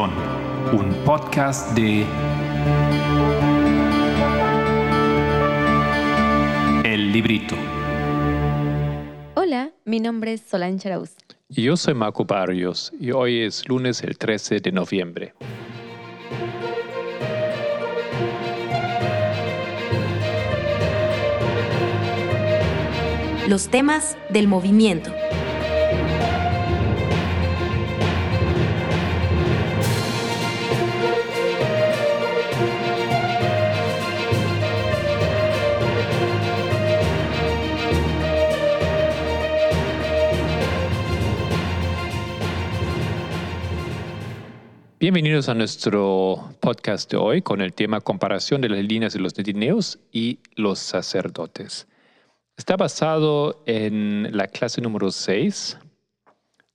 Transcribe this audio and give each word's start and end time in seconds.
Perdón, 0.00 0.14
un 0.72 0.94
podcast 1.04 1.76
de 1.76 2.06
El 6.84 7.12
Librito. 7.12 7.54
Hola, 9.34 9.72
mi 9.84 10.00
nombre 10.00 10.32
es 10.32 10.40
Solange 10.40 10.88
Arauz. 10.88 11.10
Y 11.50 11.64
yo 11.64 11.76
soy 11.76 11.92
Marco 11.92 12.24
Barrios 12.24 12.94
y 12.98 13.10
hoy 13.10 13.40
es 13.40 13.68
lunes 13.68 14.02
el 14.02 14.16
13 14.16 14.60
de 14.60 14.72
noviembre. 14.72 15.34
Los 23.48 23.68
temas 23.68 24.16
del 24.30 24.48
movimiento. 24.48 25.12
Bienvenidos 45.00 45.48
a 45.48 45.54
nuestro 45.54 46.52
podcast 46.60 47.10
de 47.10 47.16
hoy 47.16 47.40
con 47.40 47.62
el 47.62 47.72
tema 47.72 48.02
comparación 48.02 48.60
de 48.60 48.68
las 48.68 48.84
líneas 48.84 49.14
de 49.14 49.20
los 49.20 49.34
netineos 49.34 49.98
y 50.12 50.40
los 50.56 50.78
sacerdotes. 50.78 51.88
Está 52.58 52.76
basado 52.76 53.62
en 53.64 54.36
la 54.36 54.46
clase 54.46 54.82
número 54.82 55.10
6 55.10 55.78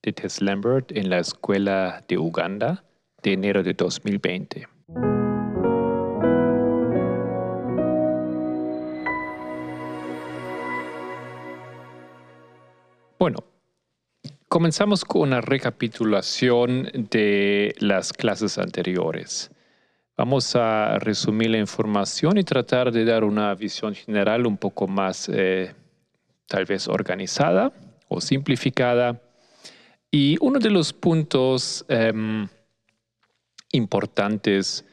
de 0.02 0.12
Tess 0.12 0.42
Lambert 0.42 0.92
en 0.94 1.12
la 1.12 1.20
escuela 1.20 2.04
de 2.08 2.17
Uganda 2.17 2.84
de 3.22 3.34
enero 3.34 3.62
de 3.62 3.76
2020. 3.76 4.67
Bueno, 13.20 13.38
Comenzamos 14.56 15.03
con 15.03 15.23
una 15.23 15.42
recapitulación 15.42 16.89
de 17.11 17.75
las 17.80 18.14
clases 18.14 18.58
anteriores. 18.58 19.52
Vamos 20.16 20.56
a 20.56 20.98
resumir 20.98 21.50
la 21.50 21.58
información 21.58 22.38
y 22.38 22.45
tratar 22.45 22.94
de 22.94 23.03
dar 23.03 23.26
una 23.26 23.53
visión 23.53 23.94
general 23.94 24.48
un 24.48 24.56
poco 24.56 24.88
más 24.88 25.28
eh, 25.28 25.76
tal 26.48 26.64
vez 26.64 26.88
organizada 26.88 27.73
o 28.08 28.22
simplificada. 28.22 29.22
Y 30.09 30.38
uno 30.39 30.59
de 30.59 30.70
los 30.70 30.94
puntos 30.94 31.83
em, 31.89 32.48
importantes 33.73 34.86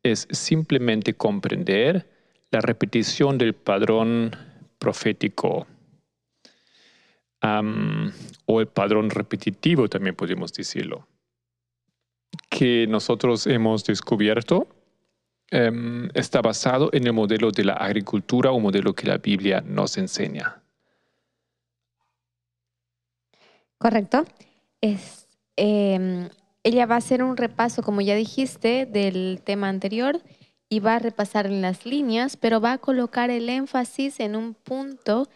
es 0.00 0.28
simplemente 0.30 1.14
comprender 1.14 2.08
la 2.52 2.60
repetición 2.60 3.36
del 3.36 3.54
padrón 3.54 4.30
profético 4.78 5.66
o 7.40 8.60
el 8.60 8.66
padrón 8.66 9.10
repetitivo 9.10 9.88
también 9.88 10.14
podemos 10.14 10.52
decirlo, 10.52 11.06
que 12.50 12.86
nosotros 12.88 13.46
hemos 13.46 13.84
descubierto 13.84 14.66
em, 15.50 16.08
está 16.14 16.42
basado 16.42 16.90
en 16.92 17.06
el 17.06 17.12
modelo 17.12 17.50
de 17.50 17.64
la 17.64 17.74
agricultura 17.74 18.50
o 18.50 18.60
modelo 18.60 18.94
que 18.94 19.06
la 19.06 19.18
Biblia 19.18 19.62
nos 19.64 19.96
enseña. 19.96 20.62
Correcto. 23.78 24.24
Es, 24.80 25.28
em, 25.56 26.28
ella 26.64 26.86
va 26.86 26.96
a 26.96 26.98
hacer 26.98 27.22
un 27.22 27.36
repaso, 27.36 27.82
como 27.82 28.00
ya 28.00 28.14
dijiste, 28.14 28.86
del 28.86 29.40
tema 29.44 29.68
anterior 29.68 30.20
y 30.68 30.80
va 30.80 30.96
a 30.96 30.98
repasar 30.98 31.46
en 31.46 31.62
las 31.62 31.86
líneas, 31.86 32.36
pero 32.36 32.60
va 32.60 32.72
a 32.72 32.78
colocar 32.78 33.30
el 33.30 33.48
énfasis 33.48 34.20
en 34.20 34.36
un 34.36 34.54
punto 34.54 35.28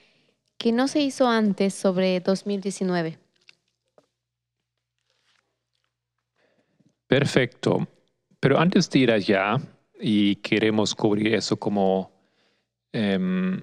que 0.63 0.71
no 0.71 0.87
se 0.87 1.01
hizo 1.01 1.27
antes 1.27 1.75
sobre 1.75 2.21
2019. 2.21 3.19
Perfecto. 7.09 7.89
Pero 8.39 8.61
antes 8.61 8.89
de 8.89 8.99
ir 9.01 9.11
allá, 9.11 9.57
y 10.01 10.37
queremos 10.37 10.95
cubrir 10.95 11.35
eso 11.35 11.57
como 11.57 12.13
em, 12.93 13.61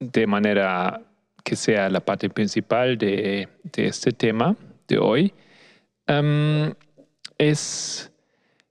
de 0.00 0.26
manera 0.26 1.02
que 1.44 1.54
sea 1.54 1.90
la 1.90 2.00
parte 2.00 2.30
principal 2.30 2.96
de, 2.96 3.46
este 3.76 4.12
tema 4.12 4.56
de 4.88 4.96
hoy, 4.96 5.34
em, 6.06 6.72
es 7.36 8.10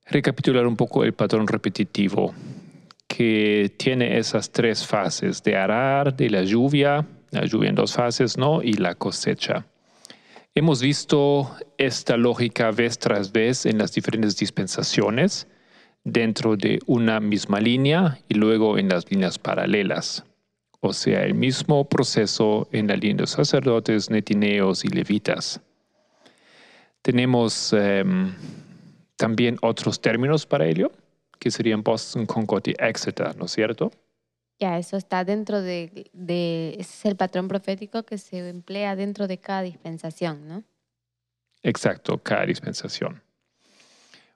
recapitular 0.08 0.66
un 0.66 0.76
poco 0.76 1.04
el 1.04 1.14
patrón 1.14 1.46
repetitivo 1.46 2.34
que 3.18 3.74
tiene 3.78 4.20
esas 4.20 4.52
tres 4.52 4.86
fases 4.86 5.42
de 5.42 5.56
arar, 5.56 6.16
de 6.16 6.30
la 6.30 6.44
lluvia, 6.44 7.04
la 7.32 7.46
lluvia 7.46 7.70
en 7.70 7.76
dos 7.76 7.96
fases, 7.96 8.38
¿no? 8.38 8.62
Y 8.62 8.74
la 8.74 8.94
cosecha. 8.94 9.66
Hemos 10.54 10.84
visto 10.84 11.52
esta 11.80 12.16
lógica 12.16 12.70
vez 12.70 13.00
tras 13.00 13.32
vez 13.32 13.66
en 13.66 13.80
las 13.80 13.92
diferentes 13.92 14.38
dispensaciones 14.38 15.48
dentro 16.04 16.56
de 16.58 16.78
una 16.86 17.20
misma 17.20 17.60
línea 17.60 18.20
y 18.30 18.36
luego 18.36 18.78
en 18.78 18.88
las 18.88 19.10
líneas 19.10 19.40
paralelas. 19.40 20.24
O 20.80 20.94
sea, 20.94 21.24
el 21.24 21.34
mismo 21.34 21.90
proceso 21.90 22.70
en 22.72 22.86
la 22.86 22.98
línea 22.98 23.24
de 23.24 23.28
sacerdotes, 23.28 24.12
netineos 24.12 24.86
y 24.86 24.90
levitas. 24.90 25.60
Tenemos 27.02 27.74
em, 27.74 28.32
también 29.16 29.58
otros 29.64 30.00
términos 30.00 30.46
para 30.46 30.68
ello 30.68 30.92
que 31.40 31.52
serían 31.52 31.84
Boston, 31.84 32.26
Concord 32.26 32.68
y 32.68 32.76
Exeter, 32.78 33.36
¿no 33.38 33.46
es 33.46 33.52
cierto? 33.52 33.92
Ya, 34.60 34.80
eso 34.80 34.98
está 34.98 35.24
dentro 35.24 35.62
de, 35.62 36.10
ese 36.14 36.80
es 36.80 37.06
el 37.06 37.16
patrón 37.16 37.48
profético 37.48 38.04
que 38.04 38.18
se 38.18 38.50
emplea 38.50 38.96
dentro 38.96 39.28
de 39.28 39.38
cada 39.38 39.62
dispensación, 39.62 40.48
¿no? 40.48 40.64
Exacto, 41.62 42.18
cada 42.18 42.46
dispensación. 42.46 43.22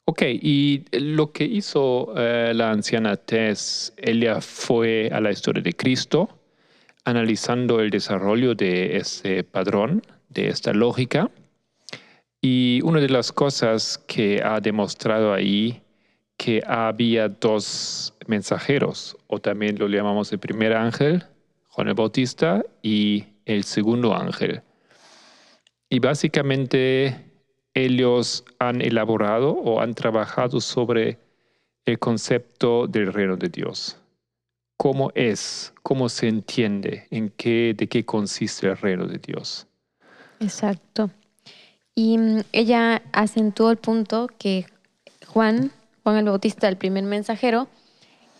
Ok, 0.06 0.24
y 0.24 0.86
lo 0.92 1.32
que 1.32 1.46
hizo 1.46 2.14
eh, 2.18 2.54
la 2.54 2.72
anciana 2.72 3.16
Tess, 3.16 3.94
ella 3.98 4.42
fue 4.42 5.10
a 5.12 5.22
la 5.22 5.32
historia 5.32 5.64
de 5.64 5.74
Cristo, 5.74 6.30
analizando 7.04 7.80
el 7.80 7.90
desarrollo 7.90 8.54
de 8.54 8.98
ese 8.98 9.44
padrón, 9.44 10.04
de 10.30 10.50
esta 10.50 10.74
lógica. 10.74 11.32
Y 12.42 12.82
una 12.84 13.00
de 13.00 13.10
las 13.10 13.32
cosas 13.32 13.98
que 14.08 14.42
ha 14.44 14.60
demostrado 14.60 15.34
ahí 15.34 15.81
que 16.42 16.64
había 16.66 17.30
dos 17.30 18.16
mensajeros, 18.26 19.16
o 19.28 19.38
también 19.38 19.78
lo 19.78 19.88
llamamos 19.88 20.32
el 20.32 20.40
primer 20.40 20.74
ángel, 20.74 21.24
Juan 21.68 21.90
el 21.90 21.94
Bautista, 21.94 22.66
y 22.82 23.26
el 23.46 23.64
segundo 23.64 24.16
ángel. 24.16 24.64
Y 25.88 26.00
básicamente 26.00 27.32
ellos 27.76 28.44
han 28.58 28.82
elaborado 28.82 29.52
o 29.52 29.82
han 29.82 29.94
trabajado 29.94 30.60
sobre 30.62 31.20
el 31.86 32.00
concepto 32.00 32.88
del 32.88 33.14
reino 33.14 33.38
de 33.38 33.50
Dios. 33.50 34.00
¿Cómo 34.78 35.12
es? 35.14 35.76
¿Cómo 35.84 36.10
se 36.10 36.28
entiende? 36.28 37.06
¿En 37.12 37.30
qué, 37.30 37.76
de 37.78 37.88
qué 37.88 38.04
consiste 38.04 38.66
el 38.66 38.78
reino 38.78 39.06
de 39.06 39.20
Dios? 39.20 39.68
Exacto. 40.40 41.12
Y 41.94 42.18
mm, 42.18 42.40
ella 42.52 43.04
acentuó 43.12 43.70
el 43.70 43.78
punto 43.78 44.28
que 44.40 44.66
Juan 45.28 45.72
Juan 46.04 46.18
el 46.18 46.26
Bautista, 46.26 46.68
el 46.68 46.78
primer 46.78 47.04
mensajero, 47.04 47.68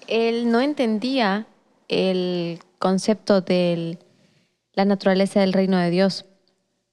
él 0.08 0.52
no 0.52 0.62
entendía 0.62 1.46
el 1.88 2.60
concepto 2.80 3.42
de 3.42 3.98
la 4.74 4.86
naturaleza 4.86 5.42
del 5.42 5.54
reino 5.54 5.78
de 5.78 5.90
Dios. 5.90 6.26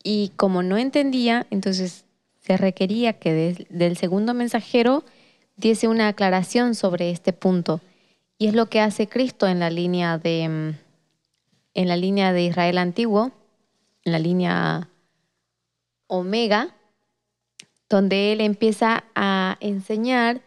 Y 0.02 0.32
como 0.36 0.62
no 0.62 0.76
entendía, 0.76 1.46
entonces 1.50 2.04
se 2.40 2.56
requería 2.56 3.14
que 3.14 3.66
del 3.68 3.96
segundo 3.96 4.34
mensajero 4.34 5.04
diese 5.56 5.88
una 5.88 6.08
aclaración 6.08 6.74
sobre 6.74 7.10
este 7.10 7.32
punto. 7.32 7.80
Y 8.38 8.46
es 8.46 8.54
lo 8.54 8.66
que 8.66 8.80
hace 8.80 9.08
Cristo 9.08 9.46
en 9.48 9.58
la 9.58 9.70
línea 9.70 10.18
de, 10.18 10.42
en 11.74 11.88
la 11.88 11.96
línea 11.96 12.32
de 12.32 12.44
Israel 12.44 12.78
antiguo, 12.78 13.32
en 14.04 14.12
la 14.12 14.18
línea 14.18 14.88
omega, 16.06 16.74
donde 17.88 18.32
él 18.32 18.40
empieza 18.40 19.04
a 19.14 19.56
enseñar 19.60 20.42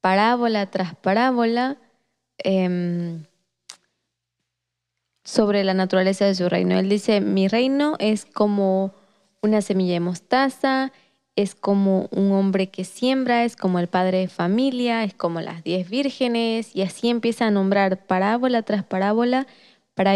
parábola 0.00 0.66
tras 0.66 0.94
parábola 0.94 1.76
em, 2.38 3.24
sobre 5.24 5.64
la 5.64 5.74
naturaleza 5.74 6.24
de 6.24 6.34
su 6.34 6.48
reino. 6.48 6.78
Él 6.78 6.88
dice, 6.88 7.20
mi 7.20 7.48
reino 7.48 7.96
es 7.98 8.24
como 8.24 8.94
una 9.42 9.60
semilla 9.60 9.94
de 9.94 10.00
mostaza, 10.00 10.92
es 11.36 11.54
como 11.54 12.08
un 12.10 12.32
hombre 12.32 12.68
que 12.68 12.84
siembra, 12.84 13.44
es 13.44 13.54
como 13.54 13.78
el 13.78 13.86
padre 13.86 14.18
de 14.18 14.28
familia, 14.28 15.04
es 15.04 15.14
como 15.14 15.40
las 15.40 15.62
diez 15.62 15.88
vírgenes, 15.88 16.74
y 16.74 16.82
así 16.82 17.08
empieza 17.08 17.46
a 17.46 17.50
nombrar 17.50 18.06
parábola 18.06 18.62
tras 18.62 18.82
parábola 18.82 19.46
para, 19.94 20.14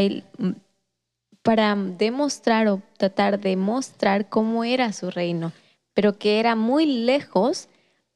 para 1.42 1.76
demostrar 1.76 2.66
o 2.68 2.82
tratar 2.96 3.38
de 3.38 3.56
mostrar 3.56 4.28
cómo 4.28 4.64
era 4.64 4.92
su 4.92 5.10
reino, 5.10 5.52
pero 5.94 6.18
que 6.18 6.40
era 6.40 6.56
muy 6.56 6.86
lejos 6.86 7.68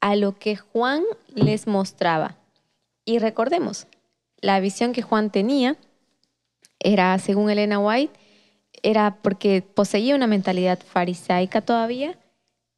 a 0.06 0.14
lo 0.14 0.38
que 0.38 0.54
Juan 0.54 1.02
les 1.34 1.66
mostraba. 1.66 2.36
Y 3.04 3.18
recordemos, 3.18 3.88
la 4.40 4.60
visión 4.60 4.92
que 4.92 5.02
Juan 5.02 5.32
tenía 5.32 5.76
era, 6.78 7.18
según 7.18 7.50
Elena 7.50 7.80
White, 7.80 8.16
era 8.84 9.18
porque 9.20 9.62
poseía 9.62 10.14
una 10.14 10.28
mentalidad 10.28 10.78
farisaica 10.78 11.60
todavía, 11.60 12.16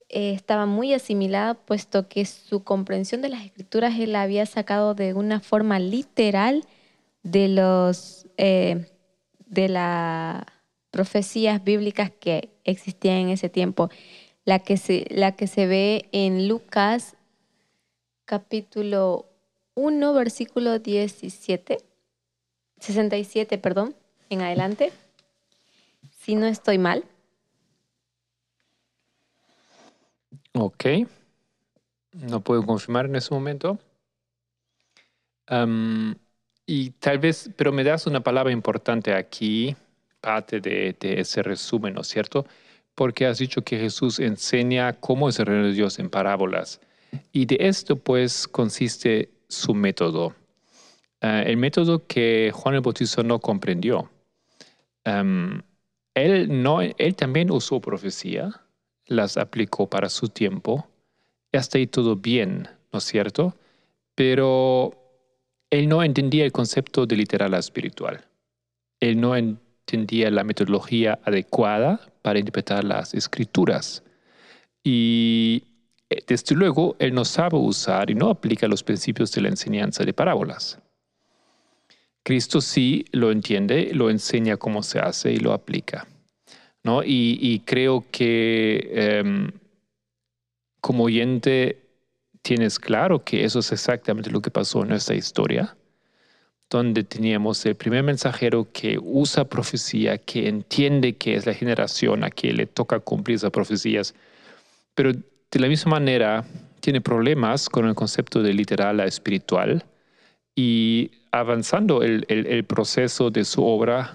eh, 0.08 0.32
estaba 0.32 0.64
muy 0.64 0.94
asimilada, 0.94 1.52
puesto 1.52 2.08
que 2.08 2.24
su 2.24 2.64
comprensión 2.64 3.20
de 3.20 3.28
las 3.28 3.44
escrituras 3.44 3.98
él 3.98 4.12
la 4.12 4.22
había 4.22 4.46
sacado 4.46 4.94
de 4.94 5.12
una 5.12 5.40
forma 5.40 5.78
literal 5.78 6.64
de 7.22 7.48
los 7.48 8.26
eh, 8.38 8.86
de 9.44 9.68
las 9.68 10.44
profecías 10.90 11.62
bíblicas 11.62 12.10
que 12.10 12.48
existían 12.64 13.16
en 13.16 13.28
ese 13.28 13.50
tiempo. 13.50 13.90
La 14.46 14.60
que 14.60 14.78
se, 14.78 15.04
la 15.10 15.32
que 15.32 15.46
se 15.46 15.66
ve 15.66 16.08
en 16.12 16.48
Lucas 16.48 17.17
capítulo 18.28 19.24
1, 19.74 20.12
versículo 20.12 20.78
17, 20.78 21.78
67, 22.78 23.56
perdón, 23.56 23.96
en 24.28 24.42
adelante, 24.42 24.92
si 26.10 26.34
no 26.34 26.46
estoy 26.46 26.76
mal. 26.76 27.04
Ok. 30.52 30.84
No 32.12 32.40
puedo 32.40 32.66
confirmar 32.66 33.06
en 33.06 33.16
ese 33.16 33.32
momento. 33.32 33.78
y 36.66 36.90
tal 36.90 37.18
vez, 37.18 37.50
pero 37.56 37.72
me 37.72 37.82
das 37.82 38.06
una 38.06 38.20
palabra 38.20 38.52
importante 38.52 39.14
aquí, 39.14 39.74
parte 40.20 40.60
de, 40.60 40.94
de, 41.00 41.20
ese 41.20 41.42
resumen, 41.42 41.94
¿no 41.94 42.02
es 42.02 42.08
cierto? 42.08 42.44
Porque 42.94 43.24
has 43.24 43.38
dicho 43.38 43.62
que 43.62 43.78
Jesús 43.78 44.18
enseña 44.18 44.92
cómo 45.00 45.30
es 45.30 45.38
el 45.38 45.46
reino 45.46 45.64
de 45.64 45.72
Dios 45.72 45.98
en 45.98 46.10
parábolas. 46.10 46.78
Y 47.32 47.46
de 47.46 47.56
esto, 47.60 47.96
pues, 47.96 48.46
consiste 48.48 49.30
su 49.48 49.74
método. 49.74 50.34
Ah, 51.20 51.42
el 51.42 51.56
método 51.56 52.06
que 52.06 52.52
Juan 52.54 52.76
el 52.76 52.80
Bautista 52.80 53.22
no 53.22 53.40
comprendió. 53.40 54.10
él, 55.04 56.62
no, 56.62 56.80
él 56.82 57.14
también 57.16 57.50
usó 57.50 57.80
profecía, 57.80 58.60
las 59.06 59.36
aplicó 59.36 59.88
para 59.88 60.08
su 60.08 60.28
tiempo, 60.28 60.86
hasta 61.52 61.78
ahí 61.78 61.86
todo 61.86 62.16
bien, 62.16 62.68
¿no 62.92 62.98
es 62.98 63.04
cierto? 63.04 63.56
Pero 64.14 64.92
él 65.70 65.88
no 65.88 66.02
entendía 66.02 66.44
el 66.44 66.52
concepto 66.52 67.06
de 67.06 67.16
literal 67.16 67.54
a 67.54 67.58
espiritual. 67.58 68.24
Él 69.00 69.20
no 69.20 69.36
entendía 69.36 70.30
la 70.30 70.44
metodología 70.44 71.18
adecuada 71.24 72.00
para 72.22 72.38
interpretar 72.38 72.84
las 72.84 73.14
escrituras. 73.14 74.02
Y 74.82 75.62
eh, 75.62 75.77
desde 76.26 76.54
luego, 76.54 76.96
él 76.98 77.14
no 77.14 77.24
sabe 77.24 77.58
usar 77.58 78.10
y 78.10 78.14
no 78.14 78.30
aplica 78.30 78.66
los 78.66 78.82
principios 78.82 79.30
de 79.32 79.42
la 79.42 79.48
enseñanza 79.48 80.04
de 80.04 80.12
parábolas. 80.12 80.78
Cristo 82.22 82.60
sí 82.60 83.04
lo 83.12 83.30
entiende, 83.30 83.90
lo 83.94 84.10
enseña 84.10 84.56
cómo 84.56 84.82
se 84.82 84.98
hace 85.00 85.32
y 85.32 85.38
lo 85.38 85.52
aplica. 85.52 86.06
¿no? 86.82 87.02
Y, 87.04 87.62
creo 87.66 88.04
que 88.10 88.90
em, 88.92 89.50
como 90.80 91.04
oyente 91.04 91.78
tienes 92.42 92.78
claro 92.78 93.24
que 93.24 93.44
eso 93.44 93.58
es 93.58 93.72
exactamente 93.72 94.30
lo 94.30 94.40
que 94.40 94.50
pasó 94.50 94.82
en 94.82 94.88
nuestra 94.88 95.14
historia, 95.14 95.76
donde 96.70 97.02
teníamos 97.02 97.64
el 97.66 97.74
primer 97.74 98.02
mensajero 98.02 98.68
que 98.72 98.98
usa 99.00 99.44
profecía, 99.44 100.18
que 100.18 100.48
entiende 100.48 101.16
que 101.16 101.34
es 101.34 101.46
la 101.46 101.54
generación 101.54 102.24
a 102.24 102.30
que 102.30 102.52
le 102.52 102.66
toca 102.66 103.00
cumplir 103.00 103.36
esas 103.36 103.50
profecías, 103.50 104.14
pero 104.94 105.12
de 105.50 105.60
la 105.60 105.68
misma 105.68 105.92
manera 105.92 106.44
tiene 106.80 107.00
problemas 107.00 107.68
con 107.68 107.86
el 107.86 107.94
concepto 107.94 108.42
de 108.42 108.52
literal 108.52 109.00
a 109.00 109.06
espiritual 109.06 109.84
y 110.54 111.10
avanzando 111.30 112.02
el, 112.02 112.24
el, 112.28 112.64
proceso 112.64 113.30
de 113.30 113.44
su 113.44 113.64
obra, 113.64 114.14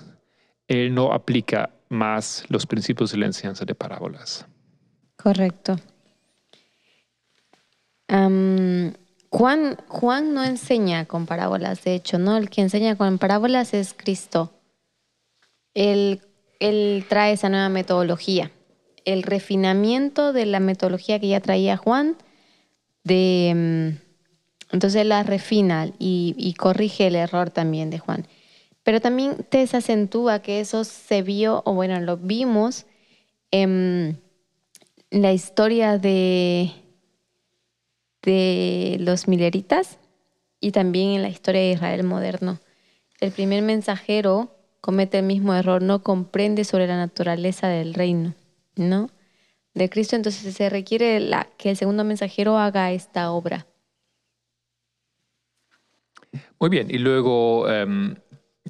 él 0.68 0.94
no 0.94 1.14
aplica 1.14 1.70
más 1.90 2.46
los 2.50 2.66
principios 2.66 3.12
de 3.12 3.18
la 3.20 3.28
enseñanza 3.28 3.66
de 3.66 3.76
parábolas. 3.76 4.46
Correcto. 5.16 5.78
Juan, 9.30 9.78
Juan 9.88 10.34
no 10.34 10.44
enseña 10.44 11.06
con 11.06 11.26
parábolas, 11.26 11.84
de 11.84 11.96
hecho, 11.96 12.20
¿no? 12.20 12.38
El 12.38 12.50
que 12.50 12.62
enseña 12.62 12.96
con 12.96 13.18
parábolas 13.18 13.74
es 13.74 13.96
Cristo. 13.96 14.52
Él, 15.74 16.22
él 16.60 17.06
trae 17.10 17.34
esa 17.34 17.50
nueva 17.50 17.70
metodología, 17.70 18.52
el 19.06 19.24
refinamiento 19.24 20.34
de 20.34 20.46
la 20.46 20.60
metodología 20.60 21.20
que 21.20 21.28
ya 21.30 21.40
traía 21.40 21.78
Juan, 21.78 22.16
de 23.04 24.00
entonces 24.74 25.06
la 25.06 25.22
refina 25.22 25.92
y, 26.00 26.56
corrige 26.58 27.06
el 27.06 27.16
error 27.16 27.52
también 27.52 27.92
de 27.92 28.00
Juan. 28.00 28.28
Pero 28.82 29.00
también 29.00 29.46
te 29.48 29.60
desacentúa 29.60 30.40
que 30.40 30.60
eso 30.60 30.84
se 30.84 31.22
vio, 31.22 31.62
o 31.66 31.74
bueno, 31.74 32.00
lo 32.02 32.18
vimos 32.18 32.88
en 33.52 34.20
la 35.12 35.32
historia 35.32 36.00
de, 36.00 36.72
de 38.24 38.98
los 39.00 39.28
mileritas 39.28 40.00
y 40.60 40.72
también 40.72 41.12
en 41.12 41.22
la 41.22 41.30
historia 41.30 41.62
de 41.62 41.72
Israel 41.72 42.04
moderno. 42.04 42.60
El 43.20 43.32
primer 43.32 43.62
mensajero 43.62 44.56
comete 44.82 45.20
el 45.20 45.26
mismo 45.26 45.54
error, 45.54 45.84
no 45.84 46.02
comprende 46.02 46.64
sobre 46.64 46.88
la 46.88 46.98
naturaleza 46.98 47.68
del 47.68 47.94
reino, 47.94 48.34
¿no? 48.76 49.10
De 49.74 49.90
Cristo, 49.90 50.16
entonces 50.16 50.54
se 50.54 50.70
requiere 50.70 51.20
que 51.58 51.72
el 51.72 51.78
segundo 51.78 52.04
mensajero 52.04 52.58
haga 52.58 52.92
esta 52.92 53.32
obra. 53.32 53.66
Muy 56.60 56.70
bien, 56.70 56.88
y 56.90 56.98
luego 56.98 57.70
em, 57.70 58.16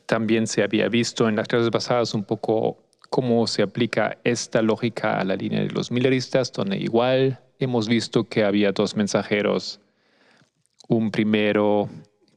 también 0.05 0.47
se 0.47 0.63
había 0.63 0.88
visto 0.88 1.27
en 1.27 1.35
las 1.35 1.47
clases 1.47 1.69
pasadas 1.69 2.13
un 2.13 2.23
poco 2.23 2.77
cómo 3.09 3.45
se 3.47 3.61
aplica 3.61 4.17
esta 4.23 4.61
lógica 4.61 5.19
a 5.19 5.23
la 5.23 5.35
línea 5.35 5.61
de 5.61 5.69
los 5.69 5.91
milleristas, 5.91 6.51
donde 6.51 6.77
igual 6.77 7.39
hemos 7.59 7.88
visto 7.88 8.23
que 8.23 8.44
había 8.44 8.71
dos 8.71 8.95
mensajeros, 8.95 9.79
un 10.88 11.11
primero 11.11 11.89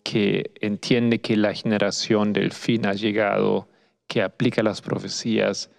que 0.05 0.53
entiende 0.61 1.21
que 1.21 1.37
la 1.37 1.55
generación 1.55 2.33
del 2.33 2.53
fin 2.53 2.87
ha 2.87 2.93
llegado, 2.93 3.69
que 4.07 4.23
aplica 4.23 4.63
las 4.63 4.83
profecías, 4.83 5.71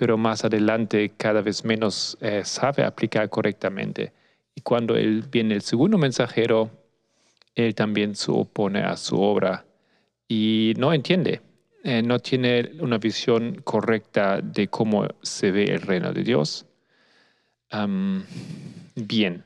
pero 0.00 0.16
más 0.16 0.46
adelante 0.46 1.12
cada 1.14 1.42
vez 1.42 1.62
menos 1.62 2.16
eh, 2.22 2.40
sabe 2.42 2.84
aplicar 2.84 3.28
correctamente. 3.28 4.14
Y 4.54 4.62
cuando 4.62 4.96
él 4.96 5.26
viene 5.30 5.52
el 5.52 5.60
segundo 5.60 5.98
mensajero, 5.98 6.70
él 7.54 7.74
también 7.74 8.16
se 8.16 8.30
opone 8.30 8.80
a 8.80 8.96
su 8.96 9.20
obra 9.20 9.66
y 10.26 10.72
no 10.78 10.94
entiende, 10.94 11.42
eh, 11.84 12.00
no 12.00 12.18
tiene 12.18 12.70
una 12.80 12.96
visión 12.96 13.60
correcta 13.62 14.40
de 14.40 14.68
cómo 14.68 15.06
se 15.20 15.50
ve 15.50 15.64
el 15.64 15.82
reino 15.82 16.14
de 16.14 16.22
Dios. 16.22 16.64
bien, 18.96 19.44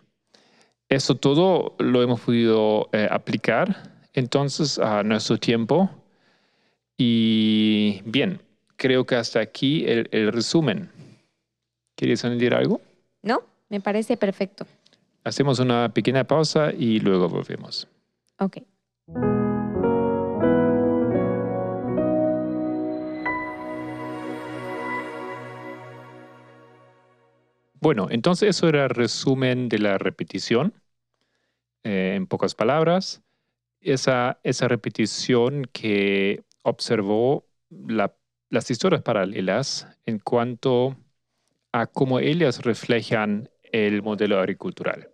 eso 0.88 1.16
todo 1.16 1.74
lo 1.80 2.00
hemos 2.00 2.20
podido 2.20 2.90
eh, 2.92 3.08
aplicar 3.10 3.90
entonces 4.12 4.78
a 4.78 5.02
nuestro 5.02 5.36
tiempo 5.36 5.90
y 6.96 8.02
bien, 8.04 8.40
creo 8.76 9.04
que 9.04 9.16
hasta 9.16 9.40
aquí 9.40 9.84
el, 9.86 10.08
el 10.12 10.32
resumen. 10.32 10.90
¿Quieres 11.96 12.24
añadir 12.24 12.54
algo? 12.54 12.80
No, 13.22 13.42
me 13.68 13.80
parece 13.80 14.16
perfecto. 14.16 14.66
Hacemos 15.24 15.58
una 15.58 15.88
pequeña 15.92 16.24
pausa 16.24 16.72
y 16.72 17.00
luego 17.00 17.28
volvemos. 17.28 17.88
Ok. 18.38 18.58
Bueno, 27.80 28.06
entonces 28.10 28.56
eso 28.56 28.66
era 28.66 28.84
el 28.84 28.90
resumen 28.90 29.68
de 29.68 29.78
la 29.78 29.98
repetición. 29.98 30.72
Eh, 31.82 32.14
en 32.16 32.26
pocas 32.26 32.54
palabras, 32.54 33.22
esa, 33.82 34.40
esa 34.42 34.68
repetición 34.68 35.66
que 35.70 36.42
observó 36.62 37.46
las 38.54 38.70
historias 38.70 39.02
paralelas 39.02 39.86
en 40.06 40.18
cuanto 40.18 40.96
a 41.72 41.86
cómo 41.86 42.20
ellas 42.20 42.62
reflejan 42.62 43.50
el 43.72 44.02
modelo 44.02 44.38
agricultural. 44.38 45.10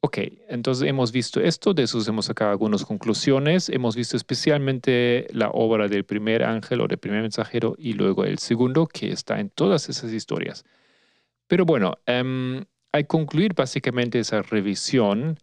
Ok, 0.00 0.18
entonces 0.48 0.86
hemos 0.86 1.12
visto 1.12 1.40
esto, 1.40 1.72
de 1.74 1.84
eso 1.84 1.98
hemos 2.06 2.26
sacado 2.26 2.50
algunas 2.50 2.84
conclusiones, 2.84 3.70
hemos 3.70 3.96
visto 3.96 4.16
especialmente 4.16 5.26
la 5.32 5.48
obra 5.50 5.88
del 5.88 6.04
primer 6.04 6.44
ángel 6.44 6.82
o 6.82 6.86
del 6.86 6.98
primer 6.98 7.22
mensajero 7.22 7.74
y 7.78 7.94
luego 7.94 8.24
el 8.24 8.38
segundo 8.38 8.86
que 8.86 9.10
está 9.10 9.40
en 9.40 9.48
todas 9.50 9.88
esas 9.88 10.12
historias. 10.12 10.64
Pero 11.48 11.64
bueno, 11.64 11.94
em, 12.06 12.64
al 12.92 13.06
concluir 13.06 13.54
básicamente 13.54 14.18
esa 14.20 14.42
revisión, 14.42 15.38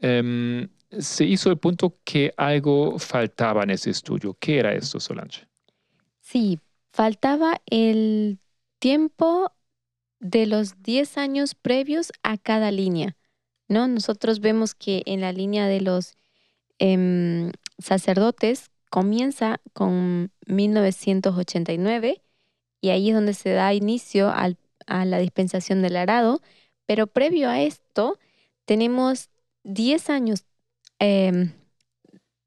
em, 0.00 0.68
se 0.90 1.24
hizo 1.24 1.50
el 1.50 1.58
punto 1.58 1.98
que 2.04 2.32
algo 2.36 2.98
faltaba 2.98 3.62
en 3.62 3.70
ese 3.70 3.90
estudio. 3.90 4.36
¿Qué 4.40 4.58
era 4.58 4.74
esto, 4.74 5.00
Solange? 5.00 5.51
Sí, 6.32 6.60
faltaba 6.94 7.60
el 7.66 8.38
tiempo 8.78 9.52
de 10.18 10.46
los 10.46 10.82
10 10.82 11.18
años 11.18 11.54
previos 11.54 12.10
a 12.22 12.38
cada 12.38 12.70
línea. 12.70 13.18
¿no? 13.68 13.86
Nosotros 13.86 14.40
vemos 14.40 14.74
que 14.74 15.02
en 15.04 15.20
la 15.20 15.30
línea 15.32 15.66
de 15.66 15.82
los 15.82 16.16
em, 16.78 17.52
sacerdotes 17.78 18.70
comienza 18.88 19.60
con 19.74 20.32
1989 20.46 22.22
y 22.80 22.88
ahí 22.88 23.10
es 23.10 23.14
donde 23.14 23.34
se 23.34 23.50
da 23.50 23.74
inicio 23.74 24.30
a 24.30 25.04
la 25.04 25.18
dispensación 25.18 25.82
del 25.82 25.96
arado, 25.96 26.40
pero 26.86 27.08
previo 27.08 27.50
a 27.50 27.60
esto 27.60 28.18
tenemos 28.64 29.28
10 29.64 30.08
años, 30.08 30.46
em, 30.98 31.52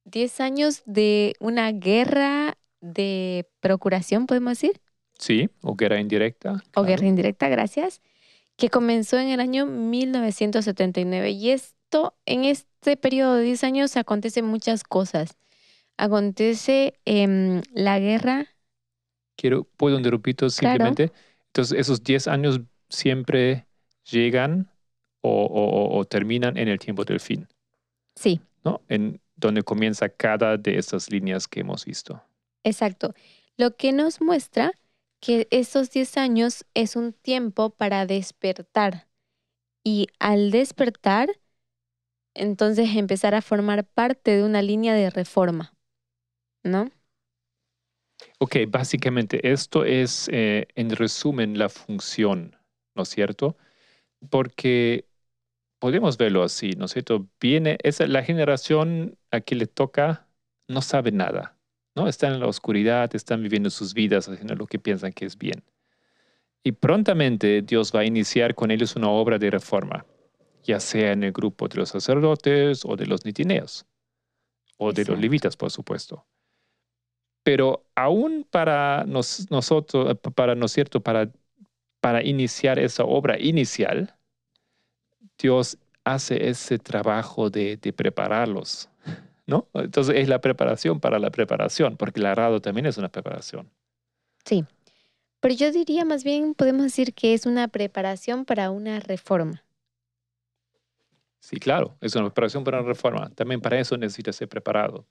10 0.06 0.40
años 0.40 0.82
de 0.88 1.36
una 1.40 1.72
guerra 1.72 2.58
de 2.94 3.48
procuración, 3.60 4.28
podemos 4.28 4.52
decir, 4.52 4.80
Sí, 5.18 5.50
o 5.62 5.76
guerra 5.76 6.00
indirecta. 6.00 6.54
o 6.54 6.60
claro. 6.72 6.88
guerra 6.88 7.08
indirecta, 7.08 7.48
gracias, 7.50 8.02
que 8.58 8.70
comenzó 8.70 9.18
en 9.18 9.30
el 9.30 9.40
año 9.40 9.66
1979. 9.66 11.32
Y 11.32 11.52
esto, 11.52 12.16
en 12.26 12.44
este 12.46 12.98
periodo 12.98 13.36
de 13.36 13.44
10 13.44 13.64
años, 13.64 13.96
acontecen 13.98 14.46
muchas 14.46 14.84
cosas. 14.84 15.38
Acontece 15.98 17.00
em, 17.06 17.62
la 17.74 18.00
guerra, 18.00 18.48
Quiero, 19.38 19.66
puedo 19.78 19.98
interrumpir 19.98 20.36
Claro. 20.36 20.50
simplemente. 20.50 21.12
Entonces, 21.48 21.78
esos 21.78 22.02
10 22.04 22.28
años 22.28 22.62
siempre 22.90 23.66
llegan 24.10 24.70
o- 25.22 25.90
o 25.98 26.06
terminan 26.06 26.56
en 26.58 26.68
el 26.68 26.78
tiempo 26.80 27.04
del 27.04 27.20
fin, 27.20 27.48
sí, 28.16 28.40
¿no? 28.64 28.82
En 28.88 29.20
donde 29.36 29.64
comienza 29.64 30.08
cada 30.08 30.56
de 30.56 30.78
estas 30.78 31.10
líneas 31.12 31.48
que 31.48 31.62
hemos 31.62 31.84
visto. 31.84 32.22
Exacto. 32.66 33.16
Lo 33.58 33.78
que 33.78 33.94
nos 33.94 34.22
muestra 34.22 34.74
que 35.22 35.48
esos 35.52 35.92
10 35.92 36.18
años 36.18 36.66
es 36.76 36.98
un 36.98 37.14
tiempo 37.14 37.72
para 37.72 38.06
despertar. 38.06 39.08
Y 39.84 40.08
al 40.20 40.52
despertar, 40.52 41.30
entonces 42.36 42.96
empezar 42.96 43.36
a 43.36 43.42
formar 43.42 43.86
parte 43.86 44.38
de 44.38 44.44
una 44.44 44.62
línea 44.62 44.94
de 44.96 45.10
reforma, 45.10 45.74
¿no? 46.64 46.92
Ok, 48.40 48.58
básicamente 48.70 49.52
esto 49.52 49.86
es, 49.86 50.30
eh, 50.32 50.68
en 50.76 50.92
resumen, 50.92 51.58
la 51.60 51.70
función, 51.70 52.58
¿no 52.96 53.04
es 53.04 53.10
cierto? 53.10 53.58
Porque 54.32 55.08
podemos 55.80 56.18
verlo 56.18 56.44
así, 56.44 56.72
¿no 56.72 56.86
es 56.86 56.92
cierto? 56.94 57.30
Viene, 57.42 57.78
esa, 57.84 58.08
la 58.08 58.24
generación 58.24 59.18
a 59.32 59.42
que 59.42 59.56
le 59.56 59.68
toca 59.68 60.28
no 60.70 60.82
sabe 60.84 61.12
nada, 61.14 61.55
¿no? 61.96 62.08
Están 62.08 62.34
en 62.34 62.40
la 62.42 62.48
oscuridad, 62.48 63.16
están 63.16 63.42
viviendo 63.44 63.70
sus 63.70 63.94
vidas, 63.94 64.28
haciendo 64.30 64.56
lo 64.56 64.68
que 64.68 64.80
piensan 64.80 65.14
que 65.14 65.26
es 65.26 65.38
bien. 65.38 65.64
Y 66.64 66.74
prontamente 66.74 67.62
Dios 67.62 67.94
va 67.96 68.02
a 68.02 68.06
iniciar 68.06 68.56
con 68.56 68.70
ellos 68.72 68.96
una 68.98 69.10
obra 69.10 69.38
de 69.40 69.50
reforma, 69.52 70.06
ya 70.64 70.80
sea 70.82 71.14
en 71.14 71.24
el 71.24 71.32
grupo 71.32 71.68
de 71.68 71.78
los 71.78 71.90
sacerdotes 71.90 72.84
o 72.86 72.96
de 72.98 73.06
los 73.06 73.26
nitineos, 73.26 73.86
o 74.78 74.94
de 74.94 75.06
los 75.06 75.20
levitas, 75.20 75.58
por 75.58 75.72
supuesto. 75.72 76.26
Pero 77.44 77.86
aún 77.96 78.46
para 78.50 79.04
nos- 79.06 79.50
nosotros, 79.52 80.18
para, 80.36 80.56
¿no 80.56 80.68
cierto? 80.68 81.02
Para, 81.02 81.32
para 82.02 82.24
iniciar 82.24 82.80
esa 82.80 83.04
obra 83.06 83.40
inicial, 83.40 84.16
Dios 85.38 85.78
hace 86.04 86.50
ese 86.50 86.78
trabajo 86.78 87.50
de, 87.50 87.78
de 87.78 87.94
prepararlos, 87.94 88.90
¿no? 89.48 89.70
Entonces 89.74 90.16
es 90.18 90.30
la 90.30 90.42
preparación 90.42 91.00
para 91.00 91.20
la 91.20 91.32
preparación, 91.32 91.98
porque 91.98 92.20
el 92.20 92.28
arado 92.28 92.62
también 92.62 92.86
es 92.88 92.98
una 92.98 93.10
preparación. 93.10 93.72
Sí. 94.46 94.64
Pero 95.42 95.56
yo 95.56 95.72
diría 95.72 96.06
más 96.06 96.24
bien, 96.24 96.56
podemos 96.56 96.84
decir 96.84 97.14
que 97.14 97.34
es 97.34 97.46
una 97.46 97.68
preparación 97.70 98.46
para 98.46 98.72
una 98.72 99.00
reforma. 99.02 99.64
Sí, 101.40 101.58
claro, 101.60 101.98
es 102.02 102.16
una 102.16 102.26
preparación 102.26 102.64
para 102.64 102.80
una 102.80 102.88
reforma. 102.88 103.30
También 103.36 103.62
para 103.62 103.80
eso 103.80 103.98
necesita 103.98 104.34
ser 104.34 104.50
preparado, 104.50 105.08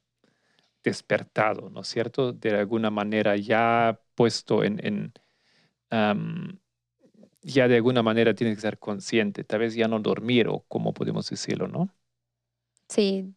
despertado, 0.85 1.71
¿no 1.71 1.83
es 1.83 1.89
cierto? 1.89 2.33
De 2.33 2.51
alguna 2.59 2.91
manera 2.91 3.37
ya 3.37 4.01
puesto 4.15 4.65
en, 4.65 4.81
en, 4.87 5.13
ya 7.43 7.69
de 7.69 7.77
alguna 7.77 8.03
manera 8.03 8.35
tiene 8.35 8.55
que 8.55 8.61
ser 8.61 8.79
consciente, 8.79 9.45
tal 9.45 9.61
vez 9.61 9.75
ya 9.75 9.89
no 9.89 10.01
dormir 10.01 10.49
o 10.49 10.61
como 10.69 10.93
podemos 10.95 11.29
decirlo, 11.31 11.69
¿no? 11.69 11.89
Sí, 12.89 13.35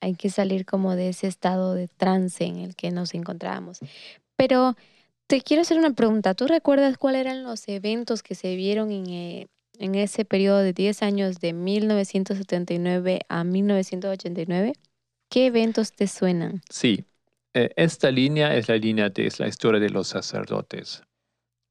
hay 0.00 0.14
que 0.14 0.30
salir 0.30 0.64
como 0.66 0.94
de 0.96 1.08
ese 1.10 1.26
estado 1.26 1.74
de 1.74 1.88
trance 1.88 2.44
en 2.44 2.58
el 2.58 2.76
que 2.76 2.90
nos 2.90 3.14
encontrábamos. 3.14 3.80
Pero 4.36 4.76
te 5.26 5.40
quiero 5.40 5.62
hacer 5.62 5.78
una 5.78 5.92
pregunta. 5.92 6.34
¿Tú 6.34 6.46
recuerdas 6.46 6.98
cuáles 6.98 7.22
eran 7.22 7.42
los 7.42 7.66
eventos 7.68 8.22
que 8.22 8.34
se 8.34 8.54
vieron 8.56 8.90
en, 8.90 9.06
eh, 9.08 9.46
en 9.78 9.94
ese 9.94 10.24
periodo 10.24 10.58
de 10.58 10.72
10 10.72 11.02
años 11.02 11.40
de 11.40 11.52
1979 11.52 13.20
a 13.28 13.44
1989? 13.44 14.74
¿Qué 15.28 15.46
eventos 15.46 15.92
te 15.92 16.06
suenan? 16.06 16.62
Sí, 16.70 17.04
eh, 17.54 17.70
esta 17.76 18.10
línea 18.10 18.54
es 18.54 18.68
la 18.68 18.76
línea 18.76 19.10
de 19.10 19.26
es 19.26 19.40
la 19.40 19.48
historia 19.48 19.80
de 19.80 19.90
los 19.90 20.08
sacerdotes. 20.08 21.02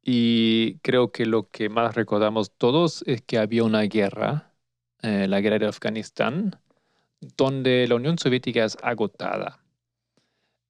Y 0.03 0.79
creo 0.79 1.11
que 1.11 1.25
lo 1.25 1.49
que 1.49 1.69
más 1.69 1.95
recordamos 1.95 2.51
todos 2.57 3.03
es 3.07 3.21
que 3.21 3.37
había 3.39 3.63
una 3.63 3.81
guerra, 3.83 4.53
eh, 5.01 5.27
la 5.27 5.41
guerra 5.41 5.59
de 5.59 5.67
Afganistán, 5.67 6.59
donde 7.37 7.87
la 7.87 7.95
Unión 7.95 8.17
Soviética 8.17 8.65
es 8.65 8.77
agotada. 8.81 9.63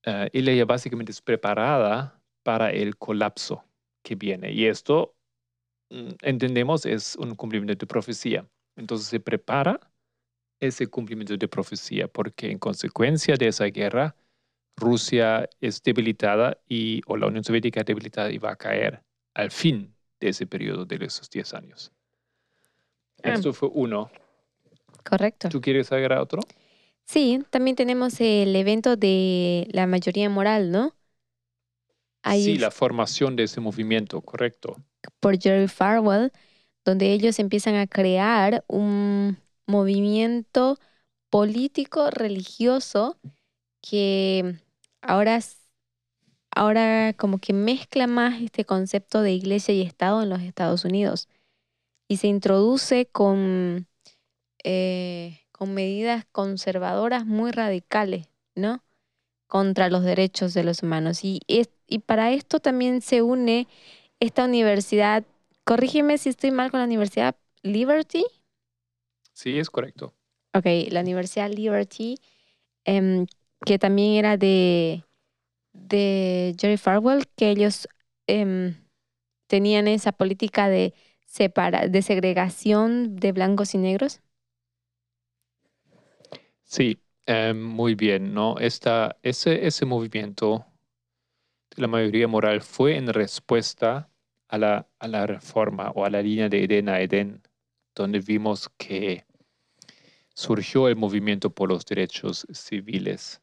Eh, 0.03 0.29
y 0.33 0.49
ella 0.49 0.65
básicamente 0.65 1.11
es 1.11 1.21
preparada 1.21 2.21
para 2.43 2.71
el 2.71 2.97
colapso 2.97 3.63
que 4.03 4.15
viene. 4.15 4.51
Y 4.51 4.67
esto, 4.67 5.15
mm, 5.89 6.11
entendemos, 6.21 6.85
es 6.85 7.15
un 7.15 7.35
cumplimiento 7.35 7.73
de 7.73 7.87
profecía. 7.87 8.47
Entonces 8.75 9.07
se 9.07 9.19
prepara 9.19 9.79
ese 10.59 10.87
cumplimiento 10.87 11.35
de 11.35 11.47
profecía, 11.47 12.07
porque 12.07 12.51
en 12.51 12.59
consecuencia 12.59 13.35
de 13.35 13.47
esa 13.47 13.65
guerra, 13.65 14.15
Rusia 14.77 15.49
es 15.61 15.81
debilitada 15.81 16.57
y, 16.67 17.01
o 17.07 17.17
la 17.17 17.27
Unión 17.27 17.43
Soviética 17.43 17.81
es 17.81 17.85
debilitada 17.85 18.31
y 18.31 18.37
va 18.37 18.51
a 18.51 18.55
caer 18.55 19.03
al 19.33 19.51
fin 19.51 19.95
de 20.19 20.29
ese 20.29 20.45
periodo 20.45 20.85
de 20.85 21.03
esos 21.05 21.29
10 21.29 21.53
años. 21.53 21.91
Ah. 23.23 23.33
Esto 23.33 23.53
fue 23.53 23.69
uno. 23.73 24.09
Correcto. 25.07 25.49
¿Tú 25.49 25.61
quieres 25.61 25.91
agregar 25.91 26.19
otro? 26.19 26.41
Sí, 27.05 27.43
también 27.51 27.75
tenemos 27.75 28.19
el 28.19 28.55
evento 28.55 28.97
de 28.97 29.67
la 29.71 29.85
mayoría 29.85 30.29
moral, 30.29 30.71
¿no? 30.71 30.95
Ahí 32.23 32.43
sí, 32.43 32.57
la 32.57 32.71
formación 32.71 33.35
de 33.35 33.43
ese 33.43 33.61
movimiento, 33.61 34.21
correcto. 34.21 34.77
por 35.19 35.39
Jerry 35.39 35.67
Farwell, 35.67 36.31
donde 36.83 37.13
ellos 37.13 37.37
empiezan 37.37 37.75
a 37.75 37.85
crear 37.85 38.63
un 38.67 39.37
movimiento 39.67 40.79
político 41.29 42.09
religioso 42.09 43.17
que 43.81 44.55
ahora, 45.01 45.39
ahora 46.55 47.13
como 47.13 47.37
que 47.37 47.53
mezcla 47.53 48.07
más 48.07 48.41
este 48.41 48.65
concepto 48.65 49.21
de 49.21 49.33
iglesia 49.33 49.75
y 49.75 49.81
Estado 49.81 50.23
en 50.23 50.29
los 50.29 50.41
Estados 50.41 50.83
Unidos 50.83 51.27
y 52.07 52.17
se 52.17 52.27
introduce 52.27 53.07
con, 53.07 53.87
eh, 54.65 55.41
con 55.53 55.75
medidas 55.75 56.25
conservadoras 56.33 57.25
muy 57.27 57.51
radicales, 57.53 58.29
¿no? 58.55 58.83
Contra 59.47 59.89
los 59.89 60.03
derechos 60.03 60.53
de 60.53 60.63
los 60.65 60.83
humanos. 60.83 61.23
Y, 61.25 61.41
es- 61.47 61.69
y 61.87 61.99
para 61.99 62.31
esto 62.33 62.59
también 62.61 63.01
se 63.01 63.21
une 63.23 63.67
esta 64.21 64.45
universidad, 64.45 65.25
corrígeme 65.65 66.17
si 66.19 66.29
estoy 66.29 66.51
mal 66.51 66.71
con 66.71 66.81
la 66.81 66.87
universidad 66.87 67.35
Liberty. 67.63 68.25
Sí, 69.33 69.59
es 69.59 69.69
correcto. 69.69 70.15
Ok, 70.53 70.65
la 70.91 71.01
Universidad 71.01 71.49
Liberty, 71.51 72.17
em, 72.85 73.27
que 73.65 73.79
también 73.79 74.13
era 74.15 74.37
de, 74.37 75.03
de 75.73 76.55
Jerry 76.59 76.77
Farwell, 76.77 77.27
que 77.37 77.51
ellos 77.51 77.87
em, 78.27 78.75
tenían 79.47 79.87
esa 79.87 80.13
política 80.13 80.69
de, 80.69 80.93
separa, 81.27 81.87
de 81.89 82.01
segregación 82.03 83.17
de 83.17 83.33
blancos 83.33 83.75
y 83.75 83.79
negros. 83.79 84.21
Sí, 86.65 86.99
eh, 87.25 87.53
muy 87.53 87.95
bien, 87.95 88.33
¿no? 88.33 88.57
Esta, 88.59 89.17
ese, 89.23 89.65
ese 89.67 89.85
movimiento 89.85 90.65
de 91.75 91.81
la 91.83 91.87
mayoría 91.87 92.27
moral 92.27 92.61
fue 92.61 92.97
en 92.97 93.07
respuesta 93.13 94.09
a 94.47 94.57
la, 94.57 94.87
a 94.99 95.07
la 95.07 95.27
reforma 95.27 95.91
o 95.91 96.03
a 96.05 96.09
la 96.09 96.21
línea 96.23 96.49
de 96.49 96.63
Edén 96.63 96.89
a 96.89 96.99
Edén, 97.01 97.43
donde 97.95 98.19
vimos 98.19 98.69
que 98.77 99.25
surgió 100.33 100.87
el 100.87 100.95
movimiento 100.95 101.49
por 101.53 101.69
los 101.69 101.85
derechos 101.85 102.45
civiles. 102.53 103.41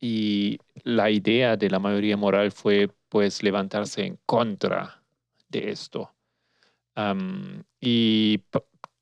Y 0.00 0.58
la 0.84 1.10
idea 1.10 1.56
de 1.56 1.70
la 1.70 1.78
mayoría 1.80 2.16
moral 2.16 2.52
fue 2.52 2.90
pues 3.08 3.42
levantarse 3.42 4.04
en 4.06 4.18
contra 4.26 5.02
de 5.48 5.70
esto. 5.70 6.14
Y 7.80 8.38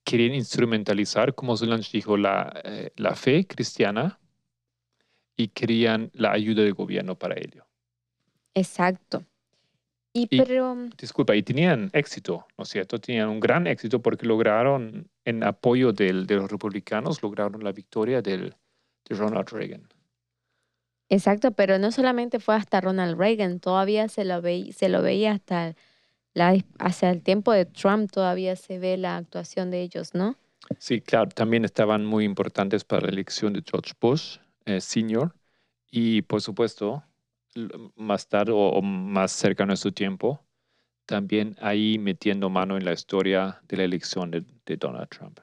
querían 0.07 0.35
instrumentalizar, 0.35 1.35
como 1.35 1.57
Solange 1.57 1.91
dijo, 1.93 2.17
la, 2.17 2.61
eh, 2.65 2.93
la 2.97 3.17
fe 3.17 3.45
cristiana 3.45 4.21
y 5.37 5.49
querían 5.49 6.11
la 6.15 6.31
ayuda 6.31 6.63
del 6.63 6.75
gobierno 6.75 7.17
para 7.19 7.35
ello. 7.35 7.67
Exacto. 8.55 9.25
Y, 10.13 10.29
Y- 10.31 10.39
pero 10.39 10.77
Disculpa, 10.97 11.35
y 11.35 11.43
tenían 11.43 11.91
éxito, 11.93 12.47
¿no 12.57 12.63
es 12.63 12.71
cierto? 12.71 12.99
Tenían 13.01 13.29
un 13.29 13.41
gran 13.41 13.67
éxito 13.67 14.01
porque 14.01 14.27
lograron 14.27 15.11
en 15.25 15.43
apoyo 15.43 15.93
del- 15.93 16.27
de 16.27 16.37
los 16.37 16.51
republicanos, 16.51 17.21
lograron 17.23 17.63
la 17.65 17.73
victoria 17.73 18.23
del, 18.23 18.55
de 19.09 19.17
Ronald 19.17 19.49
Reagan. 19.51 19.89
Exacto, 21.09 21.51
pero 21.53 21.79
no 21.79 21.91
solamente 21.93 22.39
fue 22.41 22.55
hasta 22.57 22.81
Ronald 22.81 23.19
Reagan, 23.19 23.61
todavía 23.61 24.09
se 24.09 24.25
lo, 24.25 24.41
veí- 24.41 24.73
se 24.73 24.89
lo 24.89 25.03
veía 25.03 25.33
hasta 25.33 25.75
la, 26.37 26.55
hacia 26.79 27.11
el 27.11 27.23
tiempo 27.23 27.51
de 27.51 27.65
Trump, 27.65 28.11
todavía 28.13 28.57
se 28.57 28.79
ve 28.79 28.99
la 28.99 29.17
actuación 29.17 29.71
de 29.71 29.81
ellos, 29.81 30.15
¿no? 30.15 30.37
Sí, 30.79 31.01
claro, 31.01 31.31
también 31.31 31.65
estaban 31.65 32.05
muy 32.05 32.25
importantes 32.25 32.85
para 32.85 33.07
la 33.07 33.09
elección 33.09 33.55
de 33.55 33.63
George 33.65 33.95
Bush 33.99 34.37
eh, 34.67 34.83
Sr. 34.83 35.35
Y 35.91 36.21
por 36.23 36.43
supuesto, 36.43 37.03
más 37.95 38.29
tarde 38.29 38.53
o, 38.53 38.69
o 38.69 38.83
más 38.83 39.33
cercano 39.33 39.73
a 39.73 39.77
su 39.77 39.93
tiempo, 39.93 40.45
también 41.07 41.57
ahí 41.59 41.99
metiendo 41.99 42.51
mano 42.51 42.77
en 42.77 42.85
la 42.85 42.93
historia 42.93 43.63
de 43.67 43.79
la 43.79 43.85
elección 43.85 44.31
de, 44.31 44.45
de 44.67 44.77
Donald 44.77 45.09
Trump. 45.09 45.41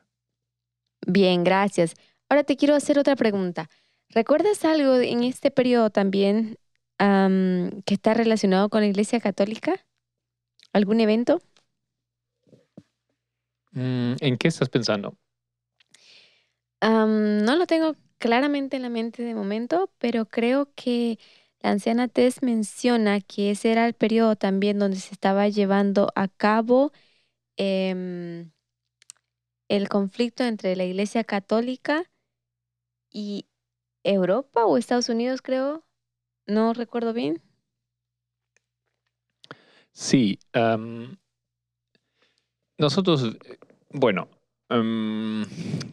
Bien, 1.07 1.43
gracias. 1.43 1.95
Ahora 2.29 2.43
te 2.43 2.55
quiero 2.55 2.75
hacer 2.75 2.99
otra 2.99 3.15
pregunta. 3.15 3.67
¿Recuerdas 4.09 4.63
algo 4.63 4.97
en 4.97 5.23
este 5.23 5.49
periodo 5.49 5.89
también 5.89 6.59
am, 6.99 7.81
que 7.83 7.95
está 7.95 8.13
relacionado 8.13 8.69
con 8.69 8.81
la 8.81 8.87
Iglesia 8.87 9.19
Católica? 9.19 9.73
¿Algún 10.73 10.99
evento? 10.99 11.41
Mm, 13.73 14.15
¿En 14.19 14.37
qué 14.37 14.47
estás 14.47 14.69
pensando? 14.69 15.17
No 17.43 17.55
lo 17.55 17.65
tengo 17.67 17.95
claramente 18.17 18.75
en 18.77 18.83
la 18.83 18.89
mente 18.89 19.23
de 19.23 19.35
momento, 19.35 19.91
pero 19.99 20.25
creo 20.27 20.73
que 20.75 21.19
la 21.59 21.71
anciana 21.71 22.07
Tess 22.07 22.41
menciona 22.43 23.21
que 23.21 23.51
ese 23.51 23.71
era 23.71 23.85
el 23.85 23.93
periodo 23.93 24.35
también 24.35 24.79
donde 24.79 24.97
se 24.97 25.13
estaba 25.13 25.47
llevando 25.49 26.11
a 26.15 26.27
cabo 26.27 26.91
em, 27.57 28.51
el 29.67 29.89
conflicto 29.89 30.43
entre 30.45 30.75
la 30.75 30.85
Iglesia 30.85 31.23
Católica 31.25 32.09
y 33.11 33.47
Europa 34.03 34.65
o 34.65 34.77
Estados 34.77 35.09
Unidos, 35.09 35.41
creo. 35.41 35.85
No 36.47 36.73
recuerdo 36.73 37.13
bien. 37.13 37.41
Sí, 39.93 40.39
am, 40.53 41.17
nosotros, 42.77 43.37
bueno, 43.91 44.27
am, 44.69 45.45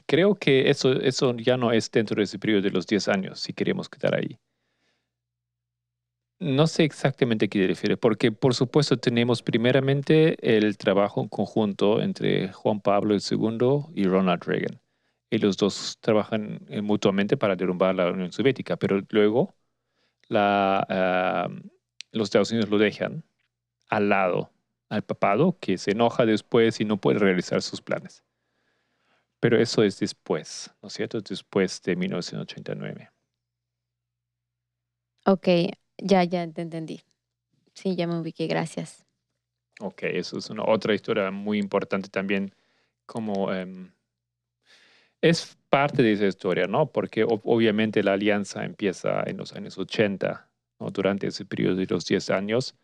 creo 0.06 0.34
que 0.36 0.70
eso, 0.70 0.92
eso 0.92 1.36
ya 1.36 1.56
no 1.56 1.72
es 1.72 1.90
dentro 1.90 2.16
de 2.16 2.24
ese 2.24 2.38
periodo 2.38 2.62
de 2.62 2.70
los 2.70 2.86
10 2.86 3.08
años, 3.08 3.40
si 3.40 3.52
queremos 3.52 3.88
quedar 3.88 4.14
ahí. 4.16 4.38
No 6.40 6.66
sé 6.66 6.84
exactamente 6.84 7.44
a 7.46 7.48
qué 7.48 7.60
te 7.60 7.66
refieres, 7.66 7.98
porque 7.98 8.32
por 8.32 8.54
supuesto 8.54 8.96
tenemos 8.98 9.42
primeramente 9.42 10.36
el 10.56 10.78
trabajo 10.78 11.20
en 11.20 11.28
conjunto 11.28 12.00
entre 12.00 12.50
Juan 12.52 12.80
Pablo 12.80 13.14
II 13.14 13.92
y 13.94 14.04
Ronald 14.04 14.42
Reagan. 14.44 14.80
Y 15.30 15.38
los 15.38 15.58
dos 15.58 15.98
trabajan 16.00 16.60
eh, 16.68 16.80
mutuamente 16.80 17.36
para 17.36 17.56
derrumbar 17.56 17.94
la 17.94 18.10
Unión 18.10 18.32
Soviética, 18.32 18.76
pero 18.78 19.00
luego 19.10 19.54
la, 20.28 20.86
ah, 20.88 21.48
los 22.12 22.28
Estados 22.28 22.50
Unidos 22.52 22.70
lo 22.70 22.78
dejan 22.78 23.24
al 23.90 24.08
lado 24.10 24.52
al 24.90 25.02
papado, 25.04 25.58
que 25.60 25.78
se 25.78 25.92
enoja 25.92 26.26
después 26.26 26.80
y 26.80 26.86
no 26.86 26.98
puede 27.00 27.20
realizar 27.20 27.62
sus 27.62 27.82
planes. 27.82 28.24
Pero 29.38 29.58
eso 29.60 29.82
es 29.82 29.98
después, 29.98 30.70
¿no 30.80 30.86
es 30.88 30.94
cierto? 30.94 31.20
Después 31.20 31.82
de 31.82 31.94
1989. 31.94 33.10
Ok, 35.26 35.48
ya, 35.98 36.24
ya 36.24 36.50
te 36.52 36.62
entendí. 36.62 37.02
Sí, 37.74 37.96
ya 37.96 38.06
me 38.08 38.18
ubiqué, 38.20 38.46
gracias. 38.48 39.06
Ok, 39.80 40.02
eso 40.04 40.38
es 40.38 40.48
una 40.50 40.64
otra 40.64 40.94
historia 40.94 41.30
muy 41.30 41.58
importante 41.58 42.08
también, 42.08 42.54
como 43.06 43.52
em, 43.52 43.92
es 45.20 45.56
parte 45.68 46.02
de 46.02 46.12
esa 46.12 46.26
historia, 46.26 46.66
¿no? 46.66 46.90
Porque 46.92 47.24
ob- 47.24 47.40
obviamente 47.44 48.02
la 48.02 48.14
alianza 48.14 48.64
empieza 48.64 49.22
en 49.26 49.36
los 49.36 49.52
años 49.52 49.78
80, 49.78 50.48
¿no? 50.78 50.90
Durante 50.90 51.26
ese 51.28 51.44
periodo 51.44 51.76
de 51.76 51.86
los 51.86 52.06
10 52.06 52.30
años, 52.30 52.74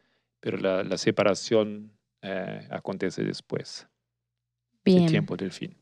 pero 0.47 0.59
la, 0.59 0.85
la 0.85 0.97
separación 0.97 1.91
eh, 2.23 2.69
acontece 2.71 3.25
después. 3.25 3.89
el 4.85 4.95
Bien. 4.95 5.07
tiempo 5.07 5.37
del 5.37 5.51
fin. 5.51 5.77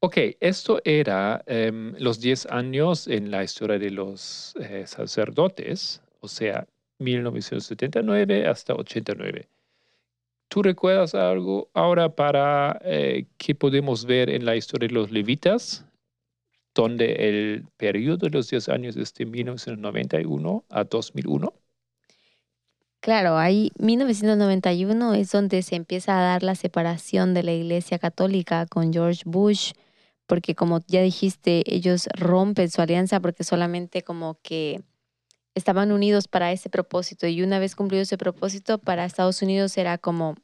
Ok, 0.00 0.16
esto 0.40 0.80
era 0.82 1.44
em, 1.46 1.94
los 1.98 2.20
10 2.20 2.46
años 2.46 3.06
en 3.06 3.30
la 3.30 3.44
historia 3.44 3.78
de 3.78 3.90
los 3.90 4.54
eh, 4.58 4.86
sacerdotes, 4.86 6.00
o 6.20 6.28
sea, 6.28 6.66
1979 6.98 8.46
hasta 8.46 8.72
89. 8.72 9.46
¿Tú 10.48 10.62
recuerdas 10.62 11.14
algo 11.14 11.68
ahora 11.74 12.14
para 12.14 12.80
eh, 12.82 13.26
qué 13.36 13.54
podemos 13.54 14.06
ver 14.06 14.30
en 14.30 14.46
la 14.46 14.56
historia 14.56 14.88
de 14.88 14.94
los 14.94 15.10
levitas, 15.10 15.84
donde 16.74 17.28
el 17.28 17.66
periodo 17.76 18.16
de 18.16 18.30
los 18.30 18.48
10 18.48 18.70
años 18.70 18.96
es 18.96 19.12
de 19.12 19.26
1991 19.26 20.64
a 20.70 20.84
2001? 20.84 21.52
Claro, 23.00 23.38
ahí 23.38 23.70
1991 23.78 25.14
es 25.14 25.30
donde 25.30 25.62
se 25.62 25.76
empieza 25.76 26.18
a 26.18 26.22
dar 26.22 26.42
la 26.42 26.56
separación 26.56 27.34
de 27.34 27.44
la 27.44 27.52
Iglesia 27.52 27.98
Católica 27.98 28.66
con 28.66 28.92
George 28.92 29.22
Bush, 29.24 29.72
porque 30.26 30.54
como 30.56 30.80
ya 30.88 31.02
dijiste, 31.02 31.62
ellos 31.66 32.08
rompen 32.14 32.70
su 32.70 32.82
alianza 32.82 33.20
porque 33.20 33.44
solamente 33.44 34.02
como 34.02 34.38
que 34.42 34.82
estaban 35.54 35.92
unidos 35.92 36.28
para 36.28 36.52
ese 36.52 36.68
propósito 36.68 37.26
y 37.26 37.42
una 37.42 37.58
vez 37.58 37.76
cumplido 37.76 38.02
ese 38.02 38.18
propósito 38.18 38.78
para 38.78 39.04
Estados 39.04 39.40
Unidos 39.40 39.78
era 39.78 39.98
como 39.98 40.34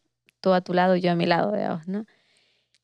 tú 0.40 0.52
a 0.52 0.60
tu 0.60 0.72
lado, 0.72 0.96
yo 0.96 1.10
a 1.12 1.16
mi 1.16 1.26
lado, 1.26 1.52
digamos, 1.52 1.86
¿no? 1.88 2.06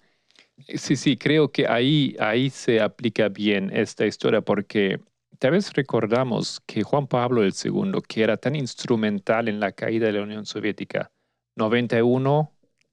Sí, 0.68 0.96
sí, 0.96 1.18
creo 1.18 1.52
que 1.52 1.68
ahí, 1.68 2.16
ahí 2.20 2.50
se 2.50 2.80
aplica 2.80 3.30
bien 3.30 3.72
esta 3.76 4.06
historia 4.06 4.42
porque 4.42 5.00
tal 5.38 5.52
vez 5.52 5.74
recordamos 5.74 6.62
que 6.66 6.84
Juan 6.84 7.08
Pablo 7.08 7.44
II, 7.46 8.02
que 8.08 8.24
era 8.24 8.38
tan 8.38 8.56
instrumental 8.56 9.50
en 9.50 9.60
la 9.60 9.74
caída 9.74 10.08
de 10.08 10.14
la 10.14 10.24
Unión 10.24 10.46
Soviética, 10.46 11.12
91 11.56 12.52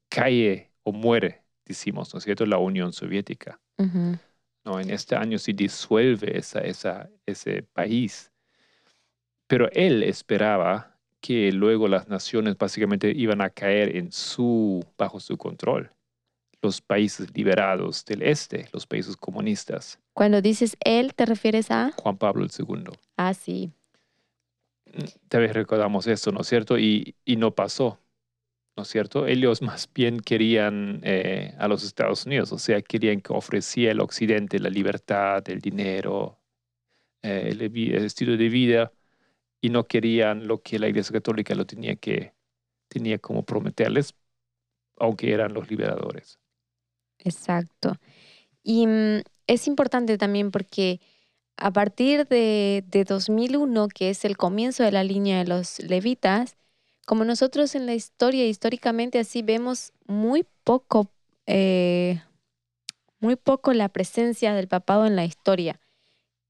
cae 0.08 0.72
o 0.82 0.92
muere, 0.92 1.42
decimos, 1.64 2.12
¿no 2.12 2.18
es 2.18 2.24
cierto?, 2.24 2.46
la 2.46 2.58
Unión 2.58 2.92
Soviética. 2.92 3.60
¿no? 4.64 4.80
En 4.80 4.90
este 4.90 5.16
año 5.16 5.38
se 5.38 5.52
disuelve 5.52 6.36
esa, 6.36 6.60
esa, 6.60 7.08
ese 7.26 7.62
país. 7.62 8.30
Pero 9.46 9.70
él 9.72 10.02
esperaba 10.02 10.91
que 11.22 11.52
luego 11.52 11.88
las 11.88 12.08
naciones 12.08 12.58
básicamente 12.58 13.12
iban 13.14 13.40
a 13.40 13.48
caer 13.48 13.96
en 13.96 14.12
su, 14.12 14.84
bajo 14.98 15.20
su 15.20 15.38
control. 15.38 15.90
Los 16.60 16.80
países 16.80 17.34
liberados 17.34 18.04
del 18.04 18.22
este, 18.22 18.68
los 18.72 18.86
países 18.86 19.16
comunistas. 19.16 19.98
Cuando 20.12 20.42
dices 20.42 20.76
él, 20.84 21.14
¿te 21.14 21.24
refieres 21.24 21.70
a? 21.70 21.92
Juan 21.96 22.18
Pablo 22.18 22.46
II. 22.46 22.84
Ah, 23.16 23.34
sí. 23.34 23.72
Tal 25.28 25.40
vez 25.42 25.54
recordamos 25.54 26.06
esto, 26.06 26.32
¿no 26.32 26.40
es 26.42 26.48
cierto? 26.48 26.78
Y, 26.78 27.14
y 27.24 27.36
no 27.36 27.54
pasó, 27.54 27.98
¿no 28.76 28.82
es 28.82 28.88
cierto? 28.88 29.26
Ellos 29.26 29.62
más 29.62 29.88
bien 29.94 30.20
querían 30.20 31.00
eh, 31.04 31.54
a 31.58 31.68
los 31.68 31.84
Estados 31.84 32.26
Unidos, 32.26 32.52
o 32.52 32.58
sea, 32.58 32.82
querían 32.82 33.20
que 33.20 33.32
ofrecía 33.32 33.92
el 33.92 34.00
Occidente 34.00 34.58
la 34.58 34.70
libertad, 34.70 35.48
el 35.48 35.60
dinero, 35.60 36.40
eh, 37.22 37.48
el, 37.52 37.62
el 37.62 38.04
estilo 38.04 38.36
de 38.36 38.48
vida, 38.48 38.92
y 39.62 39.70
no 39.70 39.86
querían 39.88 40.48
lo 40.48 40.62
que 40.62 40.80
la 40.80 40.88
Iglesia 40.88 41.14
Católica 41.14 41.56
lo 41.56 41.66
tenía 41.66 41.96
que 41.96 42.34
tenía 42.88 43.18
como 43.20 43.44
prometerles, 43.46 44.14
aunque 44.98 45.32
eran 45.34 45.54
los 45.54 45.70
liberadores. 45.70 46.40
Exacto. 47.18 47.96
Y 48.62 48.86
mm, 48.88 49.22
es 49.46 49.68
importante 49.68 50.18
también 50.18 50.50
porque 50.52 51.00
a 51.56 51.72
partir 51.72 52.28
de, 52.28 52.84
de 52.88 53.04
2001, 53.04 53.88
que 53.88 54.10
es 54.10 54.24
el 54.24 54.36
comienzo 54.38 54.84
de 54.84 54.92
la 54.92 55.04
línea 55.04 55.38
de 55.38 55.46
los 55.46 55.80
levitas, 55.80 56.56
como 57.06 57.24
nosotros 57.24 57.74
en 57.74 57.86
la 57.86 57.94
historia, 57.94 58.46
históricamente 58.46 59.18
así 59.20 59.42
vemos 59.42 59.92
muy 60.06 60.46
poco, 60.64 61.10
eh, 61.46 62.22
muy 63.20 63.36
poco 63.36 63.72
la 63.72 63.88
presencia 63.88 64.54
del 64.54 64.68
papado 64.68 65.06
en 65.06 65.16
la 65.16 65.24
historia 65.24 65.80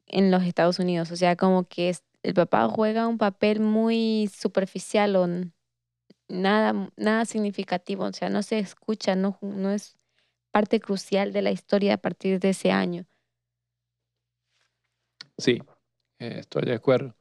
en 0.07 0.31
los 0.31 0.45
Estados 0.45 0.79
Unidos. 0.79 1.11
O 1.13 1.17
sea, 1.17 1.37
como 1.37 1.65
que 1.69 1.91
es- 1.91 2.05
el 2.23 2.35
papado 2.35 2.71
juega 2.71 3.09
un 3.09 3.19
papel 3.19 3.61
muy 3.61 4.31
superficial 4.35 5.17
o 5.17 5.29
nada, 6.29 6.91
nada 6.97 7.25
significativo. 7.25 8.05
O 8.05 8.13
sea, 8.13 8.29
no 8.29 8.43
se 8.43 8.59
escucha, 8.59 9.15
no, 9.15 9.39
no 9.41 9.71
es 9.71 9.97
parte 10.51 10.81
crucial 10.81 11.33
de 11.33 11.43
la 11.43 11.51
historia 11.51 11.95
a 11.95 11.99
partir 11.99 12.39
de 12.39 12.51
ese 12.51 12.71
año. 12.71 13.07
Sí, 15.39 15.61
eh, 16.19 16.37
estoy 16.41 16.63
de 16.63 16.75
acuerdo. 16.75 17.17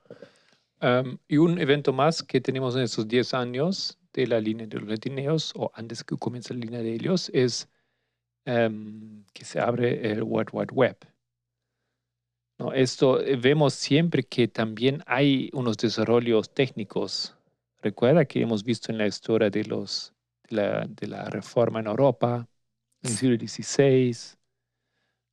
Y 1.28 1.38
un 1.38 1.60
evento 1.60 1.94
más 1.94 2.24
que 2.24 2.42
tenemos 2.42 2.76
en 2.76 2.82
estos 2.82 3.08
10 3.08 3.36
años 3.36 4.00
de 4.14 4.26
la 4.26 4.42
línea 4.42 4.66
de 4.66 4.80
los 4.80 4.90
latineos, 4.90 5.54
o 5.56 5.72
antes 5.76 6.04
que 6.04 6.18
comience 6.18 6.54
la 6.56 6.60
línea 6.60 6.80
de 6.80 6.94
ellos, 6.94 7.30
es 7.34 7.70
em, 8.46 9.24
que 9.32 9.46
se 9.46 9.60
abre 9.60 10.12
el 10.12 10.24
World 10.24 10.50
Wide 10.52 10.74
Web. 10.74 10.98
¿No? 12.62 12.74
Esto 12.74 13.20
eh, 13.22 13.36
vemos 13.38 13.74
siempre 13.74 14.24
que 14.24 14.48
también 14.48 15.04
hay 15.08 15.50
unos 15.54 15.78
desarrollos 15.78 16.54
técnicos. 16.54 17.36
Recuerda 17.82 18.26
que 18.26 18.42
hemos 18.42 18.64
visto 18.64 18.92
en 18.92 18.98
la 19.00 19.08
historia 19.08 19.50
de, 19.50 19.64
los, 19.66 20.14
de, 20.50 20.56
la, 20.56 20.86
de 20.88 21.08
la 21.08 21.26
reforma 21.26 21.80
en 21.80 21.88
Europa, 21.88 22.48
en 23.04 23.12
el 23.12 23.18
siglo 23.18 23.38
XVI, 23.38 24.38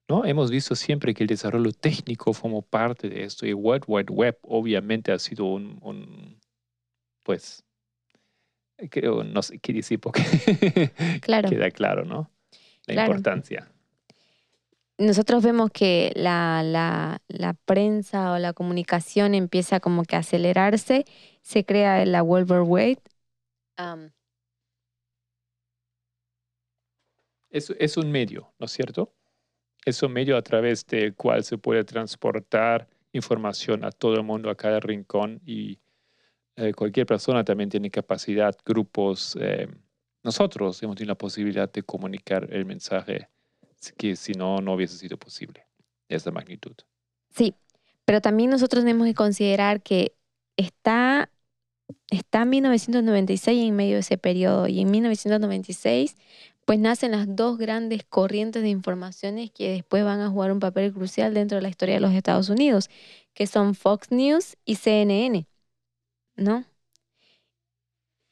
¿no? 0.08 0.24
Hemos 0.24 0.50
visto 0.50 0.74
siempre 0.74 1.14
que 1.14 1.22
el 1.24 1.28
desarrollo 1.28 1.72
técnico 1.72 2.32
formó 2.32 2.62
parte 2.62 3.08
de 3.08 3.24
esto 3.24 3.46
y 3.46 3.52
World 3.52 3.84
Wide 3.86 4.12
Web 4.12 4.38
obviamente 4.42 5.12
ha 5.12 5.18
sido 5.18 5.44
un, 5.46 5.78
un 5.82 6.38
pues, 7.24 7.64
creo, 8.90 9.24
no 9.24 9.42
sé 9.42 9.58
qué 9.58 9.72
decir 9.72 10.00
porque 10.00 10.22
Claro. 11.20 11.48
queda 11.50 11.70
claro, 11.70 12.04
¿no? 12.04 12.30
La 12.86 12.94
Claro. 12.94 13.12
importancia. 13.12 13.68
Nosotros 14.98 15.44
vemos 15.44 15.70
que 15.70 16.12
la, 16.16 16.62
la, 16.64 17.54
prensa 17.64 18.32
o 18.32 18.38
la 18.38 18.52
comunicación 18.52 19.36
empieza 19.36 19.78
como 19.78 20.02
que 20.02 20.16
a 20.16 20.20
acelerarse, 20.20 21.04
se 21.40 21.64
crea 21.64 22.04
la 22.04 22.24
World 22.24 22.50
Wide. 22.66 22.98
Es, 27.50 27.70
es 27.78 27.96
un 27.96 28.10
medio, 28.10 28.52
¿no 28.58 28.66
es 28.66 28.72
cierto? 28.72 29.14
Es 29.84 30.02
un 30.02 30.12
medio 30.12 30.36
a 30.36 30.42
través 30.42 30.84
del 30.84 31.14
cual 31.14 31.44
se 31.44 31.58
puede 31.58 31.84
transportar 31.84 32.88
información 33.12 33.84
a 33.84 33.92
todo 33.92 34.14
el 34.14 34.24
mundo, 34.24 34.50
a 34.50 34.56
cada 34.56 34.80
rincón 34.80 35.40
y 35.46 35.78
eh, 36.56 36.74
cualquier 36.74 37.06
persona 37.06 37.44
también 37.44 37.70
tiene 37.70 37.88
capacidad, 37.88 38.52
grupos. 38.66 39.38
eh, 39.40 39.68
nosotros 40.24 40.82
hemos 40.82 40.96
tenido 40.96 41.12
la 41.12 41.18
posibilidad 41.18 41.70
de 41.70 41.84
comunicar 41.84 42.52
el 42.52 42.64
mensaje 42.64 43.28
que 43.96 44.16
si 44.16 44.32
no, 44.32 44.60
no 44.60 44.74
hubiese 44.74 44.96
sido 44.96 45.16
posible 45.18 45.66
esa 46.08 46.30
magnitud. 46.30 46.74
Sí, 47.30 47.54
pero 48.04 48.20
también 48.20 48.50
nosotros 48.50 48.84
tenemos 48.84 49.06
que 49.06 49.14
considerar 49.14 49.82
que 49.82 50.14
está, 50.56 51.30
está 52.10 52.44
1996 52.44 53.68
en 53.68 53.76
medio 53.76 53.94
de 53.94 54.00
ese 54.00 54.18
periodo 54.18 54.66
y 54.66 54.80
en 54.80 54.90
1996 54.90 56.16
pues 56.68 56.78
nacen 56.78 57.12
las 57.12 57.34
dos 57.34 57.56
grandes 57.56 58.04
corrientes 58.04 58.62
de 58.62 58.68
informaciones 58.68 59.50
que 59.50 59.70
después 59.70 60.04
van 60.04 60.20
a 60.20 60.28
jugar 60.28 60.52
un 60.52 60.60
papel 60.60 60.92
crucial 60.92 61.32
dentro 61.32 61.56
de 61.56 61.62
la 61.62 61.70
historia 61.70 61.94
de 61.94 62.00
los 62.02 62.12
Estados 62.12 62.50
Unidos, 62.50 62.90
que 63.32 63.46
son 63.46 63.74
Fox 63.74 64.10
News 64.10 64.58
y 64.66 64.74
CNN, 64.74 65.46
¿no? 66.36 66.66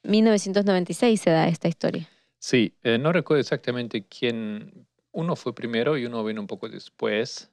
1996 0.02 1.18
se 1.18 1.30
da 1.30 1.48
esta 1.48 1.68
historia. 1.68 2.10
Sí, 2.38 2.74
eh, 2.82 2.98
no 2.98 3.10
recuerdo 3.10 3.40
exactamente 3.40 4.04
quién. 4.04 4.86
Uno 5.16 5.34
fue 5.34 5.52
primero 5.52 5.98
y 5.98 6.06
uno 6.06 6.22
vino 6.22 6.40
un 6.40 6.46
poco 6.46 6.68
después. 6.68 7.50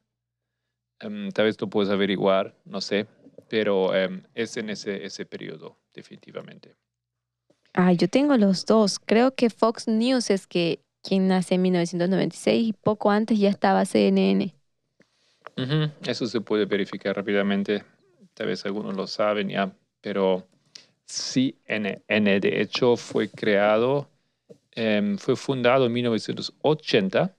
Em, 1.08 1.30
tal 1.32 1.46
vez 1.46 1.62
lo 1.62 1.70
puedes 1.70 1.92
averiguar, 1.92 2.56
no 2.66 2.82
sé, 2.82 3.06
pero 3.48 3.94
em, 3.96 4.24
es 4.34 4.58
en 4.58 4.72
ese, 4.72 5.06
ese 5.06 5.24
periodo, 5.26 5.78
definitivamente. 5.94 6.76
Ah, 7.74 7.92
yo 7.94 8.08
tengo 8.08 8.38
los 8.38 8.66
dos. 8.66 9.00
Creo 9.00 9.36
que 9.36 9.50
Fox 9.50 9.88
News 9.88 10.30
es 10.30 10.48
que 10.48 10.84
quien 11.04 11.28
nace 11.28 11.56
en 11.56 11.62
1996 11.64 12.68
y 12.70 12.74
poco 12.74 13.12
antes 13.12 13.40
ya 13.40 13.50
estaba 13.50 13.86
CNN. 13.86 14.56
Ujú, 15.58 15.92
Eso 16.06 16.26
se 16.28 16.42
puede 16.42 16.66
verificar 16.66 17.16
rápidamente. 17.16 17.84
Tal 18.34 18.48
vez 18.48 18.66
algunos 18.66 18.96
lo 18.96 19.08
saben 19.08 19.50
ya, 19.50 19.76
pero 20.02 20.48
CNN 21.06 22.40
de 22.40 22.62
hecho 22.62 22.96
fue 22.98 23.30
creado, 23.30 24.10
em, 24.74 25.18
fue 25.18 25.36
fundado 25.36 25.86
en 25.88 25.94
1980. 25.94 27.38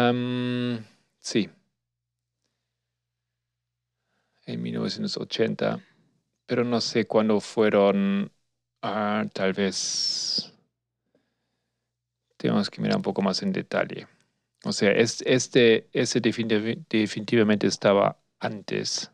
Am, 0.00 0.84
sí, 1.18 1.48
en 4.44 4.62
1980, 4.62 5.82
pero 6.44 6.64
no 6.64 6.82
sé 6.82 7.06
cuándo 7.06 7.40
fueron, 7.40 8.30
ah, 8.82 9.24
tal 9.32 9.54
vez 9.54 10.52
tenemos 12.36 12.68
que 12.68 12.82
mirar 12.82 12.96
un 12.98 13.02
poco 13.02 13.22
más 13.22 13.42
en 13.42 13.52
detalle. 13.52 14.06
O 14.64 14.72
sea, 14.72 14.90
es- 14.92 15.22
este, 15.22 15.88
ese 15.94 16.20
definitiv- 16.20 16.84
definitivamente 16.90 17.66
estaba 17.66 18.18
antes. 18.38 19.10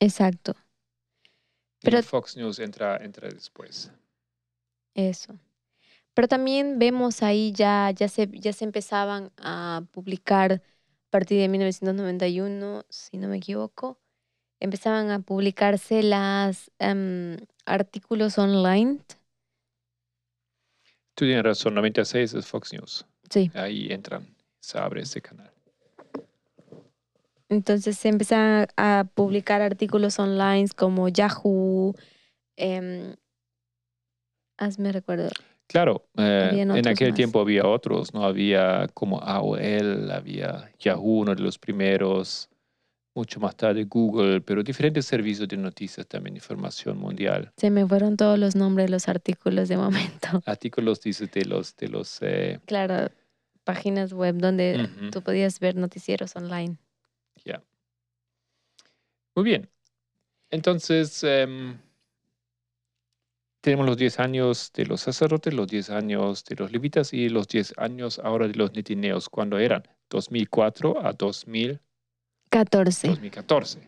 Exacto, 0.00 0.56
y 1.82 1.84
Pero- 1.84 2.02
Fox 2.02 2.36
News 2.36 2.58
entra, 2.58 2.96
entra 2.96 3.28
después. 3.28 3.92
eso. 4.94 5.38
Pero 6.16 6.28
también 6.28 6.78
vemos 6.78 7.22
ahí 7.22 7.52
ya, 7.52 7.90
ya, 7.90 8.08
se, 8.08 8.26
ya 8.32 8.54
se 8.54 8.64
empezaban 8.64 9.32
a 9.36 9.82
publicar 9.92 10.52
a 10.54 11.10
partir 11.10 11.38
de 11.38 11.46
1991, 11.48 12.86
si 12.88 13.18
no 13.18 13.28
me 13.28 13.36
equivoco, 13.36 13.98
empezaban 14.58 15.10
a 15.10 15.18
publicarse 15.18 16.02
las 16.02 16.70
em, 16.78 17.36
artículos 17.66 18.38
online. 18.38 18.98
Tú 21.14 21.26
tienes 21.26 21.44
razón, 21.44 21.74
96 21.74 22.32
es 22.32 22.46
Fox 22.46 22.72
News. 22.72 23.04
Sí, 23.28 23.50
Ahí 23.52 23.92
entran, 23.92 24.26
se 24.58 24.78
abre 24.78 25.02
ese 25.02 25.20
canal. 25.20 25.52
entonces 27.50 27.98
se 27.98 28.08
empezaban 28.08 28.68
a 28.78 29.04
publicar 29.14 29.60
artículos 29.60 30.18
online 30.18 30.68
como 30.74 31.10
Yahoo. 31.10 31.94
em, 32.56 33.16
hazme 34.56 34.92
recuerdo. 34.92 35.28
Claro, 35.68 36.06
eh, 36.16 36.60
en 36.62 36.70
aquel 36.88 37.08
más. 37.08 37.16
tiempo 37.16 37.40
había 37.40 37.66
otros, 37.66 38.14
¿no? 38.14 38.24
Había 38.24 38.88
como 38.94 39.20
AOL, 39.20 40.10
había 40.12 40.70
Yahoo, 40.78 41.20
uno 41.20 41.34
de 41.34 41.42
los 41.42 41.58
primeros, 41.58 42.48
mucho 43.14 43.40
más 43.40 43.56
tarde 43.56 43.84
Google, 43.84 44.40
pero 44.42 44.62
diferentes 44.62 45.06
servicios 45.06 45.48
de 45.48 45.56
noticias 45.56 46.06
también, 46.06 46.36
información 46.36 46.98
mundial. 46.98 47.52
Se 47.56 47.70
me 47.70 47.86
fueron 47.86 48.16
todos 48.16 48.38
los 48.38 48.54
nombres 48.54 48.86
de 48.86 48.92
los 48.92 49.08
artículos 49.08 49.68
de 49.68 49.76
momento. 49.76 50.28
Artículos, 50.46 51.00
dices, 51.00 51.30
de 51.32 51.44
los, 51.46 51.74
de 51.76 51.88
los, 51.88 52.18
eh, 52.22 52.60
Claro, 52.66 53.10
páginas 53.64 54.12
web 54.12 54.36
donde 54.36 54.88
tú 55.10 55.22
podías 55.22 55.58
ver 55.58 55.74
noticieros 55.76 56.36
online. 56.36 56.76
ya. 57.44 57.62
Muy 59.34 59.44
bien. 59.44 59.68
Entonces, 60.50 61.22
em, 61.24 61.76
tenemos 63.66 63.84
los 63.84 63.96
10 63.96 64.20
años 64.20 64.70
de 64.74 64.86
los 64.86 65.00
sacerdotes, 65.00 65.52
los 65.52 65.66
10 65.66 65.90
años 65.90 66.44
de 66.44 66.54
los 66.54 66.70
levitas 66.70 67.12
y 67.12 67.28
los 67.28 67.48
10 67.48 67.74
años 67.78 68.20
ahora 68.22 68.46
de 68.46 68.54
los 68.54 68.72
netineos. 68.72 69.28
¿Cuándo 69.28 69.58
eran? 69.58 69.82
2004 70.08 71.04
a 71.04 71.12
2000, 71.12 71.80
14, 72.48 73.08
2014. 73.08 73.80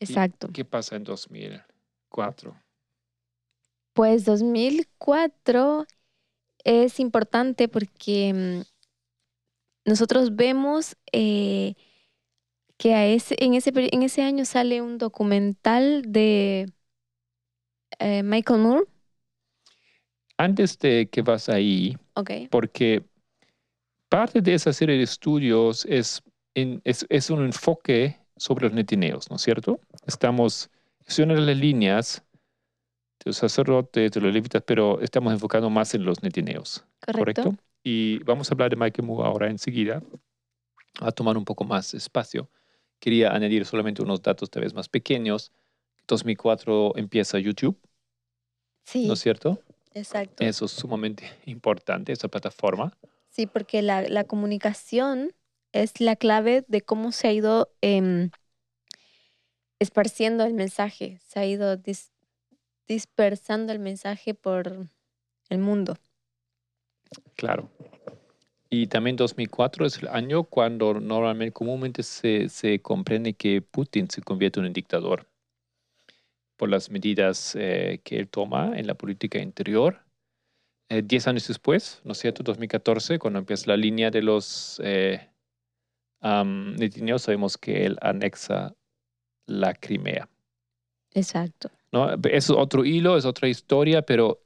exacto. 0.00 0.48
¿Qué 0.52 0.64
pasa 0.64 0.96
en 0.96 1.04
2004? 1.04 2.60
Pues 3.92 4.24
2004 4.24 5.86
es 6.64 6.98
importante 6.98 7.68
porque 7.68 8.34
mm, 8.34 9.88
nosotros 9.88 10.34
vemos 10.34 10.96
eh, 11.12 11.74
que 12.76 12.94
a 12.94 13.06
ese, 13.06 13.36
en, 13.38 13.54
ese, 13.54 13.70
en 13.76 14.02
ese 14.02 14.22
año 14.22 14.44
sale 14.44 14.82
un 14.82 14.98
documental 14.98 16.02
de 16.04 16.72
eh, 17.98 18.22
Michael 18.22 18.60
Moore. 18.60 18.86
Antes 20.36 20.78
de 20.78 21.08
que 21.10 21.22
vas 21.22 21.48
ahí, 21.48 21.96
Ok, 22.14 22.30
porque 22.50 23.04
parte 24.08 24.40
de 24.40 24.54
esa 24.54 24.72
serie 24.72 24.96
de 24.96 25.02
estudios 25.04 25.84
es, 25.86 26.22
en- 26.54 26.80
es, 26.84 27.06
es 27.08 27.30
un 27.30 27.44
enfoque 27.44 28.18
sobre 28.36 28.66
los 28.66 28.72
netineos, 28.74 29.30
¿no 29.30 29.36
es 29.36 29.42
cierto? 29.42 29.80
Estamos, 30.06 30.70
de 31.34 31.40
las 31.40 31.56
líneas 31.56 32.24
de 33.20 33.30
los 33.30 33.36
sacerdotes, 33.36 34.12
de 34.12 34.20
los 34.20 34.32
levitas, 34.32 34.62
pero 34.64 35.00
estamos 35.00 35.32
enfocando 35.32 35.70
más 35.70 35.94
en 35.94 36.04
los 36.04 36.22
netineos, 36.22 36.84
correcto. 37.00 37.42
¿correcto? 37.42 37.64
Y 37.82 38.18
vamos 38.24 38.50
a 38.50 38.54
hablar 38.54 38.70
de 38.70 38.76
Michael 38.76 39.06
Moore 39.06 39.28
ahora 39.28 39.50
enseguida, 39.50 40.02
a 41.00 41.12
tomar 41.12 41.36
un 41.36 41.44
poco 41.44 41.64
más 41.64 41.94
espacio. 41.94 42.50
Quería 43.00 43.32
añadir 43.32 43.64
solamente 43.64 44.02
unos 44.02 44.22
datos 44.22 44.50
tal 44.50 44.62
vez 44.64 44.74
más 44.74 44.88
pequeños. 44.88 45.52
2004 46.06 46.96
empieza 46.96 47.38
YouTube, 47.38 47.78
Sí, 48.92 49.06
¿no 49.06 49.14
es 49.14 49.20
cierto? 49.20 49.60
exacto. 49.94 50.44
Eso 50.46 50.66
es 50.66 50.72
sumamente 50.72 51.24
importante, 51.46 52.12
esa 52.12 52.28
plataforma. 52.28 52.92
Sí, 53.30 53.46
porque 53.46 53.82
la, 53.82 54.02
la 54.02 54.24
comunicación 54.24 55.32
es 55.72 56.00
la 56.00 56.16
clave 56.16 56.64
de 56.68 56.80
cómo 56.82 57.12
se 57.12 57.28
ha 57.28 57.32
ido 57.32 57.70
em, 57.82 58.30
esparciendo 59.80 60.44
el 60.44 60.54
mensaje, 60.54 61.18
se 61.26 61.40
ha 61.40 61.46
ido 61.46 61.76
dis- 61.76 62.10
dispersando 62.88 63.72
el 63.72 63.80
mensaje 63.80 64.34
por 64.34 64.88
el 65.50 65.58
mundo. 65.58 65.96
Claro. 67.36 67.70
Y 68.70 68.88
también 68.88 69.16
2004 69.16 69.86
es 69.86 69.98
el 69.98 70.08
año 70.08 70.44
cuando 70.44 70.94
normalmente, 70.94 71.52
comúnmente 71.54 72.02
se, 72.02 72.48
se 72.50 72.80
comprende 72.82 73.34
que 73.34 73.62
Putin 73.62 74.10
se 74.10 74.22
convierte 74.22 74.60
en 74.60 74.66
un 74.66 74.74
dictador 74.74 75.27
por 76.58 76.68
las 76.68 76.90
medidas 76.90 77.54
eh, 77.58 78.00
que 78.04 78.18
él 78.18 78.28
toma 78.28 78.78
en 78.78 78.86
la 78.86 78.94
política 78.94 79.38
interior. 79.38 80.04
Eh, 80.90 81.02
diez 81.02 81.26
años 81.28 81.46
después, 81.48 82.02
¿no 82.04 82.12
es 82.12 82.18
cierto? 82.18 82.42
2014, 82.42 83.18
cuando 83.18 83.38
empieza 83.38 83.68
la 83.68 83.76
línea 83.76 84.10
de 84.10 84.22
los 84.22 84.80
eh, 84.84 85.30
Netanyahu 86.20 87.18
sabemos 87.18 87.56
que 87.56 87.86
él 87.86 87.96
anexa 88.02 88.74
la 89.46 89.72
Crimea. 89.72 90.28
Exacto. 91.14 91.70
¿no? 91.92 92.10
Es 92.24 92.50
otro 92.50 92.84
hilo, 92.84 93.16
es 93.16 93.24
otra 93.24 93.48
historia, 93.48 94.02
pero 94.02 94.42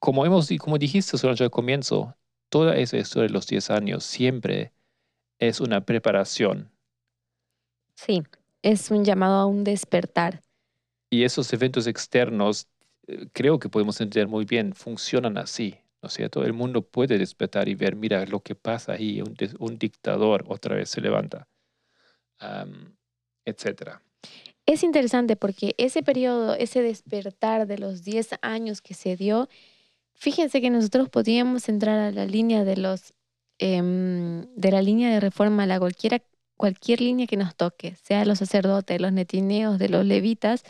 como, 0.00 0.26
hemos, 0.26 0.48
como 0.58 0.76
dijiste 0.76 1.16
durante 1.16 1.44
el 1.44 1.50
comienzo, 1.50 2.16
toda 2.48 2.76
esa 2.76 2.96
historia 2.96 3.28
de 3.28 3.32
los 3.32 3.46
10 3.46 3.70
años 3.70 4.04
siempre 4.04 4.72
es 5.38 5.60
una 5.60 5.82
preparación. 5.82 6.72
Sí, 7.94 8.22
es 8.62 8.90
un 8.90 9.04
llamado 9.04 9.36
a 9.36 9.46
un 9.46 9.62
despertar. 9.62 10.42
Y 11.10 11.24
esos 11.24 11.52
eventos 11.52 11.88
externos, 11.88 12.68
eh, 13.08 13.26
creo 13.32 13.58
que 13.58 13.68
podemos 13.68 14.00
entender 14.00 14.28
muy 14.28 14.44
bien, 14.44 14.74
funcionan 14.74 15.36
así, 15.36 15.76
¿no 16.00 16.06
es 16.06 16.14
cierto? 16.14 16.44
El 16.44 16.52
mundo 16.52 16.82
puede 16.82 17.18
despertar 17.18 17.68
y 17.68 17.74
ver, 17.74 17.96
mira 17.96 18.24
lo 18.26 18.40
que 18.40 18.54
pasa 18.54 18.92
ahí, 18.92 19.20
un, 19.20 19.78
dictador 19.78 20.44
otra 20.48 20.76
vez 20.76 20.88
se 20.88 21.00
levanta, 21.00 21.48
am, 22.38 22.96
etcétera. 23.44 24.00
Es 24.66 24.84
interesante 24.84 25.34
porque 25.34 25.74
ese 25.78 26.02
periodo, 26.02 26.54
ese 26.54 26.80
despertar 26.80 27.66
de 27.66 27.78
los 27.78 28.04
10 28.04 28.30
años 28.40 28.80
que 28.80 28.94
se 28.94 29.16
dio, 29.16 29.48
fíjense 30.14 30.60
que 30.60 30.70
nosotros 30.70 31.08
podíamos 31.08 31.68
entrar 31.68 31.98
a 31.98 32.12
la 32.12 32.24
línea 32.24 32.62
de 32.64 32.76
los 32.76 33.14
em, 33.58 34.46
de 34.54 34.70
la 34.70 34.80
línea 34.80 35.10
de 35.10 35.18
reforma, 35.18 35.66
la 35.66 35.80
cualquiera, 35.80 36.22
cualquier 36.56 37.00
línea 37.00 37.26
que 37.26 37.36
nos 37.36 37.56
toque, 37.56 37.96
sea 37.96 38.24
los 38.24 38.38
sacerdotes, 38.38 39.00
los 39.00 39.12
netineos, 39.12 39.78
de 39.78 39.88
los 39.88 40.04
levitas, 40.04 40.62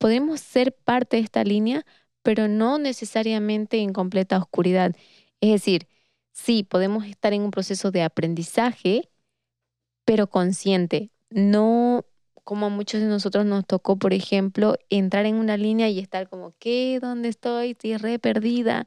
podemos 0.00 0.40
ser 0.40 0.72
parte 0.72 1.18
de 1.18 1.22
esta 1.22 1.44
línea, 1.44 1.84
pero 2.22 2.48
no 2.48 2.78
necesariamente 2.78 3.80
en 3.80 3.92
completa 3.92 4.38
oscuridad. 4.38 4.96
Es 5.42 5.50
decir, 5.52 5.88
sí, 6.32 6.64
podemos 6.64 7.04
estar 7.04 7.34
en 7.34 7.42
un 7.42 7.50
proceso 7.50 7.90
de 7.90 8.02
aprendizaje, 8.02 9.10
pero 10.06 10.26
consciente, 10.28 11.10
no 11.28 12.06
como 12.44 12.66
a 12.66 12.68
muchos 12.70 13.02
de 13.02 13.08
nosotros 13.08 13.44
nos 13.44 13.66
tocó, 13.66 13.98
por 13.98 14.14
ejemplo, 14.14 14.76
entrar 14.88 15.26
en 15.26 15.36
una 15.36 15.58
línea 15.58 15.90
y 15.90 15.98
estar 15.98 16.30
como, 16.30 16.54
¿qué? 16.58 16.98
¿Dónde 17.00 17.28
estoy? 17.28 17.76
Estoy 17.78 18.18
perdida. 18.18 18.86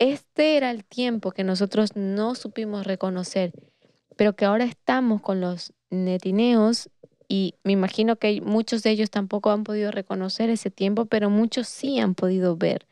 Este 0.00 0.56
era 0.56 0.72
el 0.72 0.84
tiempo 0.84 1.30
que 1.30 1.44
nosotros 1.44 1.94
no 1.94 2.34
supimos 2.34 2.86
reconocer, 2.88 3.52
pero 4.16 4.34
que 4.34 4.46
ahora 4.46 4.64
estamos 4.64 5.22
con 5.22 5.40
los 5.40 5.72
netineos 5.90 6.90
y 7.28 7.54
me 7.64 7.72
imagino 7.72 8.16
que 8.16 8.40
muchos 8.40 8.82
de 8.82 8.90
ellos 8.90 9.10
tampoco 9.10 9.50
han 9.50 9.64
podido 9.64 9.90
reconocer 9.90 10.50
ese 10.50 10.70
tiempo, 10.70 11.06
pero 11.06 11.30
muchos 11.30 11.68
sí 11.68 11.98
han 11.98 12.14
podido 12.14 12.56
ver 12.56 12.86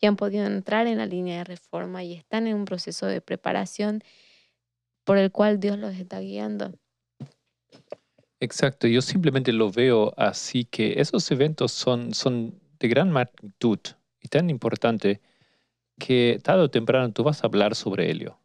y 0.00 0.06
han 0.06 0.16
podido 0.16 0.46
entrar 0.46 0.86
en 0.86 0.98
la 0.98 1.06
línea 1.06 1.38
de 1.38 1.44
reforma 1.44 2.04
y 2.04 2.14
están 2.14 2.46
en 2.46 2.56
un 2.56 2.64
proceso 2.64 3.06
de 3.06 3.20
preparación 3.20 4.02
por 5.04 5.18
el 5.18 5.30
cual 5.30 5.60
Dios 5.60 5.78
los 5.78 5.94
está 5.94 6.20
guiando. 6.20 6.72
Exacto, 8.40 8.86
yo 8.86 9.00
simplemente 9.00 9.52
lo 9.52 9.70
veo 9.70 10.12
así 10.16 10.64
que 10.64 11.00
esos 11.00 11.30
eventos 11.30 11.72
son, 11.72 12.12
son 12.12 12.60
de 12.78 12.88
gran 12.88 13.10
magnitud 13.10 13.78
y 14.20 14.28
tan 14.28 14.50
importante 14.50 15.20
que 15.98 16.40
tarde 16.42 16.64
o 16.64 16.70
temprano 16.70 17.12
tú 17.12 17.22
vas 17.22 17.42
a 17.42 17.46
hablar 17.46 17.74
sobre 17.74 18.10
ello, 18.10 18.38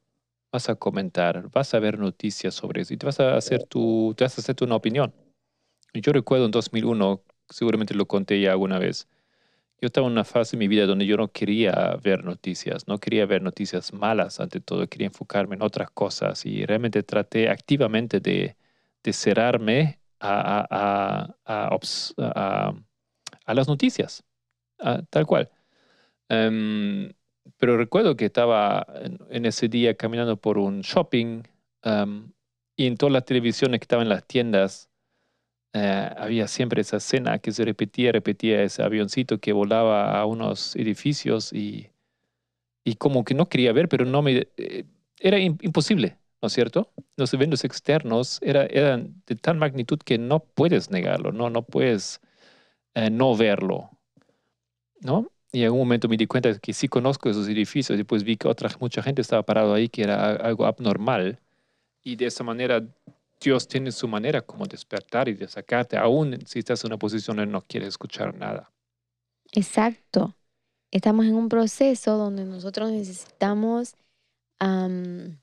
vas 0.52 0.70
a 0.70 0.76
comentar, 0.76 1.50
vas 1.52 1.74
a 1.74 1.80
ver 1.80 2.00
noticias 2.00 2.54
sobre 2.54 2.82
eso 2.82 2.94
y 2.94 2.98
te 2.98 3.06
vas 3.06 3.20
a 3.20 3.36
hacer 3.36 3.64
tu, 3.64 4.14
te 4.16 4.24
vas 4.24 4.38
a 4.38 4.42
hacerte 4.42 4.64
una 4.64 4.76
opinión. 4.76 5.14
Yo 5.94 6.12
recuerdo 6.14 6.46
en 6.46 6.52
2001, 6.52 7.22
seguramente 7.50 7.94
lo 7.96 8.08
conté 8.08 8.40
ya 8.42 8.52
alguna 8.52 8.80
vez, 8.80 9.08
yo 9.82 9.88
estaba 9.88 10.08
en 10.08 10.14
una 10.14 10.26
fase 10.26 10.56
en 10.56 10.60
mi 10.62 10.68
vida 10.70 10.86
donde 10.88 11.06
yo 11.08 11.18
no 11.18 11.32
quería 11.32 11.98
ver 12.04 12.24
noticias, 12.26 12.88
no 12.88 13.00
quería 13.00 13.26
ver 13.26 13.42
noticias 13.44 13.94
malas 13.94 14.40
ante 14.40 14.62
todo, 14.62 14.88
quería 14.90 15.08
enfocarme 15.08 15.56
en 15.56 15.64
otras 15.64 15.92
cosas 15.92 16.46
y 16.46 16.66
realmente 16.66 17.04
traté 17.04 17.50
activamente 17.50 18.20
de, 18.22 18.58
de 19.04 19.14
cerrarme 19.14 20.00
a, 20.20 20.68
a- 20.70 21.36
a- 21.46 22.74
a 23.46 23.54
las 23.54 23.68
noticias, 23.68 24.24
tal 25.10 25.26
cual. 25.26 25.50
Em, 26.30 27.14
pero 27.58 27.78
recuerdo 27.78 28.16
que 28.16 28.26
estaba 28.26 28.86
en, 29.04 29.20
en 29.30 29.46
ese 29.46 29.68
día 29.70 29.96
caminando 29.96 30.38
por 30.38 30.58
un 30.58 30.82
shopping 30.82 31.44
em, 31.84 32.32
y 32.76 32.88
en 32.88 32.98
todas 32.98 33.14
las 33.14 33.26
televisiones 33.26 33.80
que 33.80 33.86
estaban 33.86 34.06
en 34.08 34.10
las 34.10 34.26
tiendas 34.28 34.89
eh, 35.74 36.10
había 36.18 36.48
siempre 36.48 36.82
esa 36.82 36.98
escena 36.98 37.40
que 37.40 37.52
se 37.52 37.66
repetía, 37.66 38.12
repetía 38.12 38.64
ese 38.64 38.84
avioncito 38.84 39.40
que 39.40 39.54
volaba 39.54 40.20
a 40.20 40.26
unos 40.26 40.76
edificios 40.76 41.54
y, 41.54 41.90
y 42.84 42.96
como 42.96 43.24
que 43.24 43.34
no 43.36 43.48
quería 43.50 43.74
ver, 43.74 43.90
pero 43.90 44.06
no 44.06 44.22
me... 44.22 44.48
eh, 44.58 44.86
era 45.20 45.38
im- 45.40 45.58
imposible, 45.62 46.18
¿no 46.42 46.48
es 46.48 46.54
cierto? 46.54 46.92
Los 47.18 47.34
eventos 47.34 47.64
externos 47.66 48.40
era- 48.42 48.66
eran 48.68 49.22
de 49.28 49.36
tal 49.36 49.58
magnitud 49.58 50.00
que 50.00 50.18
no 50.18 50.40
puedes 50.42 50.92
negarlo, 50.92 51.32
no, 51.32 51.50
no 51.50 51.64
puedes 51.64 52.22
eh, 52.96 53.10
no 53.12 53.36
verlo, 53.38 53.92
¿no? 55.02 55.28
Y 55.52 55.60
en 55.62 55.66
algún 55.66 55.80
momento 55.80 56.08
me 56.08 56.18
di 56.18 56.28
cuenta 56.28 56.58
que 56.60 56.74
sí 56.74 56.88
conozco 56.88 57.30
esos 57.30 57.48
edificios 57.48 57.96
y 57.96 57.98
después 57.98 58.24
vi 58.24 58.38
que 58.38 58.48
otra, 58.48 58.70
mucha 58.80 59.02
gente 59.02 59.22
estaba 59.22 59.44
parado 59.44 59.74
ahí 59.74 59.90
que 59.90 60.04
era 60.04 60.32
algo 60.36 60.66
abnormal 60.66 61.40
y 62.04 62.16
de 62.18 62.28
esa 62.28 62.44
manera 62.44 62.84
Dios 63.40 63.68
tiene 63.68 63.92
su 63.92 64.08
manera 64.08 64.42
como 64.42 64.66
despertar 64.66 65.30
y 65.30 65.34
de 65.34 65.48
sacarte, 65.48 65.98
aún 65.98 66.38
si 66.46 66.60
estás 66.60 66.84
en 66.84 66.90
una 66.90 66.98
posición 66.98 67.38
donde 67.38 67.52
no 67.52 67.62
quieres 67.62 67.90
escuchar 67.90 68.36
nada. 68.36 68.72
Exacto. 69.52 70.36
Estamos 70.92 71.26
en 71.26 71.36
un 71.36 71.50
proceso 71.50 72.18
donde 72.18 72.46
nosotros 72.46 72.92
necesitamos 72.92 73.96
am, 74.60 75.40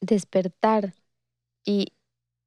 despertar 0.00 0.94
y 1.64 1.92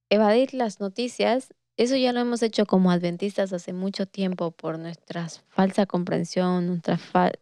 evadir 0.09 0.53
las 0.53 0.79
noticias. 0.79 1.53
Eso 1.77 1.95
ya 1.95 2.13
lo 2.13 2.19
hemos 2.19 2.41
hecho 2.41 2.65
como 2.65 2.91
adventistas 2.91 3.53
hace 3.53 3.73
mucho 3.73 4.05
tiempo 4.05 4.51
por 4.51 4.79
nuestra 4.79 5.27
falsa 5.49 5.85
comprensión, 5.85 6.81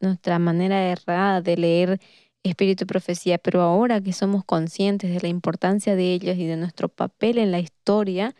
nuestra 0.02 0.40
manera 0.40 0.92
errada 0.92 1.42
de 1.42 1.58
leer 1.58 2.00
espíritu 2.44 2.84
y 2.84 2.88
profecía, 2.88 3.38
pero 3.38 3.62
ahora 3.62 4.02
que 4.02 4.14
somos 4.14 4.44
conscientes 4.46 5.14
de 5.14 5.22
la 5.22 5.28
importancia 5.30 5.96
de 5.96 6.14
ellos 6.14 6.38
y 6.38 6.46
de 6.48 6.58
nuestro 6.58 6.90
papel 6.90 7.38
en 7.38 7.52
la 7.52 7.60
historia, 7.60 8.36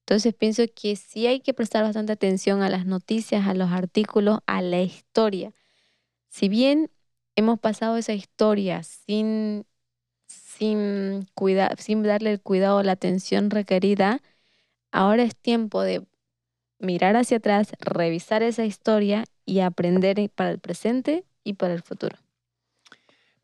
entonces 0.00 0.34
pienso 0.34 0.62
que 0.74 0.96
sí 0.96 1.26
hay 1.26 1.40
que 1.40 1.54
prestar 1.54 1.84
bastante 1.84 2.12
atención 2.12 2.62
a 2.62 2.70
las 2.70 2.86
noticias, 2.86 3.46
a 3.46 3.54
los 3.54 3.70
artículos, 3.72 4.40
a 4.46 4.62
la 4.62 4.82
historia. 4.82 5.52
Si 6.28 6.48
bien 6.48 6.90
hemos 7.36 7.58
pasado 7.60 7.96
esa 7.96 8.14
historia 8.14 8.82
sin, 8.82 9.66
sin, 10.26 11.26
cuida- 11.34 11.74
sin 11.78 12.02
darle 12.02 12.32
el 12.32 12.40
cuidado, 12.42 12.82
la 12.82 12.92
atención 12.92 13.50
requerida, 13.50 14.20
ahora 14.92 15.24
es 15.24 15.36
tiempo 15.36 15.82
de 15.82 16.06
mirar 16.78 17.16
hacia 17.16 17.38
atrás, 17.38 17.72
revisar 17.80 18.42
esa 18.42 18.64
historia 18.64 19.24
y 19.46 19.60
aprender 19.60 20.30
para 20.34 20.50
el 20.50 20.58
presente 20.60 21.24
y 21.44 21.54
para 21.54 21.74
el 21.74 21.82
futuro. 21.82 22.23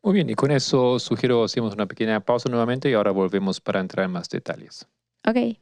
Muy 0.03 0.15
bien, 0.15 0.29
y 0.31 0.33
con 0.33 0.49
eso 0.49 0.97
sugiero 0.97 1.43
hacemos 1.43 1.75
una 1.75 1.85
pequeña 1.85 2.19
pausa 2.21 2.49
nuevamente 2.49 2.89
y 2.89 2.93
ahora 2.93 3.11
volvemos 3.11 3.61
para 3.61 3.79
entrar 3.79 4.05
en 4.05 4.11
más 4.11 4.29
detalles. 4.29 4.87
Ok. 5.27 5.57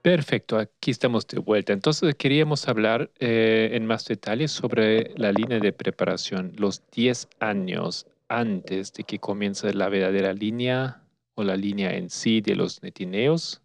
Perfecto, 0.00 0.56
aquí 0.56 0.92
estamos 0.92 1.26
de 1.26 1.40
vuelta. 1.40 1.72
Entonces 1.72 2.14
queríamos 2.14 2.68
hablar 2.68 3.10
eh, 3.18 3.70
en 3.72 3.86
más 3.86 4.06
detalles 4.06 4.52
sobre 4.52 5.12
la 5.16 5.32
línea 5.32 5.58
de 5.58 5.72
preparación, 5.72 6.52
los 6.56 6.82
10 6.92 7.28
años 7.40 8.06
antes 8.28 8.92
de 8.92 9.02
que 9.02 9.18
comience 9.18 9.74
la 9.74 9.88
verdadera 9.88 10.32
línea 10.32 11.02
o 11.34 11.42
la 11.42 11.56
línea 11.56 11.94
en 11.94 12.08
sí 12.08 12.40
de 12.40 12.54
los 12.54 12.82
netineos. 12.82 13.60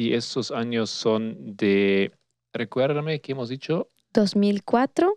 Y 0.00 0.14
esos 0.14 0.50
años 0.50 0.88
son 0.88 1.36
de, 1.58 2.10
recuérdame 2.54 3.20
que 3.20 3.32
hemos 3.32 3.50
dicho, 3.50 3.86
2004 4.14 5.14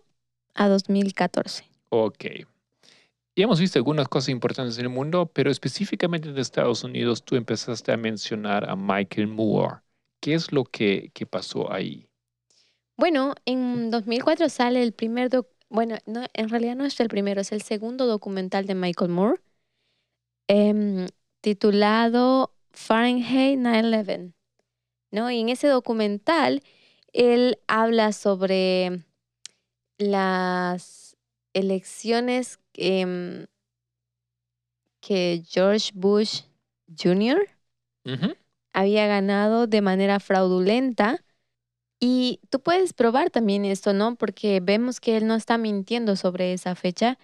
a 0.52 0.68
2014. 0.68 1.64
ok. 1.88 2.24
Y 3.34 3.42
hemos 3.42 3.60
visto 3.60 3.78
algunas 3.78 4.08
cosas 4.08 4.28
importantes 4.28 4.76
en 4.76 4.84
el 4.84 4.90
mundo, 4.90 5.24
pero 5.24 5.50
específicamente 5.50 6.28
en 6.28 6.36
Estados 6.36 6.84
Unidos 6.84 7.24
tú 7.24 7.34
empezaste 7.34 7.92
a 7.92 7.96
mencionar 7.96 8.68
a 8.68 8.76
Michael 8.76 9.28
Moore. 9.28 9.76
¿Qué 10.20 10.34
es 10.34 10.52
lo 10.52 10.64
que, 10.64 11.10
que 11.14 11.24
pasó 11.24 11.72
ahí? 11.72 12.06
Bueno, 12.98 13.32
en 13.46 13.90
2004 13.90 14.50
sale 14.50 14.82
el 14.82 14.92
primer, 14.92 15.30
bueno, 15.70 15.96
no, 16.04 16.26
en 16.34 16.48
realidad 16.50 16.76
no 16.76 16.84
es 16.84 17.00
el 17.00 17.08
primero, 17.08 17.40
es 17.40 17.52
el 17.52 17.62
segundo 17.62 18.06
documental 18.06 18.66
de 18.66 18.74
Michael 18.74 19.10
Moore, 19.10 19.40
em, 20.46 21.06
titulado 21.40 22.52
Fahrenheit 22.70 23.58
9/11, 23.58 24.34
¿no? 25.14 25.30
Y 25.30 25.40
en 25.40 25.48
ese 25.50 25.68
documental 25.68 26.62
él 27.14 27.58
habla 27.68 28.12
sobre 28.12 29.04
las 29.98 31.16
elecciones 31.54 32.60
em, 32.74 33.46
que 35.00 35.42
George 35.48 35.90
Bush 35.94 36.42
Jr. 36.98 37.48
Había 38.72 39.06
ganado 39.06 39.66
de 39.66 39.80
manera 39.82 40.20
fraudulenta 40.20 41.24
Y 42.00 42.40
tú 42.50 42.60
puedes 42.60 42.92
probar 42.94 43.30
también 43.30 43.64
esto, 43.64 43.92
¿no? 43.94 44.16
Porque 44.16 44.60
vemos 44.60 45.00
que 45.00 45.16
él 45.16 45.26
no 45.26 45.34
está 45.36 45.58
mintiendo 45.58 46.16
sobre 46.16 46.52
esa 46.52 46.74
fecha. 46.76 47.18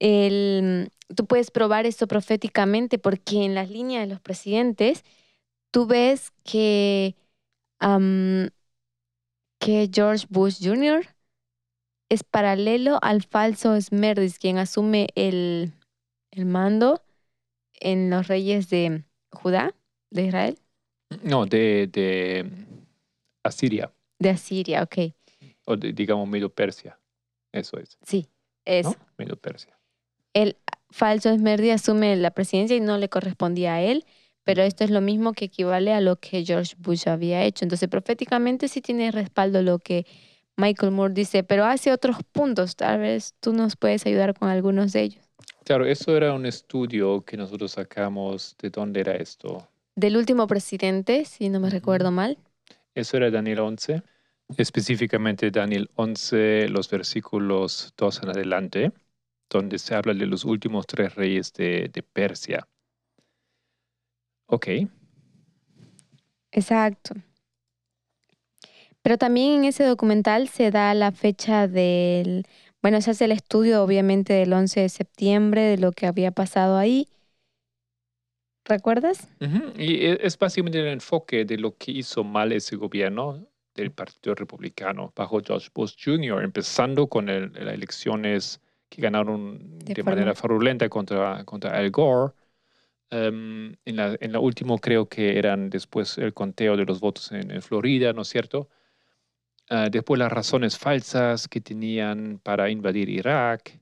El, 0.00 0.90
tú 1.16 1.26
puedes 1.26 1.50
probar 1.50 1.86
esto 1.86 2.08
proféticamente 2.08 2.98
porque 2.98 3.44
en 3.44 3.54
las 3.54 3.70
líneas 3.70 4.02
de 4.06 4.14
los 4.14 4.20
presidentes 4.20 5.04
tú 5.70 5.86
ves 5.86 6.32
que, 6.44 7.14
que 9.58 9.90
George 9.92 10.26
Bush 10.28 10.58
Jr. 10.62 11.06
es 12.08 12.22
paralelo 12.24 12.98
al 13.02 13.22
falso 13.22 13.78
Smerdis, 13.80 14.38
quien 14.38 14.58
asume 14.58 15.08
el, 15.14 15.72
el 16.30 16.46
mando 16.46 17.02
en 17.80 18.10
los 18.10 18.28
reyes 18.28 18.68
de 18.70 19.04
Judá, 19.32 19.74
de 20.10 20.26
Israel, 20.26 20.58
No, 21.22 21.46
de, 21.46 21.88
de 21.92 22.50
Asiria, 23.44 23.92
de 24.18 24.30
Asiria, 24.30 24.82
ok. 24.82 25.14
o 25.66 25.76
de, 25.76 25.92
digamos 25.92 26.28
Medio 26.28 26.48
Persia. 26.52 26.98
Eso 27.52 27.78
es. 27.78 27.98
Sí, 28.02 28.28
¿no? 28.28 28.72
eso. 28.72 28.96
Medio 29.18 29.36
Persia. 29.36 29.78
el 30.34 30.56
falso 30.90 31.30
Esmerdi 31.30 31.70
asume 31.70 32.14
la 32.16 32.30
presidencia 32.30 32.76
y 32.76 32.80
no 32.80 32.96
le 32.98 33.08
correspondía 33.08 33.74
a 33.74 33.82
él, 33.82 34.04
pero 34.46 34.62
esto 34.62 34.84
es 34.84 34.90
lo 34.90 35.00
mismo 35.00 35.32
que 35.32 35.46
equivale 35.46 35.92
a 35.92 36.00
lo 36.00 36.20
que 36.20 36.44
George 36.44 36.76
Bush 36.78 37.08
había 37.08 37.42
hecho. 37.42 37.64
Entonces, 37.64 37.88
proféticamente 37.88 38.68
sí 38.68 38.80
tiene 38.80 39.10
respaldo 39.10 39.60
lo 39.60 39.80
que 39.80 40.06
Michael 40.56 40.92
Moore 40.92 41.14
dice, 41.14 41.42
pero 41.42 41.64
hace 41.64 41.92
otros 41.92 42.18
puntos. 42.30 42.76
Tal 42.76 43.00
vez 43.00 43.34
tú 43.40 43.52
nos 43.52 43.74
puedes 43.74 44.06
ayudar 44.06 44.34
con 44.34 44.48
algunos 44.48 44.92
de 44.92 45.02
ellos. 45.02 45.24
Claro, 45.64 45.84
eso 45.84 46.16
era 46.16 46.32
un 46.32 46.46
estudio 46.46 47.22
que 47.22 47.36
nosotros 47.36 47.72
sacamos. 47.72 48.54
¿De 48.62 48.70
dónde 48.70 49.00
era 49.00 49.16
esto? 49.16 49.66
Del 49.96 50.16
último 50.16 50.46
presidente, 50.46 51.24
si 51.24 51.48
no 51.48 51.58
me 51.58 51.68
recuerdo 51.68 52.12
mal. 52.12 52.38
Eso 52.94 53.16
era 53.16 53.32
Daniel 53.32 53.58
11, 53.58 54.00
específicamente 54.56 55.50
Daniel 55.50 55.90
11, 55.96 56.68
los 56.68 56.88
versículos 56.88 57.92
2 57.96 58.22
en 58.22 58.28
adelante, 58.28 58.92
donde 59.50 59.80
se 59.80 59.96
habla 59.96 60.14
de 60.14 60.26
los 60.26 60.44
últimos 60.44 60.86
tres 60.86 61.16
reyes 61.16 61.52
de, 61.52 61.90
de 61.92 62.02
Persia. 62.04 62.68
Ok, 64.46 64.68
Exacto. 66.52 67.14
Pero 69.02 69.18
también 69.18 69.52
en 69.58 69.64
ese 69.66 69.84
documental 69.84 70.48
se 70.48 70.70
da 70.70 70.92
la 70.94 71.12
fecha 71.12 71.68
del, 71.68 72.44
bueno, 72.82 73.00
se 73.00 73.12
hace 73.12 73.26
el 73.26 73.32
estudio 73.32 73.82
obviamente 73.82 74.32
del 74.32 74.52
11 74.52 74.80
de 74.80 74.88
septiembre, 74.88 75.62
de 75.62 75.78
lo 75.78 75.92
que 75.92 76.06
había 76.06 76.32
pasado 76.32 76.76
ahí. 76.76 77.08
¿Recuerdas? 78.64 79.28
Ujú, 79.40 79.72
Y 79.78 80.06
e- 80.06 80.18
es 80.26 80.36
básicamente 80.36 80.80
el 80.80 80.88
enfoque 80.88 81.44
de 81.44 81.56
lo 81.56 81.76
que 81.76 81.92
hizo 81.92 82.24
mal 82.24 82.50
ese 82.52 82.74
gobierno 82.74 83.46
del 83.74 83.92
Partido 83.92 84.34
Republicano 84.34 85.12
bajo 85.14 85.40
George 85.44 85.68
Bush 85.72 85.94
Jr., 86.02 86.42
empezando 86.42 87.06
con 87.06 87.28
el- 87.28 87.52
las 87.52 87.74
elecciones 87.74 88.60
que 88.88 89.02
ganaron 89.02 89.78
De 89.78 90.02
manera 90.02 90.34
fraudulenta 90.34 90.88
contra, 90.88 91.44
contra 91.44 91.76
Al 91.76 91.90
Gore. 91.90 92.32
Em, 93.10 93.76
en, 93.84 93.96
la, 93.96 94.16
en 94.20 94.32
la 94.32 94.40
última 94.40 94.76
creo 94.78 95.08
que 95.08 95.38
eran 95.38 95.70
después 95.70 96.18
el 96.18 96.34
conteo 96.34 96.76
de 96.76 96.84
los 96.84 97.00
votos 97.00 97.30
en, 97.32 97.50
en 97.50 97.62
Florida, 97.62 98.12
¿no 98.12 98.22
es 98.22 98.28
cierto? 98.28 98.68
Ah, 99.68 99.88
después 99.90 100.18
las 100.18 100.30
razones 100.32 100.78
falsas 100.78 101.48
que 101.48 101.60
tenían 101.60 102.38
para 102.42 102.70
invadir 102.70 103.08
Irak. 103.08 103.80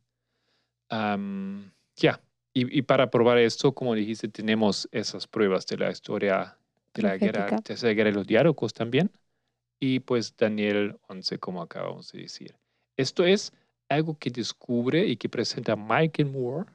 Am, 0.88 1.72
ya, 1.96 2.22
y, 2.54 2.78
y 2.78 2.82
para 2.82 3.10
probar 3.10 3.38
esto, 3.38 3.74
como 3.74 3.94
dijiste, 3.94 4.28
tenemos 4.28 4.88
esas 4.92 5.26
pruebas 5.26 5.66
de 5.66 5.78
la 5.78 5.90
historia 5.90 6.58
de 6.94 7.02
la 7.02 7.18
guerra, 7.18 7.56
tercera 7.62 7.92
guerra 7.94 8.10
de 8.10 8.16
los 8.16 8.26
diálogos 8.26 8.72
también. 8.72 9.10
Y 9.80 10.00
pues 10.00 10.36
Daniel 10.36 10.98
11, 11.08 11.38
como 11.38 11.62
acabamos 11.62 12.12
de 12.12 12.22
decir. 12.22 12.56
Esto 12.96 13.24
es 13.24 13.52
algo 13.88 14.18
que 14.18 14.30
descubre 14.30 15.06
y 15.06 15.16
que 15.16 15.28
presenta 15.28 15.76
Michael 15.76 16.30
Moore. 16.30 16.70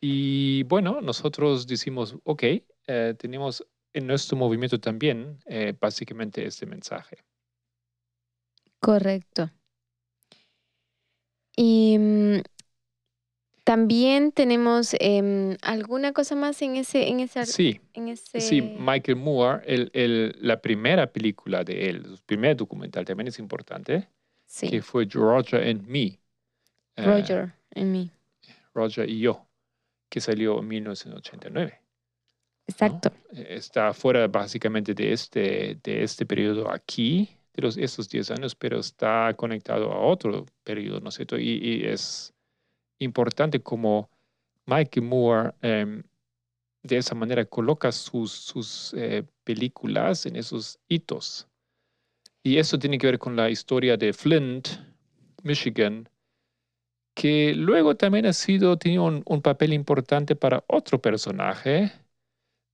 Y 0.00 0.62
bueno, 0.64 1.00
nosotros 1.00 1.66
decimos, 1.66 2.16
ok, 2.24 2.42
eh, 2.86 3.14
tenemos 3.18 3.66
en 3.92 4.06
nuestro 4.06 4.36
movimiento 4.36 4.78
también 4.78 5.38
eh, 5.46 5.74
básicamente 5.78 6.44
este 6.46 6.66
mensaje. 6.66 7.18
Correcto. 8.80 9.50
Y 11.56 11.96
mm, 11.98 12.40
también 13.64 14.32
tenemos 14.32 14.94
em, 15.00 15.56
alguna 15.62 16.12
cosa 16.12 16.34
más 16.36 16.62
en 16.62 16.76
ese, 16.76 17.08
en 17.08 17.20
ese, 17.20 17.44
Sí, 17.44 17.80
en 17.94 18.08
ese. 18.08 18.40
sí, 18.40 18.62
Michael 18.62 19.16
Moore, 19.16 19.62
el, 19.66 19.90
el- 19.94 20.36
la 20.40 20.60
primera 20.62 21.12
película 21.12 21.64
de 21.64 21.88
él, 21.90 22.16
su 22.16 22.22
primer 22.24 22.56
documental 22.56 23.04
también 23.04 23.28
es 23.28 23.38
importante, 23.38 24.08
Sí, 24.46 24.70
que 24.70 24.80
fue 24.82 25.06
Roger 25.10 25.68
and 25.68 25.86
Me. 25.86 26.20
eh, 26.96 27.04
Roger 27.04 27.52
en 27.74 27.92
mí. 27.92 28.10
Roger 28.74 29.08
y 29.10 29.20
yo, 29.20 29.47
que 30.08 30.20
salió 30.20 30.58
en 30.60 30.68
1989. 30.68 31.80
Exacto. 32.66 33.10
Eh, 33.32 33.46
Está 33.50 33.92
fuera 33.92 34.26
básicamente 34.28 34.94
de 34.94 35.12
este, 35.12 35.78
de 35.82 36.02
este 36.02 36.26
periodo 36.26 36.70
aquí, 36.70 37.28
de 37.54 37.62
los, 37.62 37.76
estos 37.76 38.08
10 38.08 38.30
años, 38.32 38.54
pero 38.54 38.78
está 38.78 39.34
conectado 39.36 39.92
a 39.92 40.00
otro 40.00 40.46
periodo, 40.64 41.00
¿no 41.00 41.08
es 41.08 41.14
cierto? 41.16 41.38
Y, 41.38 41.58
y 41.62 41.84
es 41.84 42.34
importante 42.98 43.60
como 43.60 44.10
Michael 44.66 45.06
Moore 45.06 45.54
em, 45.62 46.02
de 46.82 46.96
esa 46.96 47.14
manera 47.14 47.44
coloca 47.44 47.90
sus, 47.90 48.32
sus 48.32 48.94
eh, 48.94 49.24
películas 49.44 50.26
en 50.26 50.36
esos 50.36 50.78
hitos. 50.88 51.48
Y 52.42 52.58
eso 52.58 52.78
tiene 52.78 52.98
que 52.98 53.06
ver 53.06 53.18
con 53.18 53.34
la 53.34 53.50
historia 53.50 53.96
de 53.96 54.12
Flint, 54.12 54.68
Michigan, 55.42 56.08
que 57.18 57.54
luego 57.54 57.96
también 57.96 58.26
ha 58.26 58.32
sido, 58.32 58.78
tenido 58.78 59.04
un, 59.04 59.22
un 59.26 59.42
papel 59.42 59.72
importante 59.72 60.36
para 60.36 60.64
otro 60.68 61.00
personaje, 61.02 61.92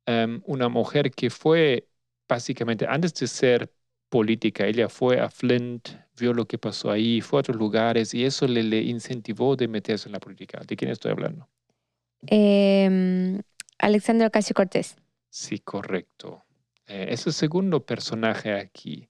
em, 0.07 0.43
una 0.47 0.69
mujer 0.69 1.11
que 1.13 1.31
fue 1.31 1.89
básicamente, 2.29 2.87
antes 2.89 3.15
de 3.15 3.27
ser 3.29 3.73
política, 4.11 4.67
ella 4.67 4.89
fue 4.89 5.21
a 5.21 5.31
Flint, 5.31 5.89
vio 6.19 6.35
lo 6.35 6.47
que 6.47 6.59
pasó 6.59 6.91
ahí, 6.91 7.21
fue 7.23 7.39
a 7.39 7.43
otros 7.43 7.57
lugares 7.59 8.15
y 8.15 8.25
eso 8.25 8.47
le, 8.49 8.63
le 8.65 8.83
incentivó 8.83 9.57
de 9.57 9.69
meterse 9.69 10.09
en 10.09 10.15
la 10.15 10.21
política. 10.21 10.61
¿De 10.67 10.77
quién 10.77 10.91
estoy 10.93 11.13
hablando? 11.13 11.49
Em, 12.27 13.41
Alexandra 13.79 14.29
Ocasio 14.29 14.55
Cortés. 14.55 14.97
Sí, 15.29 15.59
correcto. 15.61 16.45
Eh, 16.87 17.09
es 17.11 17.27
el 17.27 17.33
segundo 17.35 17.85
personaje 17.85 18.53
aquí. 18.55 19.09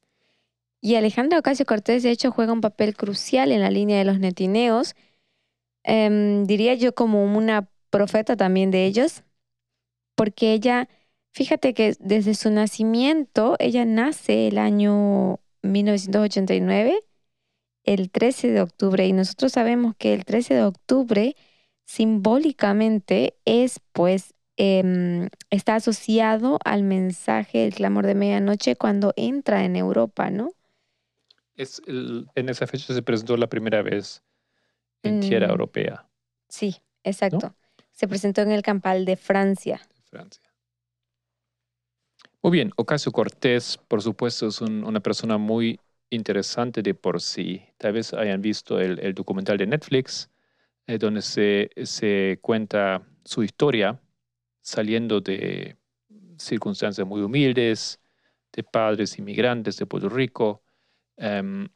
Y 0.81 0.97
Alejandra 0.97 1.39
Ocasio 1.39 1.65
Cortés, 1.67 2.03
de 2.03 2.11
hecho, 2.11 2.31
juega 2.31 2.53
un 2.53 2.61
papel 2.61 2.95
crucial 2.97 3.53
en 3.53 3.61
la 3.63 3.71
línea 3.71 3.99
de 3.99 4.05
los 4.05 4.19
netineos. 4.21 4.95
Em, 5.85 6.45
diría 6.47 6.75
yo 6.75 6.95
como 6.95 7.25
una 7.25 7.69
profeta 7.91 8.37
también 8.37 8.71
de 8.73 8.87
ellos, 8.87 9.23
porque 10.17 10.53
ella, 10.53 10.89
fíjate 11.33 11.75
que 11.75 11.95
desde 12.01 12.35
su 12.35 12.51
nacimiento, 12.51 13.57
ella 13.59 13.85
nace 13.85 14.49
el 14.49 14.59
año 14.59 15.41
1989, 15.63 17.01
el 17.85 18.11
13 18.11 18.51
de 18.51 18.63
octubre, 18.63 19.07
y 19.07 19.13
nosotros 19.13 19.53
sabemos 19.53 19.95
que 19.97 20.15
el 20.15 20.25
13 20.25 20.55
de 20.55 20.65
octubre 20.65 21.37
simbólicamente 21.87 23.37
es 23.45 23.81
pues 23.93 24.35
em, 24.57 25.29
está 25.51 25.75
asociado 25.77 26.59
al 26.65 26.85
mensaje 26.85 27.59
del 27.59 27.75
clamor 27.75 28.07
de 28.07 28.15
medianoche 28.15 28.77
cuando 28.77 29.13
entra 29.17 29.65
en 29.65 29.77
Europa, 29.77 30.31
¿no? 30.31 30.53
Es 31.57 31.83
el- 31.87 32.27
en 32.37 32.49
esa 32.49 32.67
fecha 32.67 32.95
se 32.95 33.03
presentó 33.03 33.37
la 33.37 33.49
primera 33.49 33.83
vez 33.83 34.23
en 35.05 35.21
tierra 35.21 35.47
Mm. 35.49 35.51
europea, 35.51 36.09
Sí, 36.49 36.77
exacto. 37.03 37.55
Se 37.93 38.09
presentó 38.09 38.43
en 38.43 38.51
el 38.53 38.63
Campal 38.63 39.05
de 39.05 39.17
Francia. 39.17 39.81
de 39.95 40.03
Francia. 40.03 40.43
Muy 42.43 42.53
bien, 42.53 42.73
Ocasio 42.77 43.11
Cortés, 43.13 43.79
por 43.89 44.03
supuesto, 44.03 44.47
es 44.49 44.61
un- 44.61 44.85
una 44.85 45.01
persona 45.01 45.39
muy 45.39 45.81
interesante 46.11 46.83
de 46.83 46.95
por 46.95 47.21
sí. 47.21 47.63
Tal 47.79 47.95
vez 47.95 48.13
hayan 48.13 48.41
visto 48.43 48.79
el, 48.81 48.99
el 49.01 49.15
documental 49.15 49.57
de 49.59 49.67
Netflix, 49.67 50.31
eh, 50.87 50.99
donde 50.99 51.23
se, 51.23 51.71
se 51.85 52.39
cuenta 52.43 53.03
su 53.25 53.43
historia 53.43 54.01
saliendo 54.63 55.21
de 55.21 55.77
circunstancias 56.39 57.07
muy 57.07 57.23
humildes, 57.23 58.01
de 58.53 58.63
padres 58.65 59.19
inmigrantes 59.19 59.77
de 59.79 59.87
Puerto 59.87 60.09
Rico. 60.09 60.63
Em, 61.17 61.69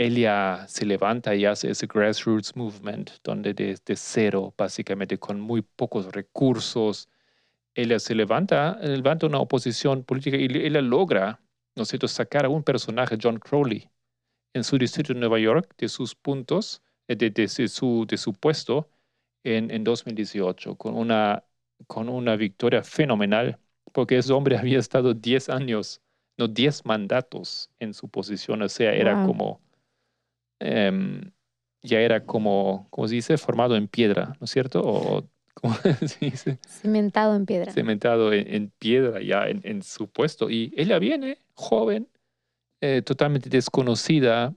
ella 0.00 0.66
se 0.68 0.86
levanta 0.86 1.34
y 1.36 1.44
hace 1.46 1.70
ese 1.72 1.86
grassroots 1.86 2.56
movement, 2.56 3.12
donde 3.24 3.54
desde 3.54 3.96
cero, 3.96 4.54
básicamente 4.58 5.18
con 5.18 5.40
muy 5.40 5.62
pocos 5.62 6.12
recursos, 6.12 7.08
ella 7.74 7.98
se 8.00 8.14
levanta, 8.14 8.78
levanta 8.82 9.26
una 9.26 9.40
oposición 9.40 10.04
política 10.04 10.36
y 10.38 10.46
ella 10.46 10.80
logra, 10.82 11.40
¿no 11.76 11.84
es 11.84 11.88
cierto?, 11.90 12.08
sacar 12.08 12.44
a 12.46 12.48
un 12.50 12.64
personaje, 12.64 13.18
John 13.22 13.38
Crowley, 13.38 13.90
en 14.54 14.64
su 14.64 14.78
distrito 14.78 15.12
de 15.14 15.20
Nueva 15.20 15.38
York, 15.38 15.74
de 15.78 15.88
sus 15.88 16.14
puntos, 16.14 16.82
eh, 17.08 17.16
de, 17.16 17.30
de 17.30 17.48
su, 17.48 18.06
de 18.08 18.16
su 18.16 18.32
puesto 18.34 18.90
en, 19.44 19.70
en 19.70 19.84
2018, 19.84 20.76
con 20.76 20.96
una, 20.96 21.44
con 21.86 22.08
una 22.08 22.36
victoria 22.36 22.82
fenomenal, 22.82 23.58
porque 23.92 24.18
ese 24.18 24.32
hombre 24.32 24.56
había 24.58 24.78
estado 24.78 25.14
10 25.14 25.48
años 25.48 26.00
no, 26.38 26.48
diez 26.48 26.84
mandatos 26.86 27.70
en 27.80 27.92
su 27.94 28.08
posición, 28.08 28.62
o 28.62 28.68
sea, 28.68 28.92
era 28.94 29.16
Wow. 29.16 29.18
como, 29.18 29.60
em, 30.60 31.32
ya 31.82 32.00
era 32.00 32.24
como, 32.24 32.86
¿cómo 32.90 33.08
se 33.08 33.16
dice? 33.16 33.38
Formado 33.38 33.76
en 33.76 33.88
piedra, 33.88 34.36
¿no 34.40 34.44
es 34.44 34.50
cierto? 34.50 34.82
O, 34.84 35.28
¿cómo 35.54 35.74
se 36.06 36.18
dice? 36.20 36.58
Cimentado 36.68 37.34
en 37.34 37.46
piedra. 37.46 37.72
Cementado 37.72 38.32
en, 38.32 38.46
en 38.54 38.72
piedra 38.78 39.20
ya 39.20 39.48
en, 39.48 39.60
en 39.64 39.82
su 39.82 40.08
puesto. 40.08 40.50
Y 40.50 40.72
ella 40.76 40.98
viene, 40.98 41.38
joven, 41.54 42.08
eh, 42.80 43.02
totalmente 43.02 43.48
desconocida, 43.48 44.54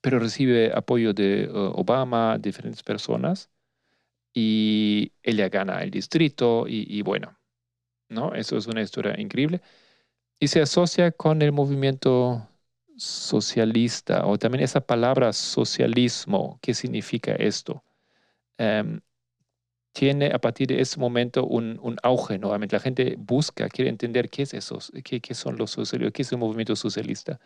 pero 0.00 0.18
recibe 0.18 0.72
apoyo 0.74 1.12
de 1.12 1.44
eh, 1.44 1.48
Obama, 1.52 2.38
diferentes 2.38 2.82
personas, 2.82 3.50
y 4.34 5.12
ella 5.22 5.48
gana 5.48 5.82
el 5.82 5.90
distrito 5.90 6.66
y, 6.68 6.86
y 6.88 7.02
bueno, 7.02 7.38
¿no? 8.08 8.34
Eso 8.34 8.56
es 8.56 8.66
una 8.66 8.82
historia 8.82 9.18
increíble. 9.18 9.62
Y 10.38 10.48
se 10.48 10.60
asocia 10.60 11.12
con 11.12 11.40
el 11.40 11.52
movimiento 11.52 12.46
socialista, 12.96 14.26
o 14.26 14.38
también 14.38 14.64
esa 14.64 14.80
palabra 14.80 15.32
socialismo, 15.32 16.58
¿qué 16.62 16.74
significa 16.74 17.32
esto? 17.34 17.84
Em, 18.58 19.00
tiene 19.92 20.28
a 20.32 20.38
partir 20.40 20.68
de 20.68 20.80
ese 20.80 20.98
momento 21.00 21.46
un, 21.46 21.78
un 21.82 21.96
auge 22.02 22.38
nuevamente. 22.38 22.76
La 22.76 22.80
gente 22.80 23.16
busca, 23.18 23.68
quiere 23.68 23.90
entender 23.90 24.30
qué 24.30 24.42
es 24.42 24.54
eso, 24.54 24.78
qué, 25.04 25.20
qué 25.20 25.34
son 25.34 25.56
los 25.58 25.70
socialistas, 25.72 26.12
qué 26.14 26.22
es 26.22 26.32
el 26.32 26.38
movimiento 26.38 26.76
socialista. 26.76 27.40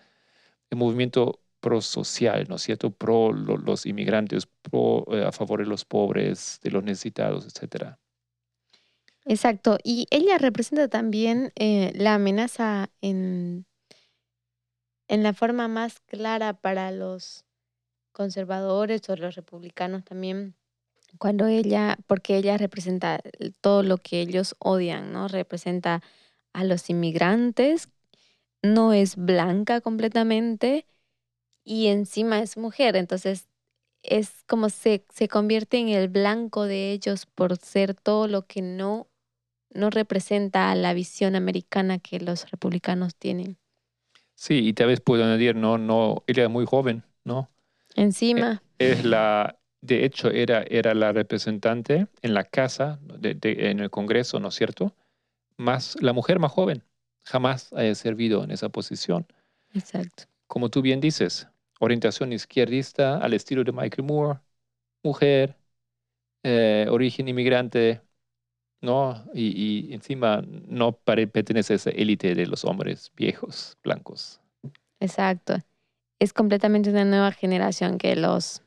El 0.70 0.78
movimiento 0.78 1.40
prosocial, 1.60 2.46
¿no 2.48 2.56
es 2.56 2.62
cierto? 2.62 2.90
Pro 2.92 3.32
lo- 3.32 3.56
los 3.58 3.86
inmigrantes, 3.86 4.46
pro, 4.62 5.06
eh, 5.12 5.24
a 5.26 5.32
favor 5.32 5.60
de 5.60 5.66
los 5.66 5.84
pobres, 5.84 6.60
de 6.62 6.70
los 6.72 6.84
necesitados, 6.84 7.46
etcétera. 7.46 7.98
Exacto. 9.24 9.78
Y 9.84 10.06
ella 10.10 10.38
representa 10.38 10.88
también 10.88 11.52
eh, 11.56 11.92
la 11.94 12.14
amenaza 12.14 12.90
en, 13.00 13.66
en 15.10 15.24
la 15.24 15.34
forma 15.34 15.66
más 15.66 15.98
clara 16.06 16.52
para 16.52 16.92
los 16.92 17.44
conservadores 18.12 19.08
o 19.10 19.16
los 19.16 19.34
republicanos 19.34 20.04
también, 20.04 20.54
cuando 21.18 21.48
ella, 21.48 21.98
porque 22.06 22.36
ella 22.36 22.56
representa 22.56 23.20
todo 23.60 23.82
lo 23.82 23.98
que 23.98 24.20
ellos 24.20 24.54
odian, 24.60 25.12
¿no? 25.12 25.26
Representa 25.26 26.00
a 26.52 26.62
los 26.62 26.88
inmigrantes, 26.90 27.88
no 28.62 28.92
es 28.92 29.16
blanca 29.16 29.80
completamente 29.80 30.86
y 31.64 31.88
encima 31.88 32.38
es 32.38 32.56
mujer, 32.56 32.94
entonces 32.94 33.48
es 34.04 34.44
como 34.46 34.70
se, 34.70 35.04
se 35.12 35.26
convierte 35.26 35.78
en 35.78 35.88
el 35.88 36.08
blanco 36.08 36.66
de 36.66 36.92
ellos 36.92 37.26
por 37.26 37.56
ser 37.56 37.94
todo 37.94 38.28
lo 38.28 38.46
que 38.46 38.62
no, 38.62 39.08
no 39.70 39.90
representa 39.90 40.72
la 40.76 40.94
visión 40.94 41.34
americana 41.34 41.98
que 41.98 42.20
los 42.20 42.48
republicanos 42.52 43.16
tienen. 43.16 43.59
Sí, 44.40 44.66
y 44.68 44.72
tal 44.72 44.88
vez 44.88 45.00
puedo 45.00 45.22
añadir, 45.24 45.54
no, 45.56 45.78
no, 45.78 46.24
ella 46.26 46.44
es 46.44 46.50
muy 46.50 46.66
joven, 46.66 47.04
¿no? 47.24 47.48
Encima, 47.94 48.62
Es 48.78 49.04
la, 49.04 49.58
de 49.80 50.04
hecho, 50.04 50.30
era, 50.30 50.62
era 50.62 50.94
la 50.94 51.12
representante 51.12 52.08
en 52.22 52.34
la 52.34 52.44
casa, 52.44 52.98
de- 53.02 53.34
de- 53.34 53.70
en 53.70 53.80
el 53.80 53.90
Congreso, 53.90 54.40
¿no 54.40 54.48
es 54.48 54.54
cierto? 54.54 54.94
Más, 55.58 55.96
la 56.02 56.12
mujer 56.14 56.38
más 56.40 56.52
joven, 56.52 56.84
jamás 57.24 57.72
haya 57.74 57.94
servido 57.96 58.44
en 58.44 58.52
esa 58.52 58.70
posición. 58.70 59.26
exacto. 59.74 60.26
Como 60.46 60.68
tú 60.70 60.82
bien 60.82 61.00
dices, 61.00 61.48
orientación 61.80 62.32
izquierdista 62.32 63.18
al 63.18 63.34
estilo 63.34 63.64
de 63.64 63.72
Michael 63.72 64.04
Moore, 64.06 64.40
mujer, 65.02 65.58
eh, 66.44 66.86
origen 66.90 67.28
inmigrante, 67.28 68.02
¿no? 68.80 69.24
Y, 69.34 69.88
y 69.90 69.94
encima 69.94 70.42
no 70.68 70.92
pertenece 70.92 71.74
a 71.74 71.76
esa 71.76 71.90
élite 71.90 72.34
de 72.34 72.46
los 72.46 72.64
hombres 72.64 73.12
viejos, 73.16 73.76
blancos. 73.82 74.40
Exacto. 75.00 75.58
Es 76.18 76.32
completamente 76.32 76.90
una 76.90 77.04
nueva 77.04 77.32
generación 77.32 77.98
que 77.98 78.16
los 78.16 78.62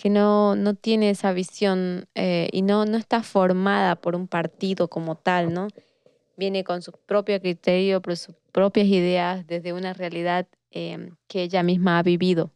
que 0.00 0.08
no, 0.08 0.56
no 0.56 0.74
tiene 0.74 1.10
esa 1.10 1.32
visión 1.34 2.06
eh, 2.14 2.48
y 2.52 2.62
no, 2.62 2.86
no 2.86 2.96
está 2.96 3.22
formada 3.22 3.96
por 3.96 4.16
un 4.16 4.28
partido 4.28 4.88
como 4.88 5.14
tal, 5.14 5.52
¿no? 5.52 5.68
Viene 6.38 6.64
con 6.64 6.80
su 6.80 6.92
propio 6.92 7.38
criterio, 7.38 8.00
por 8.00 8.16
sus 8.16 8.34
propias 8.50 8.86
ideas, 8.86 9.46
desde 9.46 9.74
una 9.74 9.92
realidad 9.92 10.48
eh, 10.70 11.10
que 11.28 11.42
ella 11.42 11.62
misma 11.62 11.98
ha 11.98 12.02
vivido. 12.02 12.50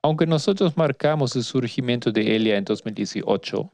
Aunque 0.00 0.26
nosotros 0.26 0.78
marcamos 0.78 1.36
el 1.36 1.44
surgimiento 1.44 2.10
de 2.10 2.36
Elia 2.36 2.56
en 2.56 2.64
2018, 2.64 3.70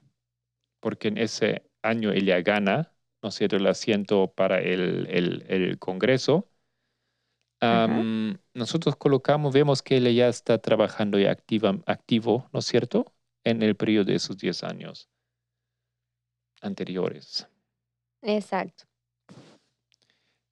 porque 0.82 1.08
en 1.08 1.18
ese 1.18 1.64
año 1.82 2.12
ella 2.12 2.42
gana, 2.42 2.94
¿no 3.22 3.30
es 3.30 3.36
cierto?, 3.36 3.56
el 3.56 3.68
asiento 3.68 4.32
para 4.34 4.60
el, 4.60 5.08
el- 5.10 5.46
el 5.48 5.80
Congreso, 5.80 6.50
Ajá. 7.68 8.06
am, 8.06 8.38
nosotros 8.54 8.96
colocamos, 8.96 9.52
vemos 9.54 9.82
que 9.82 9.96
ella 9.96 10.10
ya 10.10 10.28
está 10.28 10.58
trabajando 10.58 11.18
y 11.18 11.26
activa, 11.26 11.80
activo, 11.86 12.48
¿no 12.52 12.58
es 12.60 12.66
cierto?, 12.66 13.14
en 13.44 13.62
el 13.62 13.76
periodo 13.76 14.04
de 14.06 14.14
esos 14.16 14.38
10 14.38 14.62
años 14.64 15.08
anteriores. 16.62 17.46
Exacto. 18.22 18.84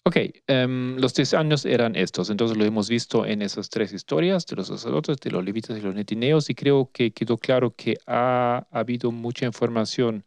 Ok, 0.02 0.16
em, 0.46 0.96
los 0.96 1.12
10 1.14 1.34
años 1.34 1.66
eran 1.66 1.94
estos, 1.94 2.30
entonces 2.30 2.56
lo 2.56 2.64
hemos 2.64 2.88
visto 2.88 3.26
en 3.26 3.42
esas 3.42 3.68
tres 3.68 3.92
historias 3.92 4.46
de 4.46 4.56
los 4.56 4.68
sacerdotes, 4.68 5.18
de 5.20 5.30
los 5.30 5.44
levitas 5.44 5.76
y 5.76 5.82
los 5.82 5.94
netineos, 5.94 6.48
y 6.48 6.54
creo 6.54 6.90
que 6.90 7.12
quedó 7.12 7.36
claro 7.36 7.74
que 7.76 7.98
ha 8.06 8.66
habido 8.70 9.12
mucha 9.12 9.44
información, 9.44 10.24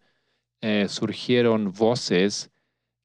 eh, 0.61 0.87
surgieron 0.89 1.73
voces 1.73 2.51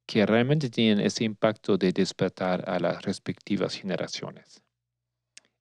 que 0.06 0.26
realmente 0.26 0.70
tienen 0.70 1.00
ese 1.04 1.24
impacto 1.24 1.78
de 1.78 1.92
despertar 1.92 2.68
a 2.68 2.78
las 2.78 3.02
respectivas 3.02 3.74
generaciones. 3.74 4.62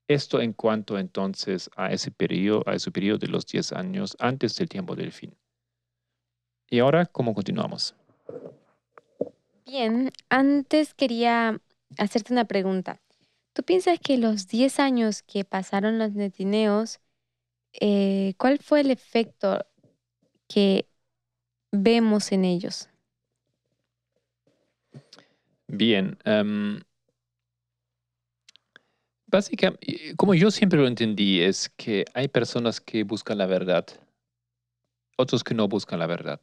Esto 0.10 0.42
en 0.42 0.54
cuanto 0.54 0.98
entonces 1.00 1.70
a 1.76 1.92
ese 1.92 2.12
periodo, 2.12 2.64
a 2.66 2.76
ese 2.76 2.92
periodo 2.92 3.18
de 3.18 3.28
los 3.28 3.46
10 3.46 3.74
años 3.74 4.16
antes 4.20 4.56
del 4.58 4.70
tiempo 4.70 4.96
del 4.96 5.12
fin. 5.12 5.36
Y 6.70 6.80
ahora, 6.80 7.06
¿cómo 7.06 7.34
continuamos? 7.34 7.96
Bien, 9.68 10.12
antes 10.30 10.94
quería 10.94 11.62
hacerte 12.00 12.34
una 12.34 12.46
pregunta. 12.46 13.02
¿Tú 13.54 13.64
piensas 13.64 14.00
que 14.00 14.18
los 14.18 14.48
10 14.48 14.80
años 14.80 15.24
que 15.24 15.46
pasaron 15.46 16.00
los 16.00 16.14
netineos, 16.14 17.00
eh, 17.74 18.36
cuál 18.38 18.60
fue 18.60 18.82
el 18.82 18.92
efecto 18.92 19.66
que 20.50 20.88
vemos 21.72 22.32
en 22.34 22.46
ellos? 22.46 22.90
Bien. 25.70 26.18
em, 26.26 26.82
básicamente, 29.28 30.16
como 30.18 30.34
yo 30.36 30.52
siempre 30.52 30.80
lo 30.80 30.88
entendí, 30.88 31.42
es 31.42 31.70
que 31.78 32.06
hay 32.14 32.28
personas 32.28 32.82
que 32.82 33.04
buscan 33.04 33.38
la 33.38 33.46
verdad, 33.46 33.86
otros 35.18 35.44
que 35.44 35.54
no 35.54 35.68
buscan 35.68 36.00
la 36.00 36.08
verdad. 36.08 36.40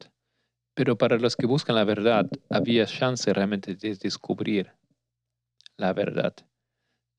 Pero 0.75 0.97
para 0.97 1.17
los 1.17 1.35
que 1.35 1.47
buscan 1.47 1.75
la 1.75 1.85
verdad, 1.85 2.29
había 2.49 2.85
chance 2.85 3.33
realmente 3.33 3.75
de 3.75 3.95
descubrir 3.95 4.71
la 5.77 5.93
verdad. 5.93 6.35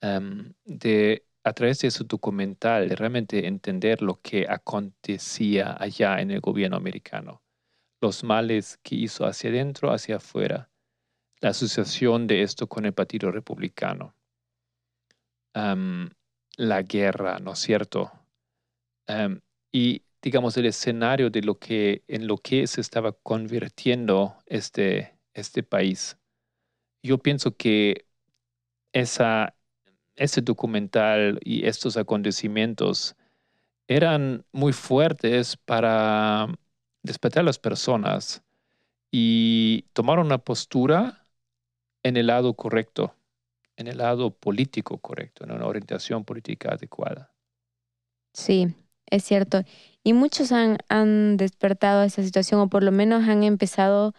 Em, 0.00 0.54
de, 0.64 1.24
a 1.42 1.52
través 1.52 1.80
de 1.80 1.88
ese 1.88 2.04
documental, 2.04 2.88
de 2.88 2.96
realmente 2.96 3.46
entender 3.46 4.02
lo 4.02 4.20
que 4.20 4.46
acontecía 4.48 5.76
allá 5.78 6.20
en 6.20 6.30
el 6.30 6.40
gobierno 6.40 6.76
americano. 6.76 7.42
Los 8.00 8.22
males 8.22 8.78
que 8.82 8.94
hizo 8.94 9.24
hacia 9.24 9.50
adentro, 9.50 9.90
hacia 9.90 10.16
afuera 10.16 10.70
la 11.40 11.50
asociación 11.50 12.26
de 12.26 12.42
esto 12.42 12.66
con 12.66 12.84
el 12.86 12.92
Partido 12.92 13.30
Republicano. 13.30 14.14
Am, 15.54 16.10
la 16.56 16.82
guerra, 16.82 17.38
¿no 17.38 17.52
es 17.52 17.58
cierto? 17.58 18.10
Am, 19.06 19.40
y 19.72 20.02
digamos 20.22 20.56
el 20.56 20.66
escenario 20.66 21.30
de 21.30 21.42
lo 21.42 21.58
que 21.58 22.04
en 22.08 22.26
lo 22.26 22.38
que 22.38 22.66
se 22.66 22.80
estaba 22.80 23.12
convirtiendo 23.12 24.36
este, 24.46 25.16
este 25.34 25.62
país. 25.62 26.18
Yo 27.02 27.18
pienso 27.18 27.56
que 27.56 28.06
esa, 28.92 29.56
ese 30.16 30.42
documental 30.42 31.40
y 31.44 31.66
estos 31.66 31.96
acontecimientos 31.96 33.16
eran 33.88 34.44
muy 34.52 34.72
fuertes 34.72 35.56
para 35.56 36.48
despertar 37.02 37.42
a 37.42 37.44
las 37.46 37.58
personas 37.58 38.42
y 39.12 39.82
tomar 39.94 40.18
una 40.20 40.38
postura 40.38 41.26
en 42.02 42.16
el 42.16 42.28
lado 42.28 42.54
correcto, 42.54 43.14
en 43.76 43.88
el 43.88 43.98
lado 43.98 44.30
político 44.32 44.98
correcto, 44.98 45.44
en 45.44 45.52
una 45.52 45.66
orientación 45.66 46.24
política 46.24 46.72
adecuada. 46.72 47.32
Sí, 48.32 48.74
es 49.10 49.24
cierto. 49.24 49.62
Y 50.02 50.12
muchos 50.12 50.52
han, 50.52 50.78
han 50.88 51.36
despertado 51.36 52.02
esa 52.04 52.22
situación 52.22 52.60
o 52.60 52.68
por 52.68 52.82
lo 52.82 52.92
menos 52.92 53.28
han 53.28 53.42
empezado 53.44 54.14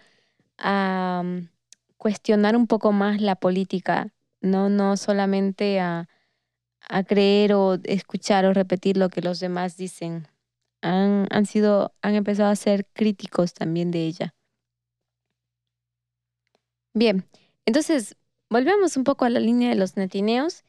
a 0.57 1.21
mm, 1.23 1.49
cuestionar 1.97 2.55
un 2.55 2.67
poco 2.67 2.91
más 2.91 3.21
la 3.21 3.35
política, 3.35 4.13
no, 4.41 4.69
no 4.69 4.97
solamente 4.97 5.79
a, 5.79 6.09
a 6.81 7.03
creer 7.03 7.53
o 7.53 7.75
escuchar 7.83 8.45
o 8.45 8.53
repetir 8.53 8.97
lo 8.97 9.09
que 9.09 9.21
los 9.21 9.39
demás 9.39 9.77
dicen. 9.77 10.27
Han, 10.81 11.27
han 11.31 11.45
sido, 11.45 11.93
han 12.01 12.15
empezado 12.15 12.49
a 12.49 12.55
ser 12.55 12.87
críticos 12.93 13.53
también 13.53 13.91
de 13.91 14.05
ella. 14.05 14.35
Bien, 16.93 17.27
entonces 17.65 18.15
volvemos 18.49 18.97
un 18.97 19.03
poco 19.03 19.25
a 19.25 19.29
la 19.29 19.39
línea 19.39 19.69
de 19.69 19.75
los 19.75 19.97
netineos 19.97 20.63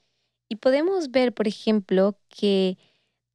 y 0.48 0.56
podemos 0.56 1.10
ver, 1.10 1.34
por 1.34 1.48
ejemplo, 1.48 2.18
que 2.28 2.76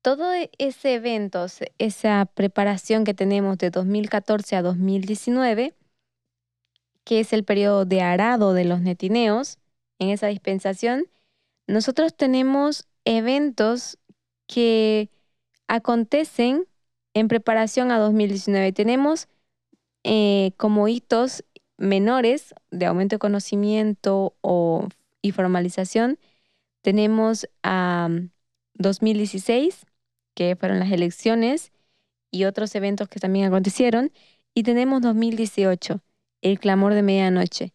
todo 0.04 0.34
ese 0.60 0.96
evento, 0.96 1.46
esa 1.80 2.26
preparación 2.26 3.06
que 3.06 3.14
tenemos 3.14 3.58
de 3.58 3.72
2014 3.72 4.58
a 4.58 4.62
2019, 4.62 5.74
que 7.06 7.22
es 7.22 7.32
el 7.32 7.46
periodo 7.46 7.86
de 7.86 8.02
arado 8.02 8.54
de 8.54 8.66
los 8.66 8.82
netineos, 8.82 9.60
en 10.00 10.10
esa 10.10 10.28
dispensación, 10.28 11.06
nosotros 11.68 12.16
tenemos 12.16 12.86
eventos 13.06 13.98
que 14.46 15.10
acontecen 15.70 16.68
en 17.14 17.30
preparación 17.30 17.90
a 17.90 17.98
2019. 17.98 18.74
Tenemos 18.74 19.30
eh, 20.04 20.52
como 20.58 20.90
hitos 20.90 21.46
menores 21.78 22.54
de 22.72 22.88
aumento 22.88 23.16
de 23.16 23.20
conocimiento 23.20 24.36
o, 24.42 24.90
y 25.22 25.32
formalización, 25.32 26.20
tenemos 26.82 27.48
a 27.64 28.10
2016, 28.74 29.86
que 30.34 30.56
fueron 30.56 30.80
las 30.80 30.92
elecciones 30.92 31.72
y 32.32 32.46
otros 32.46 32.74
eventos 32.76 33.10
que 33.10 33.20
también 33.20 33.46
acontecieron, 33.46 34.12
y 34.54 34.64
tenemos 34.64 35.02
2018, 35.02 36.02
el 36.42 36.60
clamor 36.60 36.94
de 36.94 37.04
medianoche. 37.04 37.74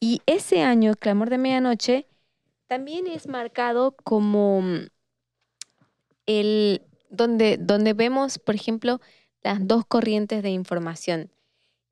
Y 0.00 0.22
ese 0.26 0.62
año, 0.62 0.90
el 0.90 0.98
clamor 0.98 1.30
de 1.30 1.38
medianoche, 1.38 2.06
también 2.66 3.06
es 3.06 3.28
marcado 3.28 3.96
como 4.02 4.62
el 6.26 6.82
donde, 7.10 7.56
donde 7.58 7.92
vemos, 7.92 8.38
por 8.38 8.54
ejemplo, 8.54 9.00
las 9.42 9.66
dos 9.66 9.84
corrientes 9.86 10.42
de 10.42 10.50
información. 10.50 11.30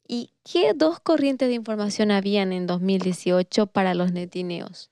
¿Y 0.07 0.31
qué 0.45 0.75
dos 0.75 1.01
corrientes 1.01 1.49
de 1.49 1.55
información 1.55 2.11
habían 2.11 2.53
en 2.53 2.67
2018 2.67 3.69
para 3.69 3.95
los 3.95 4.13
netineos? 4.13 4.91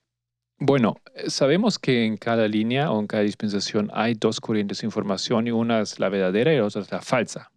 Bueno, 0.59 0.97
eh, 1.15 1.29
sabemos 1.29 1.79
que 1.79 2.05
en 2.05 2.17
cada 2.17 2.47
línea 2.47 2.91
o 2.91 2.99
en 2.99 3.07
cada 3.07 3.23
dispensación 3.23 3.89
hay 3.93 4.13
dos 4.13 4.39
corrientes 4.39 4.81
de 4.81 4.87
información 4.87 5.47
y 5.47 5.51
una 5.51 5.81
es 5.81 5.99
la 5.99 6.09
verdadera 6.09 6.53
y 6.53 6.57
la 6.57 6.65
otra 6.65 6.81
es 6.81 6.91
la 6.91 7.01
falsa. 7.01 7.51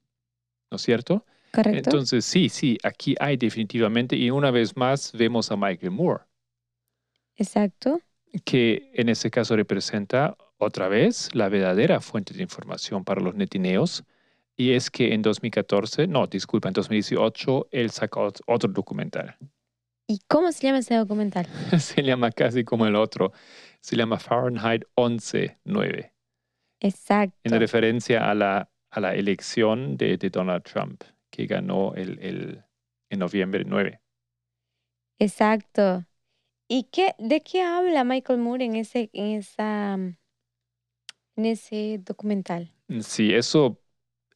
¿No 0.71 0.77
es 0.77 0.83
cierto? 0.83 1.25
Correcto. 1.53 1.79
Entonces, 1.79 2.25
sí, 2.25 2.49
sí, 2.49 2.77
aquí 2.83 3.15
hay 3.21 3.37
definitivamente 3.37 4.17
y 4.17 4.31
una 4.31 4.51
vez 4.51 4.77
más 4.77 5.13
vemos 5.13 5.51
a 5.51 5.57
Michael 5.57 5.93
Moore. 5.93 6.25
Exacto. 7.37 8.01
Que 8.45 8.91
en 8.95 9.09
ese 9.09 9.31
caso 9.31 9.57
representa 9.57 10.37
otra 10.59 10.89
vez 10.89 11.35
la 11.35 11.49
verdadera 11.49 12.01
fuente 12.01 12.35
de 12.35 12.43
información 12.43 13.05
para 13.05 13.21
los 13.21 13.35
netineos 13.35 14.05
y 14.57 14.73
es 14.73 14.91
que 14.91 15.13
en 15.13 15.21
2014, 15.23 16.07
no, 16.07 16.27
disculpa, 16.27 16.69
en 16.69 16.75
2018, 16.75 17.69
él 17.71 17.91
sacó 17.91 18.33
otro 18.47 18.71
documental. 18.73 19.37
¿Y 20.09 20.21
cómo 20.29 20.53
se 20.53 20.67
llama 20.67 20.79
ese 20.79 20.95
documental? 20.95 21.47
se 21.81 22.03
llama 22.03 22.31
casi 22.31 22.65
como 22.65 22.87
el 22.87 22.97
otro. 22.97 23.33
Se 23.81 23.97
llama 23.97 24.19
Fahrenheit 24.19 24.85
11.9. 24.95 26.13
Exacto. 26.81 27.37
En 27.45 27.59
referencia 27.59 28.31
a 28.31 28.35
la, 28.35 28.71
a 28.91 29.01
la 29.01 29.15
elección 29.15 29.97
de, 29.97 30.17
de 30.17 30.31
Donald 30.31 30.63
Trump, 30.65 31.03
que 31.31 31.47
ganó 31.47 31.95
el, 31.95 32.19
el, 32.21 32.65
en 33.11 33.19
noviembre 33.19 33.65
9. 33.67 34.01
Exacto. 35.19 36.05
¿Y 36.69 36.85
qué, 36.85 37.15
de 37.19 37.43
qué 37.43 37.63
habla 37.63 38.05
Michael 38.05 38.41
Moore 38.41 38.65
en 38.65 38.77
ese, 38.77 39.11
en 39.13 39.37
esa, 39.39 39.95
en 39.95 40.17
ese 41.37 41.99
documental? 42.05 42.73
Sí, 43.01 43.33
eso 43.35 43.81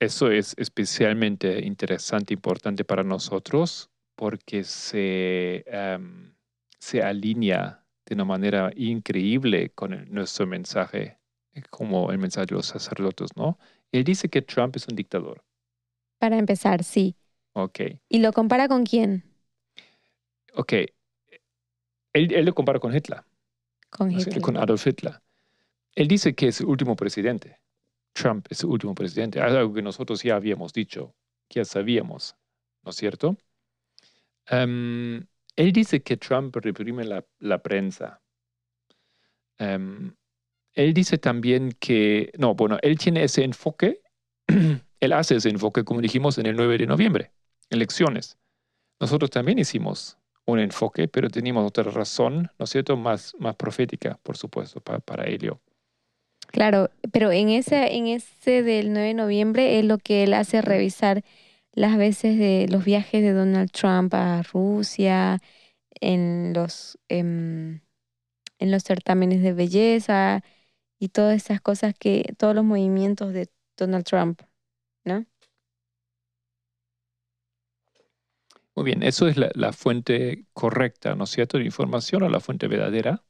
eso 0.01 0.31
es 0.31 0.55
especialmente 0.59 1.65
interesante, 1.65 2.35
importante 2.35 2.85
para 2.85 3.05
nosotros, 3.05 3.90
porque 4.21 4.65
se, 4.65 5.65
em, 5.67 6.35
se 6.79 7.03
alinea 7.03 7.83
de 8.05 8.15
una 8.15 8.27
manera 8.27 8.71
increíble 8.77 9.71
con 9.71 10.13
nuestro 10.13 10.47
mensaje, 10.47 11.19
eh, 11.55 11.63
como 11.71 12.13
el 12.13 12.19
mensaje 12.19 12.49
de 12.49 12.57
los 12.57 12.67
sacerdotes, 12.67 13.35
¿no? 13.35 13.59
Él 13.93 14.05
dice 14.05 14.29
que 14.29 14.43
Trump 14.43 14.77
es 14.77 14.87
un 14.89 14.95
dictador. 14.95 15.43
Para 16.19 16.37
empezar, 16.37 16.85
sí. 16.85 17.17
Ok. 17.55 17.81
¿Y 18.11 18.19
lo 18.19 18.35
compara 18.35 18.69
con 18.69 18.85
quién? 18.85 19.25
Ok. 20.53 20.73
Él, 22.13 22.35
él 22.35 22.45
lo 22.45 22.55
compara 22.55 22.79
con 22.79 22.95
Hitler. 22.95 23.23
Con 23.89 24.11
Hitler. 24.11 24.43
Con 24.43 24.59
Adolf 24.59 24.87
Hitler. 24.87 25.15
Él 25.95 26.09
dice 26.09 26.35
que 26.35 26.49
es 26.49 26.61
el 26.61 26.67
último 26.67 26.95
presidente. 26.95 27.59
Trump 28.13 28.47
es 28.51 28.63
el 28.65 28.69
último 28.69 28.95
presidente. 28.95 29.41
Algo 29.41 29.73
que 29.73 29.81
nosotros 29.81 30.23
ya 30.23 30.37
habíamos 30.37 30.75
dicho, 30.75 31.15
ya 31.49 31.65
sabíamos, 31.65 32.37
¿no 32.83 32.91
es 32.91 32.97
cierto? 32.97 33.39
Em, 34.51 35.25
él 35.55 35.73
dice 35.73 36.03
que 36.03 36.17
Trump 36.17 36.57
reprime 36.57 37.05
la, 37.05 37.63
prensa. 37.63 38.21
Em, 39.59 40.13
él 40.75 40.93
dice 40.93 41.19
también 41.19 41.73
que, 41.79 42.33
no, 42.37 42.55
bueno, 42.55 42.79
él 42.83 42.99
tiene 42.99 43.23
ese 43.23 43.45
enfoque, 43.45 44.03
él 45.01 45.13
hace 45.13 45.37
ese 45.37 45.51
enfoque, 45.51 45.85
como 45.85 46.01
dijimos, 46.01 46.37
en 46.39 46.47
el 46.47 46.57
9 46.57 46.79
de 46.79 46.87
noviembre, 46.87 47.33
elecciones. 47.71 48.39
Nosotros 48.99 49.31
también 49.31 49.59
hicimos 49.59 50.19
un 50.47 50.59
enfoque, 50.59 51.07
pero 51.07 51.31
teníamos 51.31 51.67
otra 51.67 51.85
razón, 51.85 52.51
¿no 52.59 52.65
es 52.65 52.71
cierto?, 52.71 52.97
más, 52.97 53.35
más 53.39 53.55
profética, 53.55 54.19
por 54.23 54.37
supuesto, 54.37 54.81
para, 54.81 54.99
para 54.99 55.29
ello. 55.29 55.61
Claro, 56.49 56.91
pero 57.13 57.31
en 57.31 57.51
ese, 57.51 57.95
en 57.95 58.09
ese 58.09 58.65
del 58.65 58.93
9 58.93 59.09
de 59.09 59.15
noviembre 59.15 59.79
es 59.79 59.85
lo 59.85 59.99
que 59.99 60.25
él 60.25 60.35
hace 60.35 60.61
revisar 60.61 61.23
las 61.73 61.97
veces 61.99 62.39
de 62.39 62.67
los 62.71 62.85
viajes 62.85 63.23
de 63.23 63.33
Donald 63.33 63.71
Trump 63.71 64.15
a 64.15 64.43
Rusia, 64.43 65.41
en 66.01 66.53
los, 66.55 66.99
em, 67.09 67.81
en 68.59 68.71
los 68.71 68.85
certámenes 68.85 69.43
de 69.43 69.53
belleza 69.53 70.43
y 70.99 71.09
todas 71.11 71.37
esas 71.37 71.61
cosas 71.61 71.95
que, 71.99 72.35
todos 72.39 72.55
los 72.55 72.65
movimientos 72.65 73.33
de 73.33 73.49
Donald 73.77 74.05
Trump, 74.05 74.43
¿no? 75.05 75.27
Muy 78.75 78.85
bien, 78.85 79.03
eso 79.03 79.29
es 79.29 79.37
la, 79.37 79.73
fuente 79.73 80.47
correcta, 80.53 81.15
¿no 81.15 81.25
es 81.25 81.31
cierto?, 81.31 81.59
de 81.59 81.65
información 81.65 82.23
o 82.23 82.29
la 82.29 82.41
fuente 82.41 82.69
verdadera. 82.69 83.25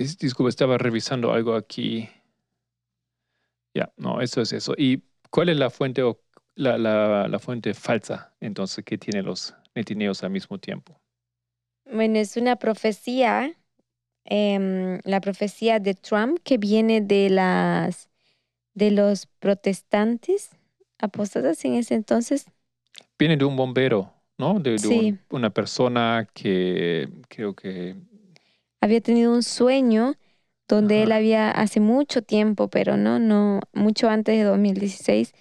Em, 0.00 0.06
disculpa, 0.18 0.48
estaba 0.48 0.78
revisando 0.78 1.32
algo 1.32 1.54
aquí. 1.54 2.08
Ya, 3.74 3.92
no, 3.96 4.20
eso 4.20 4.40
es 4.40 4.52
eso. 4.52 4.74
¿Y 4.76 5.02
cuál 5.30 5.50
es 5.50 5.58
la 5.58 5.68
fuente 5.68 6.02
o 6.02 6.20
la, 6.54 6.78
la, 6.78 7.38
fuente 7.38 7.74
falsa 7.74 8.34
entonces 8.40 8.84
que 8.84 8.98
tienen 8.98 9.26
los 9.26 9.54
netineos 9.74 10.24
al 10.24 10.30
mismo 10.30 10.58
tiempo? 10.58 10.98
Bueno, 11.84 12.18
es 12.18 12.36
una 12.36 12.56
profecía, 12.56 13.54
em, 14.24 15.00
la 15.04 15.20
profecía 15.20 15.78
de 15.78 15.94
Trump 15.94 16.38
que 16.42 16.56
viene 16.56 17.00
de 17.00 17.30
las 17.30 18.08
de 18.72 18.90
los 18.92 19.26
protestantes 19.26 20.50
apóstatas 20.98 21.62
en 21.64 21.74
ese 21.74 21.94
entonces. 21.94 22.46
Viene 23.18 23.36
de 23.36 23.44
un 23.44 23.56
bombero, 23.56 24.14
¿no? 24.38 24.58
De, 24.60 25.18
una 25.30 25.50
persona 25.50 26.26
que 26.32 27.08
creo 27.28 27.54
que 27.54 27.96
había 28.80 29.00
tenido 29.00 29.32
un 29.32 29.42
sueño 29.42 30.14
donde 30.68 31.02
él 31.02 31.12
había 31.12 31.50
hace 31.50 31.80
mucho 31.80 32.22
tiempo, 32.22 32.68
pero 32.68 32.96
no, 32.96 33.18
no, 33.18 33.60
mucho 33.72 34.08
antes 34.08 34.36
de 34.36 34.44
2016, 34.44 35.34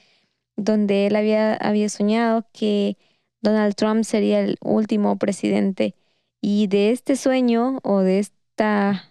donde 0.55 1.07
él 1.07 1.15
había, 1.15 1.53
había 1.53 1.87
soñado 1.89 2.47
que 2.51 2.97
Donald 3.41 3.75
Trump 3.75 4.03
sería 4.03 4.41
el 4.41 4.57
último 4.61 5.17
presidente. 5.17 5.95
Y 6.41 6.67
de 6.67 6.91
este 6.91 7.15
sueño 7.15 7.79
o 7.83 7.99
de 7.99 8.19
esta 8.19 9.09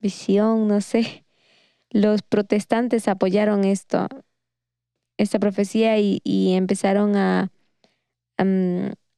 visión, 0.00 0.66
no 0.66 0.80
sé, 0.80 1.24
los 1.90 2.22
protestantes 2.22 3.08
apoyaron 3.08 3.64
esto, 3.64 4.06
esta 5.18 5.38
profecía 5.38 5.98
y, 5.98 6.20
empezaron 6.54 7.16
a, 7.16 7.50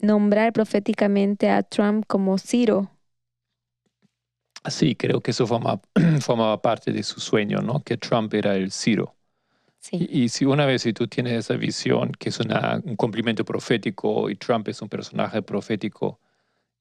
nombrar 0.00 0.52
proféticamente 0.52 1.48
a 1.48 1.62
Trump 1.62 2.04
como 2.08 2.36
Ciro, 2.38 2.90
Sí, 4.68 4.94
creo 4.94 5.20
que 5.20 5.32
eso 5.32 5.46
formaba, 5.46 5.80
parte 6.62 6.92
de 6.92 7.02
su 7.02 7.20
sueño, 7.20 7.58
¿no? 7.58 7.82
Que 7.82 7.96
Trump 7.96 8.32
era 8.34 8.54
el 8.54 8.70
Ciro. 8.70 9.16
Sí. 9.80 10.06
Y, 10.08 10.28
si 10.28 10.44
una 10.44 10.64
vez 10.64 10.82
si 10.82 10.92
tú 10.92 11.08
tienes 11.08 11.32
esa 11.32 11.54
visión, 11.54 12.12
que 12.12 12.28
es 12.28 12.38
un 12.38 12.96
cumplimiento 12.96 13.44
profético 13.44 14.30
y 14.30 14.36
Trump 14.36 14.68
es 14.68 14.80
un 14.80 14.88
personaje 14.88 15.42
profético, 15.42 16.20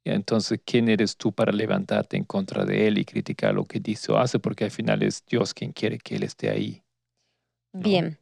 entonces, 0.04 0.60
¿quién 0.66 0.90
eres 0.90 1.16
tú 1.16 1.32
para 1.32 1.52
levantarte 1.52 2.18
en 2.18 2.24
contra 2.24 2.66
de 2.66 2.88
él 2.88 2.98
y 2.98 3.06
criticar 3.06 3.54
lo 3.54 3.66
que 3.66 3.80
dice 3.80 4.12
o 4.12 4.18
hace? 4.18 4.40
Porque 4.40 4.64
al 4.64 4.72
final 4.72 5.04
es 5.04 5.24
Dios 5.26 5.54
quien 5.54 5.72
quiere 5.74 6.00
que 6.00 6.16
él 6.16 6.24
esté 6.24 6.50
ahí. 6.50 6.84
Bien. 7.74 8.18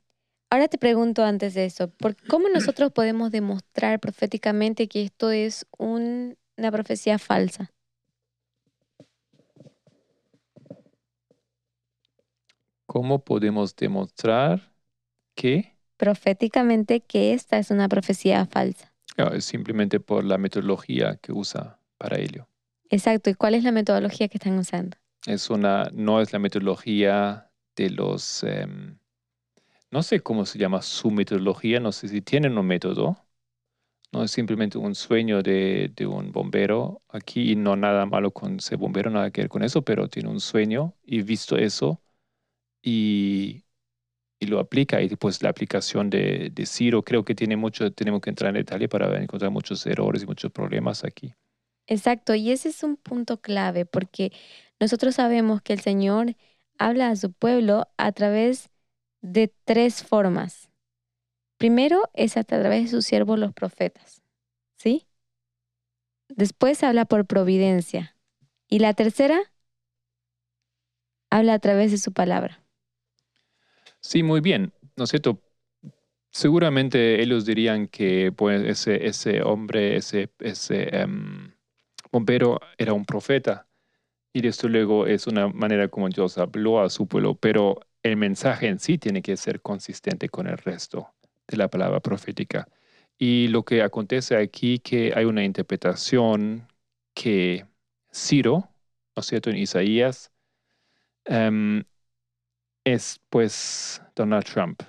Ahora 0.50 0.68
te 0.68 0.78
pregunto 0.78 1.24
antes 1.24 1.54
de 1.54 1.66
eso, 1.66 1.92
¿cómo 2.28 2.50
nosotros 2.50 2.92
podemos 2.92 3.32
demostrar 3.32 4.00
proféticamente 4.00 4.88
que 4.88 5.04
esto 5.04 5.30
es 5.30 5.68
una 5.78 6.36
profecía 6.72 7.20
falsa? 7.20 7.72
¿Cómo 12.90 13.24
podemos 13.24 13.76
demostrar 13.76 14.74
que? 15.36 15.78
proféticamente 15.96 17.02
que 17.02 17.34
esta 17.34 17.60
es 17.60 17.70
una 17.70 17.88
profecía 17.88 18.48
falsa. 18.48 18.92
No, 19.16 19.28
es 19.28 19.46
simplemente 19.46 20.00
por 20.00 20.24
la 20.24 20.40
metodología 20.40 21.18
que 21.18 21.32
usa 21.32 21.80
para 22.00 22.18
ello. 22.18 22.48
Exacto. 22.90 23.30
¿Y 23.30 23.36
cuál 23.36 23.54
es 23.54 23.64
la 23.64 23.72
metodología 23.72 24.28
que 24.28 24.38
están 24.38 24.58
usando? 24.58 24.98
Es 25.28 25.52
una, 25.52 25.92
no 25.94 26.20
es 26.20 26.34
la 26.34 26.40
metodología 26.40 27.52
de 27.76 27.92
los, 27.92 28.44
em, 28.44 28.98
no 29.92 30.02
sé 30.02 30.22
cómo 30.22 30.48
se 30.48 30.58
llama 30.58 30.82
su 30.82 31.12
metodología, 31.12 31.80
no 31.80 31.92
sé 31.92 32.08
si 32.08 32.22
tienen 32.22 32.58
un 32.58 32.66
método, 32.66 33.18
no 34.12 34.24
es 34.24 34.32
simplemente 34.32 34.80
un 34.80 34.96
sueño 34.96 35.44
de, 35.44 35.92
de 35.96 36.08
un 36.08 36.32
bombero 36.32 37.04
aquí 37.10 37.52
y 37.52 37.56
no 37.56 37.76
nada 37.76 38.08
malo 38.08 38.32
con 38.32 38.60
ser 38.60 38.78
bombero, 38.80 39.12
nada 39.12 39.30
que 39.30 39.42
ver 39.42 39.50
con 39.50 39.62
eso, 39.64 39.84
pero 39.84 40.08
tiene 40.08 40.30
un 40.30 40.40
sueño 40.40 40.96
y 41.04 41.22
visto 41.22 41.56
eso 41.58 42.02
y, 42.82 43.64
lo 44.42 44.60
aplica. 44.60 45.02
Y 45.02 45.10
pues 45.16 45.44
la 45.44 45.50
aplicación 45.50 46.10
de, 46.10 46.50
de 46.54 46.66
Ciro 46.66 47.04
creo 47.04 47.26
que 47.26 47.36
tiene 47.36 47.58
mucho, 47.58 47.92
tenemos 47.92 48.22
que 48.22 48.30
entrar 48.30 48.50
en 48.50 48.62
detalle 48.62 48.88
para 48.88 49.22
encontrar 49.22 49.52
muchos 49.52 49.86
errores 49.86 50.24
y 50.24 50.26
muchos 50.26 50.52
problemas 50.52 51.04
aquí. 51.04 51.34
Exacto. 51.88 52.36
Y 52.36 52.52
ese 52.52 52.70
es 52.70 52.84
un 52.84 52.98
punto 52.98 53.42
clave 53.42 53.86
porque 53.86 54.32
nosotros 54.80 55.16
sabemos 55.16 55.62
que 55.62 55.74
el 55.74 55.82
Señor 55.82 56.36
habla 56.78 57.10
a 57.10 57.16
su 57.16 57.32
pueblo 57.32 57.88
a 57.98 58.12
través 58.12 58.70
de 59.22 59.54
tres 59.66 60.04
formas. 60.04 60.70
Primero 61.58 62.10
es 62.14 62.38
a 62.38 62.44
través 62.44 62.86
de 62.86 62.90
sus 62.90 63.06
siervos 63.06 63.38
los 63.38 63.54
profetas, 63.54 64.22
¿sí? 64.78 65.06
Después 66.30 66.84
habla 66.84 67.06
por 67.06 67.26
providencia. 67.26 68.16
Y 68.70 68.80
la 68.80 68.94
tercera 68.94 69.42
habla 71.30 71.56
a 71.56 71.60
través 71.60 71.92
de 71.92 71.98
su 71.98 72.14
palabra. 72.14 72.64
Sí, 74.02 74.24
muy 74.24 74.42
bien. 74.42 74.74
¿No 74.96 75.04
es 75.04 75.10
cierto? 75.10 75.42
Seguramente 76.32 77.22
ellos 77.22 77.46
dirían 77.46 77.88
que 77.88 78.32
pues, 78.32 78.88
ese, 78.88 79.42
hombre, 79.44 79.98
ese, 79.98 80.30
em, 80.40 81.54
bombero 82.12 82.60
era 82.78 82.94
un 82.94 83.06
profeta. 83.06 83.68
Y 84.34 84.48
esto 84.48 84.70
luego 84.70 85.08
es 85.08 85.28
una 85.28 85.48
manera 85.50 85.90
como 85.90 86.10
Dios 86.10 86.38
habló 86.38 86.82
a 86.82 86.90
su 86.90 87.08
pueblo, 87.08 87.36
pero 87.36 87.82
el 88.04 88.18
mensaje 88.18 88.68
en 88.68 88.80
sí 88.80 88.98
tiene 88.98 89.22
que 89.22 89.38
ser 89.38 89.62
consistente 89.62 90.30
con 90.30 90.48
el 90.48 90.58
resto 90.58 91.14
de 91.48 91.58
la 91.58 91.70
palabra 91.70 92.00
profética. 92.02 92.68
Y 93.18 93.48
lo 93.50 93.64
que 93.66 93.82
acontece 93.84 94.38
aquí 94.38 94.80
que 94.80 95.14
hay 95.16 95.26
una 95.26 95.44
interpretación 95.46 96.68
que 97.14 97.66
Ciro, 98.14 98.70
¿no 99.16 99.22
es 99.22 99.28
cierto?, 99.28 99.50
en 99.50 99.58
Isaías, 99.58 100.32
em, 101.26 101.84
es 102.94 103.20
pues 103.30 104.02
Donald 104.16 104.46
Trump. 104.46 104.82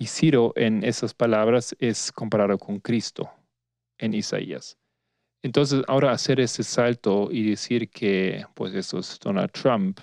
Y 0.00 0.06
Ciro 0.06 0.52
en 0.56 0.84
esas 0.84 1.12
palabras 1.12 1.74
es 1.78 2.12
comparado 2.12 2.56
con 2.58 2.78
Cristo 2.78 3.30
en 3.98 4.14
Isaías. 4.14 4.78
Entonces, 5.42 5.82
ahora 5.88 6.12
hacer 6.12 6.40
ese 6.40 6.62
salto 6.62 7.28
y 7.30 7.50
decir 7.50 7.88
que 7.90 8.44
pues 8.54 8.74
eso 8.74 8.98
es 8.98 9.18
Donald 9.20 9.50
Trump, 9.52 10.00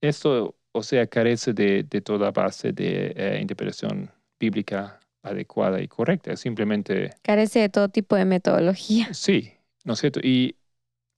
esto, 0.00 0.56
o 0.72 0.82
sea, 0.82 1.06
carece 1.06 1.52
de, 1.52 1.84
toda 2.04 2.30
base 2.30 2.72
de 2.72 3.12
eh, 3.16 3.38
interpretación 3.40 4.10
bíblica 4.38 5.00
adecuada 5.22 5.80
y 5.80 5.88
correcta. 5.88 6.36
Simplemente... 6.36 7.10
Carece 7.22 7.60
de 7.60 7.68
todo 7.68 7.88
tipo 7.88 8.16
de 8.16 8.24
metodología. 8.24 9.08
Sí, 9.14 9.52
¿no 9.84 9.94
es 9.94 10.00
cierto? 10.00 10.20
Y 10.22 10.56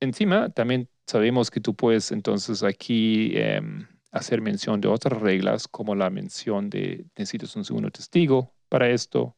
encima 0.01 0.51
también 0.51 0.89
sabemos 1.07 1.51
que 1.51 1.61
tú 1.61 1.75
puedes 1.75 2.13
entonces 2.13 2.63
aquí 2.63 3.33
em, 3.35 3.87
hacer 4.11 4.41
mención 4.41 4.81
de 4.81 4.89
otras 4.89 5.21
reglas, 5.21 5.69
como 5.69 5.95
la 5.95 6.11
mención 6.11 6.71
de 6.71 7.07
necesitas 7.17 7.55
un 7.57 7.65
segundo 7.65 7.91
testigo 7.91 8.53
para 8.69 8.89
esto, 8.89 9.37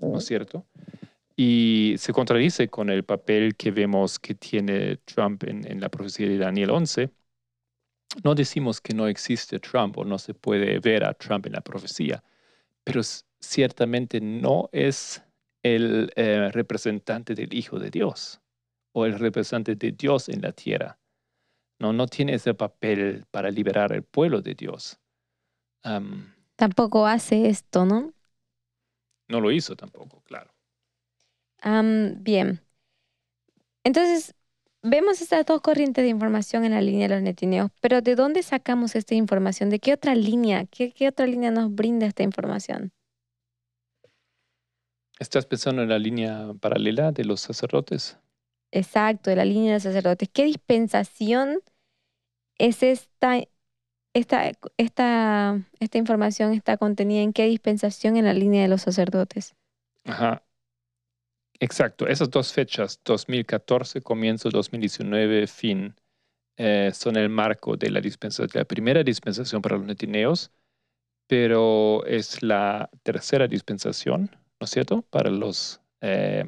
¿no 0.00 0.18
es 0.18 0.26
cierto? 0.26 0.66
Y 1.36 1.94
se 1.98 2.12
contradice 2.12 2.68
con 2.68 2.90
el 2.90 3.04
papel 3.04 3.56
que 3.56 3.70
vemos 3.70 4.18
que 4.18 4.34
tiene 4.34 4.98
Trump 4.98 5.44
en, 5.44 5.80
la 5.80 5.88
profecía 5.88 6.28
de 6.28 6.36
Daniel 6.36 6.70
11. 6.70 7.10
No 8.24 8.34
decimos 8.34 8.80
que 8.80 8.92
no 8.92 9.06
existe 9.06 9.58
Trump 9.58 9.96
o 9.96 10.04
no 10.04 10.18
se 10.18 10.34
puede 10.34 10.78
ver 10.80 11.04
a 11.04 11.14
Trump 11.14 11.46
en 11.46 11.52
la 11.52 11.60
profecía, 11.60 12.22
pero 12.84 13.00
ciertamente 13.38 14.20
no 14.20 14.68
es 14.72 15.22
el 15.62 16.12
eh, 16.16 16.50
representante 16.52 17.34
del 17.34 17.54
Hijo 17.54 17.78
de 17.78 17.90
Dios 17.90 18.40
o 18.92 19.06
el 19.06 19.18
representante 19.18 19.76
de 19.76 19.92
Dios 19.92 20.28
en 20.28 20.42
la 20.42 20.52
tierra. 20.52 20.99
No, 21.80 21.92
no 21.92 22.06
tiene 22.06 22.34
ese 22.34 22.54
papel 22.54 23.24
para 23.32 23.50
liberar 23.50 23.92
al 23.92 24.04
pueblo 24.04 24.40
de 24.42 24.54
Dios. 24.54 25.00
tampoco 26.56 27.06
hace 27.06 27.48
esto, 27.48 27.84
¿no? 27.84 28.12
No 29.28 29.40
lo 29.40 29.50
hizo 29.50 29.74
tampoco, 29.76 30.20
claro 30.24 30.52
bien. 32.22 32.60
Entonces, 33.84 34.34
vemos 34.82 35.20
estas 35.20 35.44
dos 35.46 35.60
corrientes 35.60 36.02
de 36.04 36.08
información 36.10 36.64
en 36.64 36.72
la 36.72 36.80
línea 36.80 37.08
de 37.08 37.14
los 37.16 37.22
netineos, 37.22 37.70
pero 37.80 38.00
¿de 38.02 38.14
dónde 38.14 38.42
sacamos 38.42 38.94
esta 38.94 39.14
información? 39.14 39.70
¿De 39.70 39.78
qué 39.78 39.92
otra 39.94 40.14
línea? 40.14 40.66
¿Qué, 40.66 40.92
qué 40.92 41.08
otra 41.08 41.26
línea 41.26 41.50
nos 41.50 41.74
brinda 41.74 42.06
esta 42.06 42.22
información? 42.22 42.92
¿Estás 45.20 45.46
pensando 45.46 45.82
en 45.82 45.88
la 45.88 46.00
línea 46.00 46.52
paralela 46.60 47.12
de 47.12 47.24
los 47.24 47.40
sacerdotes? 47.42 48.18
Exacto, 48.72 49.30
de 49.30 49.36
la 49.36 49.44
línea 49.44 49.70
de 49.70 49.74
los 49.74 49.82
sacerdotes. 49.82 50.28
¿Qué 50.32 50.44
dispensación 50.44 51.60
es 52.58 52.82
esta, 52.82 53.40
esta, 54.14 54.52
esta, 54.76 55.62
esta 55.80 55.98
información 55.98 56.52
está 56.52 56.76
contenida 56.76 57.22
en 57.22 57.32
qué 57.32 57.46
dispensación 57.46 58.16
en 58.16 58.26
la 58.26 58.34
línea 58.34 58.62
de 58.62 58.68
los 58.68 58.82
sacerdotes? 58.82 59.54
Ajá. 60.04 60.44
Exacto, 61.62 62.06
esas 62.06 62.30
dos 62.30 62.54
fechas, 62.54 63.00
2014, 63.04 64.00
comienzo 64.00 64.48
2019, 64.48 65.46
fin, 65.46 65.94
eh, 66.56 66.90
son 66.94 67.16
el 67.16 67.28
marco 67.28 67.76
de 67.76 67.90
la 67.90 68.00
dispensación, 68.00 68.48
la 68.54 68.64
primera 68.64 69.02
dispensación 69.02 69.60
para 69.60 69.76
los 69.76 69.84
netineos, 69.84 70.52
pero 71.26 72.04
es 72.06 72.42
la 72.42 72.88
tercera 73.02 73.46
dispensación, 73.46 74.30
¿no 74.58 74.64
es 74.64 74.70
cierto? 74.70 75.02
Para 75.02 75.30
los, 75.30 75.82
eh, 76.00 76.44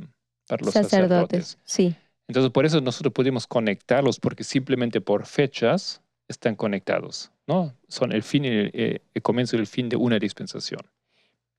para 0.49 0.65
los 0.65 0.73
sacerdotes. 0.73 1.59
Sí. 1.65 1.95
Entonces, 2.29 2.51
por 2.51 2.65
eso 2.65 2.81
nosotros 2.81 3.13
pudimos 3.13 3.47
conectarlos, 3.47 4.19
porque 4.21 4.45
simplemente 4.45 5.01
por 5.01 5.27
fechas 5.27 6.03
están 6.29 6.55
conectados, 6.55 7.31
¿no? 7.47 7.75
Son 7.89 8.13
el 8.13 8.23
fin 8.23 8.45
y 8.45 8.49
el, 8.49 8.71
eh, 8.73 9.03
el 9.13 9.23
comienzo 9.23 9.57
y 9.57 9.61
el 9.61 9.67
fin 9.67 9.89
de 9.89 9.97
una 9.97 10.19
dispensación. 10.19 10.81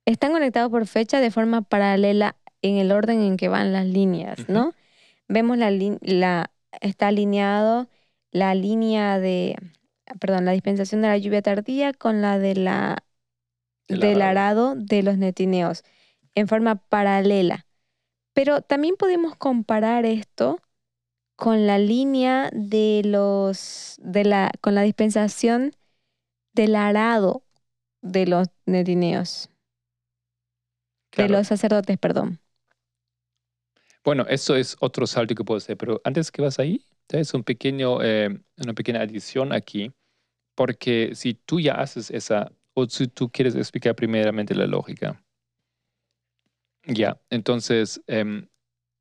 Están 0.05 0.31
conectados 0.31 0.71
por 0.71 0.87
fecha 0.87 1.19
de 1.19 1.31
forma 1.31 1.61
paralela 1.61 2.35
en 2.61 2.77
el 2.77 2.91
orden 2.91 3.21
en 3.21 3.37
que 3.37 3.49
van 3.49 3.73
las 3.73 3.85
líneas, 3.85 4.49
¿no? 4.49 4.73
Vemos 5.27 5.57
la, 5.57 5.69
la, 6.01 6.51
está 6.81 7.07
alineado 7.07 7.87
la 8.31 8.55
línea 8.55 9.19
de, 9.19 9.55
perdón, 10.19 10.45
la 10.45 10.51
dispensación 10.51 11.01
de 11.01 11.09
la 11.09 11.17
lluvia 11.17 11.41
tardía 11.41 11.93
con 11.93 12.21
la 12.21 12.39
de 12.39 12.55
la, 12.55 13.03
del 13.87 14.21
arado 14.21 14.75
de 14.75 15.03
los 15.03 15.17
netineos 15.17 15.83
en 16.35 16.47
forma 16.47 16.75
paralela. 16.75 17.65
Pero 18.33 18.61
también 18.61 18.95
podemos 18.97 19.35
comparar 19.35 20.05
esto 20.05 20.59
con 21.37 21.67
la 21.67 21.79
línea 21.79 22.49
de 22.53 23.01
los, 23.05 23.97
de 24.03 24.25
la, 24.25 24.51
con 24.61 24.75
la 24.75 24.83
dispensación 24.83 25.75
del 26.53 26.75
arado 26.75 27.43
de 28.01 28.27
los 28.27 28.49
netineos. 28.67 29.49
De 31.15 31.27
los 31.27 31.47
sacerdotes, 31.47 31.97
perdón. 31.97 32.39
Bueno, 34.03 34.25
eso 34.27 34.55
es 34.55 34.75
otro 34.79 35.07
salto 35.07 35.33
que 35.35 35.43
puedo 35.43 35.57
hacer, 35.57 35.77
pero 35.77 36.01
antes 36.03 36.31
que 36.31 36.41
vas 36.41 36.59
ahí, 36.59 36.85
es 37.09 37.33
un 37.33 37.43
pequeño, 37.43 38.01
eh, 38.03 38.29
una 38.57 38.73
pequeña 38.73 39.01
adición 39.01 39.53
aquí, 39.53 39.91
porque 40.55 41.11
si 41.15 41.35
tú 41.35 41.59
ya 41.61 41.75
haces 41.75 42.11
esa, 42.11 42.51
o 42.75 42.87
si 42.87 43.07
tú 43.07 43.29
quieres 43.31 43.55
explicar 43.55 43.95
primeramente 43.95 44.55
la 44.55 44.67
lógica, 44.67 45.22
ya, 46.85 47.21
entonces, 47.29 48.01
em, 48.07 48.47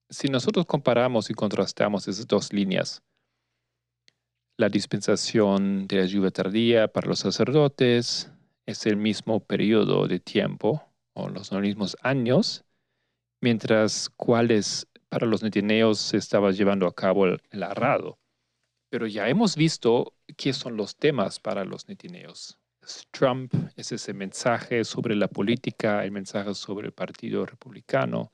si 0.08 0.28
nosotros 0.28 0.66
comparamos 0.66 1.30
y 1.30 1.34
contrastamos 1.34 2.06
esas 2.08 2.26
dos 2.26 2.52
líneas, 2.52 3.02
la 4.58 4.68
dispensación 4.68 5.86
de 5.86 5.96
la 5.96 6.06
lluvia 6.06 6.30
tardía 6.30 6.88
para 6.88 7.08
los 7.08 7.20
sacerdotes 7.20 8.30
es 8.66 8.86
el 8.86 8.96
mismo 8.96 9.40
periodo 9.40 10.06
de 10.06 10.20
tiempo 10.20 10.82
o 11.14 11.28
los 11.28 11.52
mismos 11.52 11.96
años, 12.02 12.64
mientras 13.40 14.08
cuáles 14.10 14.86
para 15.08 15.26
los 15.26 15.42
netineos 15.42 15.98
se 15.98 16.16
estaba 16.16 16.52
llevando 16.52 16.86
a 16.86 16.94
cabo 16.94 17.26
el, 17.26 17.62
arrado. 17.62 18.18
Pero 18.90 19.06
ya 19.06 19.28
hemos 19.28 19.56
visto 19.56 20.14
qué 20.36 20.52
son 20.52 20.76
los 20.76 20.96
temas 20.96 21.40
para 21.40 21.64
los 21.64 21.88
netineos. 21.88 22.58
Trump, 23.10 23.52
es 23.76 23.92
ese 23.92 24.12
mensaje 24.12 24.84
sobre 24.84 25.14
la 25.14 25.28
política, 25.28 26.04
el 26.04 26.10
mensaje 26.10 26.54
sobre 26.54 26.86
el 26.86 26.92
Partido 26.92 27.46
Republicano. 27.46 28.32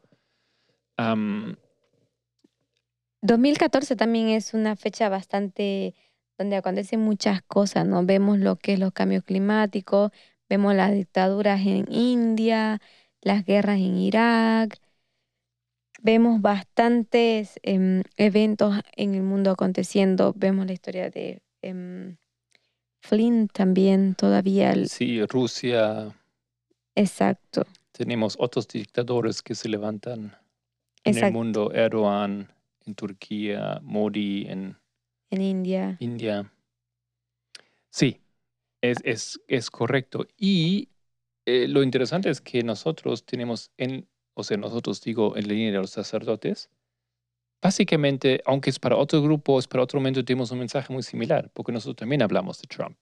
2014 3.23 3.97
también 3.97 4.29
es 4.29 4.55
una 4.55 4.75
fecha 4.77 5.09
bastante 5.09 5.95
donde 6.37 6.57
acontecen 6.57 7.01
muchas 7.01 7.43
cosas, 7.43 7.87
¿no? 7.87 8.05
Vemos 8.05 8.39
lo 8.39 8.57
que 8.57 8.75
es 8.75 8.79
los 8.79 8.93
cambios 8.93 9.25
climáticos, 9.25 10.13
Vemos 10.49 10.75
las 10.75 10.93
dictaduras 10.93 11.61
en 11.61 11.93
India, 11.93 12.81
las 13.21 13.45
guerras 13.45 13.79
en 13.79 13.99
Irak. 13.99 14.79
Vemos 16.01 16.41
bastantes 16.41 17.59
em, 17.63 18.03
eventos 18.17 18.81
en 18.97 19.15
el 19.15 19.23
mundo 19.23 19.51
aconteciendo. 19.51 20.33
Vemos 20.37 20.67
la 20.67 20.73
historia 20.73 21.11
de 21.11 21.43
em, 21.61 22.17
Flynn 23.01 23.49
también 23.49 24.15
todavía. 24.15 24.73
el- 24.73 24.89
Sí, 24.89 25.25
Rusia, 25.27 26.15
Exacto, 26.95 27.65
tenemos 27.93 28.37
otros 28.39 28.67
dictadores 28.69 29.43
que 29.43 29.55
se 29.55 29.69
levantan 29.69 30.37
en 31.05 31.17
el 31.17 31.33
mundo, 31.33 31.73
Erdogan 31.73 32.53
en 32.87 32.95
Turquía, 32.95 33.81
Modi 33.83 34.47
en 34.49 34.77
En 35.31 35.43
India. 35.43 35.97
India. 36.01 36.51
Sí, 37.91 38.21
es, 38.81 38.99
es, 39.05 39.41
es 39.47 39.71
correcto. 39.71 40.27
Y 40.37 40.89
eh, 41.47 41.67
lo 41.69 41.83
interesante 41.83 42.31
es 42.31 42.41
que 42.41 42.63
nosotros 42.63 43.25
tenemos, 43.25 43.71
en, 43.77 44.09
o 44.35 44.43
sea, 44.43 44.57
nosotros 44.57 45.01
digo 45.03 45.37
en 45.37 45.49
la 45.49 45.55
línea 45.55 45.73
de 45.73 45.79
los 45.79 45.91
sacerdotes, 45.91 46.71
básicamente, 47.61 48.41
aunque 48.47 48.71
es 48.71 48.79
para 48.79 48.97
otro 48.97 49.23
grupo, 49.23 49.59
es 49.59 49.67
para 49.67 49.83
otro 49.83 50.01
momento, 50.01 50.25
tenemos 50.25 50.51
un 50.51 50.59
mensaje 50.59 50.93
muy 50.93 51.03
similar, 51.03 51.51
porque 51.53 51.73
nosotros 51.73 51.97
también 51.97 52.23
hablamos 52.23 52.61
de 52.61 52.69
Trump. 52.69 52.97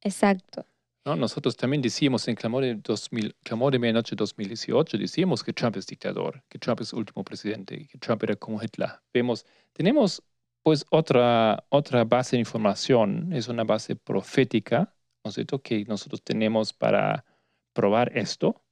Exacto. 0.00 0.64
¿no? 1.04 1.16
Nosotros 1.16 1.56
también 1.56 1.82
decíamos 1.82 2.26
en 2.28 2.34
Clamor 2.34 2.64
de, 2.64 2.74
2000, 2.76 3.34
Clamor 3.42 3.72
de 3.72 3.78
Medianoche 3.78 4.14
2018, 4.16 4.98
decíamos 4.98 5.42
que 5.42 5.52
Trump 5.52 5.76
es 5.76 5.86
dictador, 5.86 6.42
que 6.48 6.58
Trump 6.58 6.80
es 6.80 6.92
último 6.92 7.24
presidente, 7.24 7.86
que 7.86 7.98
Trump 7.98 8.22
era 8.22 8.36
como 8.36 8.62
Hitler. 8.62 8.90
Vemos, 9.12 9.44
tenemos 9.72 10.22
pues 10.62 10.84
otra, 10.90 11.64
otra 11.70 12.04
base 12.04 12.36
de 12.36 12.40
información, 12.40 13.32
es 13.32 13.48
una 13.48 13.64
base 13.64 13.96
profética, 13.96 14.94
¿no 15.24 15.30
es 15.30 15.34
cierto?, 15.34 15.62
que 15.62 15.84
nosotros 15.84 16.22
tenemos 16.22 16.72
para 16.72 17.24
probar 17.72 18.16
esto. 18.16 18.62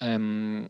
Em, 0.00 0.68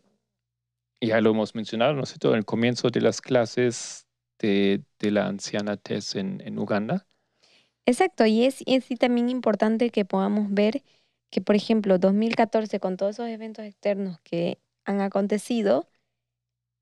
ya 1.01 1.21
lo 1.21 1.31
hemos 1.31 1.55
mencionado, 1.55 1.93
¿no 1.93 2.03
es 2.03 2.09
cierto?, 2.09 2.31
en 2.31 2.37
el 2.39 2.45
comienzo 2.45 2.89
de 2.89 3.01
las 3.01 3.21
clases 3.21 4.07
de, 4.39 4.83
de 4.99 5.11
la 5.11 5.27
anciana 5.27 5.77
Tess 5.77 6.15
en, 6.15 6.41
en 6.41 6.59
Uganda. 6.59 7.07
Exacto, 7.85 8.25
y 8.25 8.43
es, 8.45 8.61
y 8.65 8.75
es 8.75 8.85
sí 8.85 8.95
también 8.97 9.29
importante 9.29 9.89
que 9.91 10.05
podamos 10.05 10.47
ver 10.51 10.83
que, 11.29 11.41
por 11.41 11.55
ejemplo, 11.55 11.97
2014, 11.99 12.79
con 12.79 12.97
todos 12.97 13.15
esos 13.15 13.27
eventos 13.29 13.65
externos 13.65 14.19
que 14.23 14.59
han 14.85 15.01
acontecido, 15.01 15.87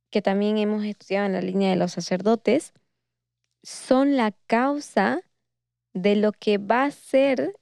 que 0.10 0.22
también 0.22 0.58
hemos 0.58 0.84
estudiado 0.86 1.26
en 1.28 1.34
la 1.34 1.42
línea 1.42 1.70
de 1.70 1.76
los 1.76 1.92
sacerdotes, 1.94 2.74
son 3.64 4.18
la 4.18 4.32
causa 4.48 5.22
de 5.94 6.16
lo 6.16 6.34
que 6.34 6.58
va 6.58 6.86
a 6.86 6.92
ser 6.92 7.54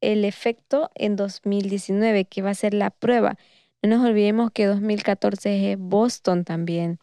el 0.00 0.24
efecto 0.24 0.90
en 0.94 1.16
2019, 1.16 2.26
que 2.26 2.42
va 2.42 2.50
a 2.50 2.54
ser 2.54 2.74
la 2.74 2.90
prueba. 2.90 3.38
No 3.82 3.96
nos 3.96 4.06
olvidemos 4.06 4.50
que 4.52 4.66
2014 4.66 5.72
es 5.72 5.78
Boston 5.78 6.44
también, 6.44 6.98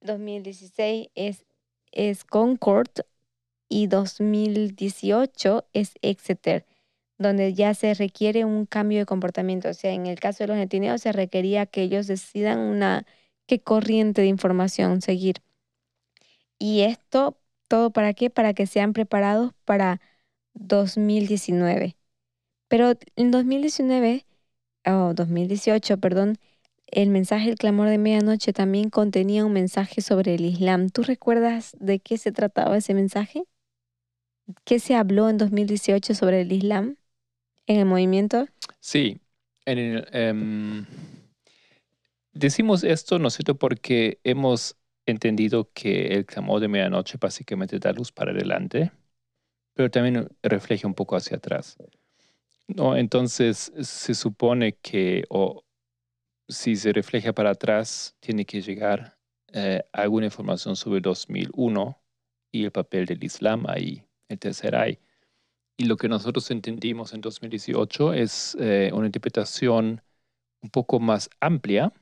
2016 0.00 1.08
es, 1.14 1.44
es 1.92 2.24
Concord 2.24 2.88
y 3.68 3.86
2018 3.86 5.66
es 5.72 5.92
Exeter, 6.02 6.66
donde 7.18 7.54
ya 7.54 7.74
se 7.74 7.94
requiere 7.94 8.44
un 8.44 8.66
cambio 8.66 8.98
de 8.98 9.06
comportamiento. 9.06 9.68
O 9.68 9.74
sea, 9.74 9.92
en 9.92 10.06
el 10.06 10.18
caso 10.18 10.44
de 10.44 10.48
los 10.48 10.56
netineos 10.56 11.02
se 11.02 11.12
requería 11.12 11.66
que 11.66 11.82
ellos 11.82 12.06
decidan 12.06 12.58
una 12.58 13.06
qué 13.46 13.60
corriente 13.60 14.22
de 14.22 14.28
información 14.28 15.02
seguir. 15.02 15.36
Y 16.58 16.82
esto, 16.82 17.38
¿todo 17.68 17.90
para 17.90 18.14
qué? 18.14 18.30
Para 18.30 18.54
que 18.54 18.66
sean 18.66 18.92
preparados 18.92 19.52
para 19.64 20.00
2019. 20.54 21.96
Pero 22.68 22.94
en 23.16 23.30
2019, 23.30 24.26
o 24.86 25.14
2018, 25.14 25.98
perdón, 25.98 26.38
el 26.86 27.10
mensaje 27.10 27.50
El 27.50 27.56
clamor 27.56 27.88
de 27.88 27.98
medianoche 27.98 28.52
también 28.52 28.90
contenía 28.90 29.44
un 29.44 29.52
mensaje 29.52 30.00
sobre 30.00 30.34
el 30.34 30.44
Islam. 30.44 30.90
¿Tú 30.90 31.02
recuerdas 31.02 31.76
de 31.78 32.00
qué 32.00 32.18
se 32.18 32.32
trataba 32.32 32.76
ese 32.76 32.94
mensaje? 32.94 33.44
¿Qué 34.64 34.80
se 34.80 34.94
habló 34.96 35.28
en 35.28 35.38
2018 35.38 36.14
sobre 36.14 36.40
el 36.40 36.52
Islam 36.52 36.96
en 37.66 37.78
el 37.78 37.86
movimiento? 37.86 38.46
Sí, 38.80 39.20
en 39.64 39.78
el, 39.78 40.08
em, 40.12 40.86
decimos 42.32 42.84
esto, 42.84 43.18
¿no 43.18 43.28
es 43.28 43.38
porque 43.58 44.20
hemos 44.24 44.76
entendido 45.06 45.70
que 45.72 46.08
el 46.08 46.26
clamor 46.26 46.60
de 46.60 46.68
medianoche 46.68 47.18
básicamente 47.20 47.78
da 47.78 47.92
luz 47.92 48.12
para 48.12 48.32
adelante, 48.32 48.92
pero 49.74 49.90
también 49.90 50.28
refleja 50.42 50.86
un 50.86 50.94
poco 50.94 51.16
hacia 51.16 51.36
atrás. 51.36 51.76
¿No? 52.76 52.96
Entonces, 52.96 53.72
se 53.80 54.14
supone 54.14 54.74
que, 54.76 55.24
o 55.30 55.64
si 56.48 56.76
se 56.76 56.92
refleja 56.92 57.32
para 57.32 57.50
atrás, 57.50 58.16
tiene 58.20 58.44
que 58.46 58.62
llegar 58.62 59.18
eh, 59.52 59.82
alguna 59.92 60.26
información 60.26 60.76
sobre 60.76 61.00
2001 61.00 62.00
y 62.52 62.64
el 62.64 62.72
papel 62.72 63.06
del 63.06 63.22
Islam 63.24 63.66
ahí, 63.68 64.04
el 64.28 64.38
tercer 64.38 64.76
ay. 64.76 64.98
Y 65.78 65.86
lo 65.86 65.96
que 65.96 66.08
nosotros 66.08 66.50
entendimos 66.50 67.14
en 67.14 67.20
2018 67.22 68.14
es 68.14 68.56
eh, 68.60 68.90
una 68.94 69.06
interpretación 69.06 70.02
un 70.62 70.70
poco 70.70 71.00
más 71.00 71.30
amplia, 71.40 71.92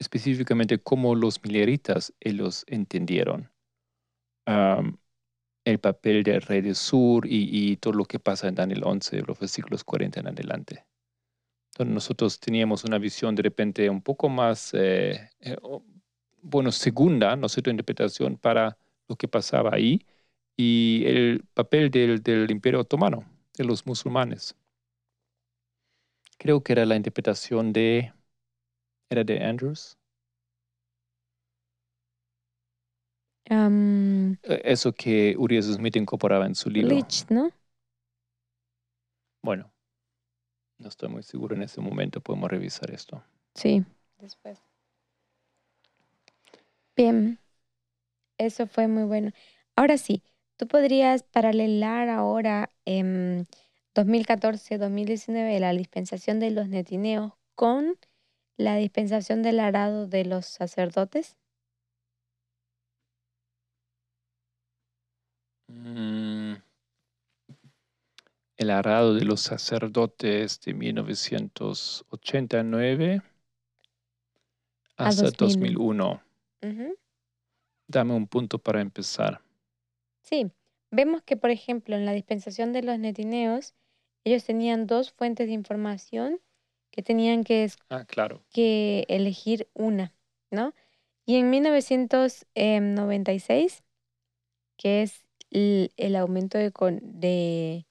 específicamente 0.00 0.78
cómo 0.78 1.14
los 1.14 1.42
mileritas 1.44 2.14
ellos 2.20 2.64
entendieron 2.68 3.50
el 5.64 5.78
papel 5.78 6.22
del 6.22 6.42
rey 6.42 6.60
del 6.60 6.74
sur 6.74 7.26
y, 7.26 7.48
y, 7.72 7.76
todo 7.76 7.94
lo 7.94 8.04
que 8.04 8.18
pasa 8.18 8.48
en 8.48 8.54
Daniel 8.54 8.82
11, 8.84 9.22
los 9.26 9.38
versículos 9.38 9.84
40 9.84 10.20
en 10.20 10.26
adelante. 10.28 10.86
Entonces 11.72 11.94
nosotros 11.94 12.38
teníamos 12.38 12.84
una 12.84 12.98
visión 12.98 13.34
de 13.34 13.42
repente 13.42 13.88
un 13.88 14.02
poco 14.02 14.28
más, 14.28 14.74
eh, 14.74 15.30
eh, 15.40 15.56
bueno, 16.42 16.70
segunda, 16.72 17.36
¿no 17.36 17.48
sé, 17.48 17.62
tu 17.62 17.70
interpretación 17.70 18.36
para 18.36 18.76
lo 19.08 19.16
que 19.16 19.28
pasaba 19.28 19.70
ahí 19.72 20.04
y 20.56 21.04
el 21.06 21.44
papel 21.54 21.90
del, 21.90 22.22
del 22.22 22.50
imperio 22.50 22.80
otomano, 22.80 23.24
de 23.56 23.64
los 23.64 23.86
musulmanes. 23.86 24.54
Creo 26.38 26.62
que 26.62 26.72
era 26.72 26.84
la 26.84 26.96
interpretación 26.96 27.72
de, 27.72 28.12
era 29.08 29.24
de 29.24 29.42
Andrews. 29.44 29.96
Um, 33.50 34.36
Eso 34.42 34.92
que 34.92 35.34
Urias 35.36 35.66
Smith 35.66 35.96
incorporaba 35.96 36.46
en 36.46 36.54
su 36.54 36.70
libro. 36.70 36.94
Leach, 36.94 37.24
¿no? 37.28 37.50
Bueno, 39.42 39.72
no 40.78 40.88
estoy 40.88 41.08
muy 41.08 41.22
seguro 41.22 41.56
en 41.56 41.62
ese 41.62 41.80
momento, 41.80 42.20
podemos 42.20 42.50
revisar 42.50 42.90
esto. 42.92 43.22
Sí, 43.54 43.84
después. 44.18 44.62
Bien, 46.96 47.38
eso 48.38 48.66
fue 48.66 48.86
muy 48.86 49.04
bueno. 49.04 49.32
Ahora 49.76 49.96
sí, 49.98 50.22
tú 50.56 50.68
podrías 50.68 51.22
paralelar 51.22 52.08
ahora 52.08 52.70
en 52.84 53.46
2014-2019 53.94 55.58
la 55.58 55.72
dispensación 55.72 56.38
de 56.38 56.50
los 56.50 56.68
netineos 56.68 57.32
con 57.54 57.98
la 58.56 58.76
dispensación 58.76 59.42
del 59.42 59.60
arado 59.60 60.06
de 60.06 60.24
los 60.24 60.46
sacerdotes. 60.46 61.36
Mm, 65.82 66.54
el 68.56 68.70
arado 68.70 69.14
de 69.14 69.24
los 69.24 69.40
sacerdotes 69.40 70.60
de 70.60 70.74
1989 70.74 73.22
hasta 74.96 75.30
2001. 75.32 76.22
2001. 76.62 76.64
Ujú. 76.84 76.94
Dame 77.88 78.14
un 78.14 78.28
punto 78.28 78.58
para 78.58 78.80
empezar. 78.80 79.40
Sí, 80.22 80.50
vemos 80.90 81.22
que, 81.22 81.36
por 81.36 81.50
ejemplo, 81.50 81.94
en 81.96 82.06
la 82.06 82.12
dispensación 82.12 82.72
de 82.72 82.82
los 82.82 82.98
netineos, 82.98 83.74
ellos 84.24 84.44
tenían 84.44 84.86
dos 84.86 85.12
fuentes 85.12 85.48
de 85.48 85.54
información 85.54 86.40
que 86.92 87.02
tenían 87.02 87.42
que, 87.42 87.68
Ah, 87.90 88.04
claro. 88.04 88.44
que 88.52 89.04
elegir 89.08 89.68
una, 89.74 90.14
¿no? 90.50 90.74
Y 91.26 91.36
en 91.36 91.50
1996, 91.50 93.82
que 94.76 95.02
es 95.02 95.24
el, 95.52 95.92
el 95.98 96.16
aumento 96.16 96.58
de, 96.58 96.72
con- 96.72 97.00
de, 97.02 97.86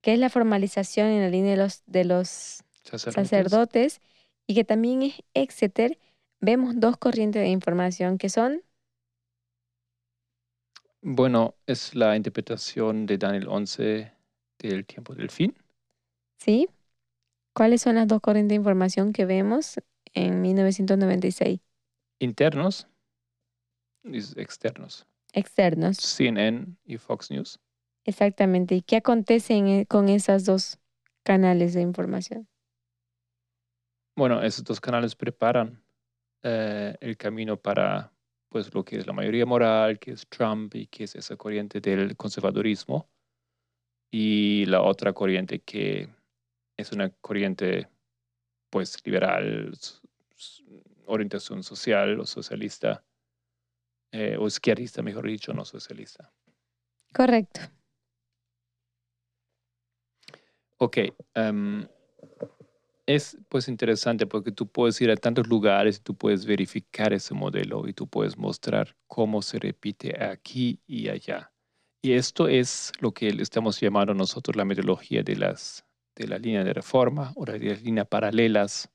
que 0.00 0.12
es 0.14 0.18
la 0.18 0.30
formalización 0.30 1.08
en 1.08 1.22
la 1.22 1.28
línea 1.30 1.52
de 1.52 1.56
los, 1.56 1.82
de 1.86 2.04
los 2.04 2.64
Sacerdotes. 2.84 3.60
sacerdotes, 3.64 4.00
y 4.46 4.54
que 4.54 4.64
también 4.64 5.02
es 5.02 5.14
Exeter, 5.34 5.98
vemos 6.40 6.74
dos 6.80 6.96
corrientes 6.96 7.42
de 7.42 7.48
información 7.48 8.18
que 8.18 8.28
son, 8.28 8.62
Bueno, 11.02 11.54
es 11.66 11.94
la 11.94 12.16
interpretación 12.16 13.06
de 13.06 13.16
Daniel 13.18 13.46
11 13.48 14.12
del 14.58 14.84
tiempo 14.84 15.14
del 15.14 15.30
fin. 15.30 15.54
¿sí? 16.38 16.68
¿Cuáles 17.54 17.82
son 17.82 17.96
las 17.96 18.08
dos 18.08 18.20
corrientes 18.22 18.50
de 18.50 18.56
información 18.56 19.12
que 19.14 19.26
vemos 19.26 19.80
en 20.14 20.42
1996? 20.42 21.60
Internos 22.20 22.86
y 24.04 24.18
externos. 24.40 25.08
Externos, 25.32 25.98
CNN 25.98 26.76
y 26.84 26.96
Fox 26.98 27.30
News. 27.30 27.58
exactamente. 28.04 28.74
¿Y 28.76 28.82
qué 28.82 28.96
acontece 28.96 29.54
en 29.54 29.66
e- 29.68 29.86
con 29.86 30.08
esas 30.08 30.44
dos 30.44 30.78
canales 31.22 31.74
de 31.74 31.82
información. 31.82 32.48
Bueno, 34.16 34.42
esos 34.42 34.64
dos 34.64 34.80
canales 34.80 35.14
preparan 35.14 35.82
eh, 36.42 36.96
el 37.00 37.16
camino 37.16 37.56
para 37.56 38.12
pues 38.48 38.72
lo 38.74 38.84
que 38.84 38.98
es 38.98 39.06
la 39.06 39.14
mayoría 39.14 39.46
moral, 39.46 39.98
que 39.98 40.12
es 40.12 40.26
Trump 40.28 40.74
y 40.74 40.86
que 40.86 41.04
es 41.04 41.14
esa 41.14 41.36
corriente 41.36 41.80
del 41.80 42.16
conservadurismo, 42.16 43.08
y 44.10 44.66
la 44.66 44.82
otra 44.82 45.14
corriente 45.14 45.60
que 45.60 46.10
es 46.76 46.92
una 46.92 47.08
corriente 47.08 47.88
pues 48.70 48.98
liberal, 49.06 49.72
orientación 51.06 51.62
social 51.62 52.20
o 52.20 52.26
socialista, 52.26 53.04
eh, 54.12 54.36
o 54.38 54.46
izquierdista, 54.46 55.02
mejor 55.02 55.26
dicho, 55.26 55.52
no 55.52 55.64
socialista. 55.64 56.30
Correcto. 57.12 57.60
Ok. 60.78 60.98
em, 61.34 61.86
es 63.06 63.36
pues 63.48 63.68
interesante 63.68 64.26
porque 64.26 64.52
tú 64.52 64.66
puedes 64.68 65.00
ir 65.00 65.10
a 65.10 65.16
tantos 65.16 65.48
lugares, 65.48 66.02
tú 66.02 66.14
puedes 66.14 66.46
verificar 66.46 67.12
ese 67.12 67.34
modelo 67.34 67.88
y 67.88 67.92
tú 67.92 68.06
puedes 68.06 68.36
mostrar 68.36 68.96
cómo 69.06 69.42
se 69.42 69.58
repite 69.58 70.22
aquí 70.22 70.80
y 70.86 71.08
allá. 71.08 71.52
Y 72.02 72.12
esto 72.12 72.48
es 72.48 72.92
lo 73.00 73.12
que 73.12 73.28
estamos 73.28 73.80
llamando 73.80 74.14
nosotros 74.14 74.56
la 74.56 74.64
metodología 74.64 75.22
de, 75.22 75.36
las, 75.36 75.84
de 76.16 76.26
la 76.26 76.38
línea 76.38 76.64
de 76.64 76.72
reforma 76.72 77.32
o 77.36 77.44
de 77.44 77.58
las 77.58 77.82
líneas 77.82 78.06
paralelas 78.08 78.90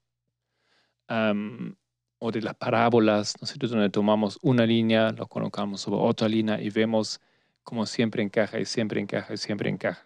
am, 1.08 1.76
o 2.20 2.32
de 2.32 2.42
las 2.42 2.56
parábolas, 2.56 3.36
¿no 3.42 3.46
es 3.46 3.52
cierto? 3.52 3.68
Donde 3.68 3.90
tomamos 3.90 4.40
una 4.42 4.66
línea, 4.66 5.12
lo 5.12 5.28
colocamos 5.28 5.82
sobre 5.82 6.02
otra 6.02 6.28
línea 6.30 6.62
y 6.62 6.70
vemos 6.70 7.22
cómo 7.64 7.86
siempre 7.86 8.24
encaja 8.24 8.60
y 8.60 8.66
siempre 8.66 9.02
encaja 9.02 9.34
y 9.34 9.38
siempre 9.38 9.70
encaja. 9.70 10.06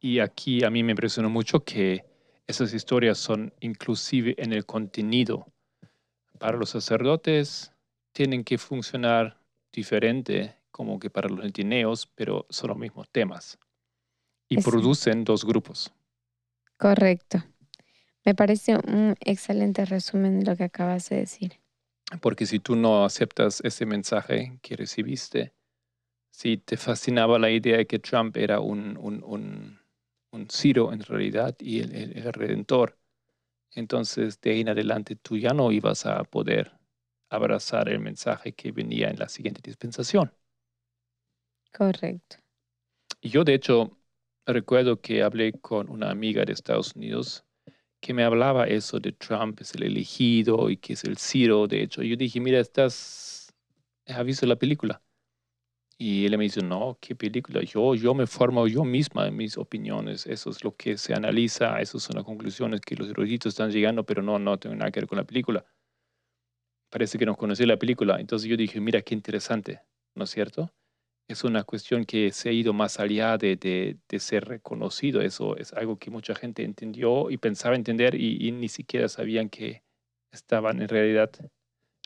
Y 0.00 0.20
aquí 0.20 0.64
a 0.64 0.70
mí 0.70 0.82
me 0.84 0.92
impresionó 0.92 1.30
mucho 1.30 1.64
que 1.64 2.04
esas 2.46 2.74
historias 2.74 3.18
son 3.18 3.52
inclusive 3.60 4.34
en 4.38 4.52
el 4.52 4.66
contenido. 4.66 5.46
Para 6.38 6.56
los 6.56 6.70
sacerdotes 6.70 7.72
tienen 8.12 8.44
que 8.44 8.58
funcionar 8.58 9.38
diferente 9.72 10.56
como 10.70 10.98
que 10.98 11.10
para 11.10 11.28
los 11.28 11.40
lentineos, 11.40 12.06
pero 12.14 12.46
son 12.50 12.68
los 12.70 12.78
mismos 12.78 13.10
temas. 13.10 13.58
Y 14.48 14.58
Es- 14.58 14.58
producen 14.58 15.24
dos 15.24 15.44
grupos. 15.44 15.92
Correcto. 16.78 17.42
Me 18.26 18.34
parece 18.34 18.76
un 18.76 19.14
excelente 19.20 19.86
resumen 19.86 20.40
de 20.40 20.44
lo 20.50 20.54
que 20.54 20.64
acabas 20.64 21.08
de 21.08 21.16
decir. 21.16 21.60
Porque 22.22 22.46
si 22.46 22.60
tú 22.60 22.76
no 22.76 23.04
aceptas 23.04 23.60
ese 23.64 23.84
mensaje 23.86 24.58
que 24.62 24.76
recibiste, 24.76 25.54
si 26.30 26.58
te 26.58 26.76
fascinaba 26.78 27.38
la 27.40 27.50
idea 27.50 27.78
de 27.78 27.86
que 27.88 27.98
Trump 28.00 28.36
era 28.38 28.60
un, 28.60 28.96
un, 28.98 29.22
un, 29.24 29.80
un 30.32 30.50
Ciro 30.50 30.92
en 30.92 31.02
realidad 31.02 31.56
y 31.60 31.80
el, 31.80 31.94
el- 31.94 32.18
el 32.18 32.34
redentor, 32.34 32.98
entonces 33.72 34.40
de 34.42 34.52
ahí 34.52 34.62
en 34.62 34.70
adelante 34.70 35.16
tú 35.16 35.38
ya 35.38 35.50
no 35.54 35.72
ibas 35.72 36.06
a 36.06 36.24
poder 36.24 36.72
abrazar 37.30 37.88
el 37.90 38.00
mensaje 38.00 38.54
que 38.54 38.72
venía 38.72 39.10
en 39.10 39.18
la 39.20 39.28
siguiente 39.30 39.62
dispensación. 39.64 40.32
Correcto. 41.72 42.38
Y 43.20 43.28
yo 43.30 43.44
de 43.44 43.54
hecho 43.54 43.98
recuerdo 44.46 45.00
que 45.02 45.22
hablé 45.22 45.52
con 45.60 45.90
una 45.90 46.10
amiga 46.10 46.44
de 46.46 46.52
Estados 46.54 46.94
Unidos 46.96 47.44
que 48.06 48.14
me 48.14 48.22
hablaba 48.22 48.66
eso 48.68 49.00
de 49.00 49.10
Trump 49.12 49.60
es 49.60 49.74
el 49.74 49.82
elegido 49.82 50.70
y 50.70 50.76
que 50.76 50.92
es 50.92 51.02
el 51.02 51.18
Ciro, 51.18 51.66
de 51.66 51.82
hecho. 51.82 52.02
Yo 52.02 52.16
dije, 52.16 52.38
mira, 52.38 52.60
estás, 52.60 53.52
¿has 54.06 54.24
visto 54.24 54.46
la 54.46 54.54
película? 54.56 55.02
Y 55.98 56.26
él 56.26 56.38
me 56.38 56.44
dice, 56.44 56.62
no, 56.62 56.98
¿qué 57.00 57.16
película? 57.16 57.62
Yo, 57.62 57.94
yo 57.96 58.14
me 58.14 58.26
formo 58.28 58.68
yo 58.68 58.84
misma 58.84 59.26
en 59.26 59.36
mis 59.36 59.58
opiniones. 59.58 60.26
Eso 60.26 60.50
es 60.50 60.62
lo 60.62 60.76
que 60.76 60.96
se 60.98 61.14
analiza, 61.14 61.80
esas 61.80 62.02
son 62.04 62.16
las 62.16 62.24
conclusiones 62.24 62.80
que 62.80 62.94
los 62.96 63.08
eruditos 63.10 63.54
están 63.54 63.72
llegando, 63.72 64.04
pero 64.04 64.22
no, 64.22 64.38
no 64.38 64.56
tengo 64.58 64.76
nada 64.76 64.92
que 64.92 65.00
ver 65.00 65.08
con 65.08 65.18
la 65.18 65.24
película. 65.24 65.66
Parece 66.90 67.16
que 67.18 67.26
no 67.26 67.36
conocí 67.36 67.64
la 67.66 67.76
película. 67.78 68.18
Entonces 68.20 68.48
yo 68.48 68.56
dije, 68.56 68.80
mira, 68.80 69.02
qué 69.02 69.14
interesante, 69.14 69.82
¿no 70.14 70.24
es 70.24 70.30
cierto? 70.30 70.72
Es 71.28 71.42
una 71.44 71.64
cuestión 71.64 72.04
que 72.04 72.30
se 72.32 72.48
ha 72.48 72.52
ido 72.52 72.72
más 72.72 73.00
allá 73.00 73.36
de, 73.38 73.56
de- 73.56 74.18
ser 74.20 74.44
reconocido. 74.46 75.20
Eso 75.20 75.56
es 75.56 75.72
algo 75.72 75.98
que 75.98 76.10
mucha 76.10 76.34
gente 76.34 76.62
entendió 76.64 77.30
y 77.30 77.38
pensaba 77.38 77.74
entender 77.76 78.14
y, 78.14 78.46
y 78.48 78.52
ni 78.52 78.68
siquiera 78.68 79.08
sabían 79.08 79.48
que 79.48 79.82
estaban 80.32 80.80
en 80.82 80.88
realidad 80.88 81.30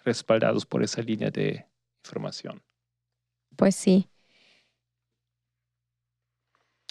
respaldados 0.04 0.66
por 0.66 0.82
esa 0.82 1.02
línea 1.02 1.30
de 1.30 1.66
información. 2.04 2.62
Pues 3.56 3.76
sí. 3.76 4.08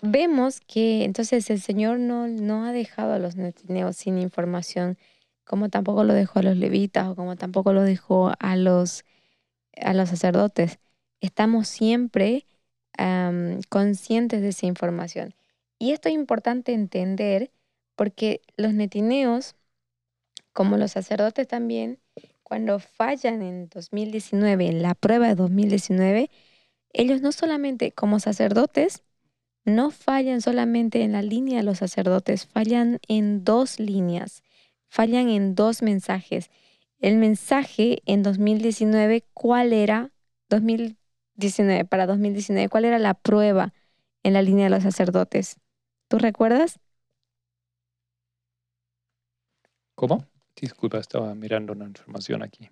Vemos 0.02 0.62
que 0.62 1.04
entonces 1.04 1.50
el 1.50 1.60
Señor 1.62 2.00
no, 2.00 2.28
no 2.28 2.66
ha 2.66 2.72
dejado 2.72 3.14
a 3.14 3.20
los 3.20 3.36
netineos 3.36 3.98
sin 3.98 4.18
información, 4.18 4.98
como 5.46 5.70
tampoco 5.70 6.04
lo 6.06 6.14
dejó 6.14 6.40
a 6.40 6.44
los 6.44 6.56
levitas 6.58 7.08
o 7.10 7.16
como 7.16 7.36
tampoco 7.36 7.74
lo 7.74 7.82
dejó 7.84 8.32
a 8.40 8.56
los, 8.56 9.04
a 9.82 9.94
los 9.94 10.10
sacerdotes. 10.10 10.80
Estamos 11.22 11.68
siempre 11.68 12.46
conscientes 13.70 14.42
de 14.42 14.50
esa 14.50 14.66
información. 14.66 15.34
Y 15.78 15.92
esto 15.92 16.10
es 16.10 16.16
importante 16.16 16.74
entender 16.74 17.52
porque 17.96 18.42
los 18.58 18.74
netineos, 18.74 19.56
como 20.52 20.76
los 20.78 20.92
sacerdotes 20.92 21.48
también, 21.48 22.00
cuando 22.44 22.80
fallan 22.80 23.42
en 23.42 23.70
2019, 23.70 24.68
en 24.68 24.82
la 24.82 24.96
prueba 24.96 25.28
de 25.28 25.36
2019, 25.36 26.30
ellos 26.92 27.22
no 27.22 27.32
solamente 27.32 27.92
como 27.92 28.20
sacerdotes, 28.20 29.04
no 29.64 29.92
fallan 29.92 30.42
solamente 30.42 31.04
en 31.04 31.12
la 31.12 31.22
línea 31.22 31.58
de 31.58 31.64
los 31.64 31.78
sacerdotes, 31.78 32.48
fallan 32.48 33.00
en 33.08 33.44
dos 33.44 33.80
líneas, 33.80 34.44
fallan 34.88 35.30
en 35.30 35.56
dos 35.56 35.82
mensajes. 35.82 36.50
El 37.00 37.18
mensaje 37.18 38.02
en 38.06 38.24
2019, 38.24 39.24
¿cuál 39.34 39.72
era? 39.72 40.12
2019, 41.40 41.86
para 41.86 42.06
2019, 42.08 42.70
¿cuál 42.70 42.86
era 42.86 43.00
la 43.00 43.14
prueba 43.16 43.74
en 44.24 44.34
la 44.34 44.42
línea 44.42 44.66
de 44.66 44.72
los 44.72 44.84
sacerdotes? 44.84 45.58
¿Tú 46.10 46.20
recuerdas? 46.20 46.80
¿Cómo? 49.94 50.26
Disculpa, 50.56 50.98
estaba 50.98 51.36
mirando 51.36 51.74
una 51.74 51.86
información 51.86 52.42
aquí. 52.42 52.70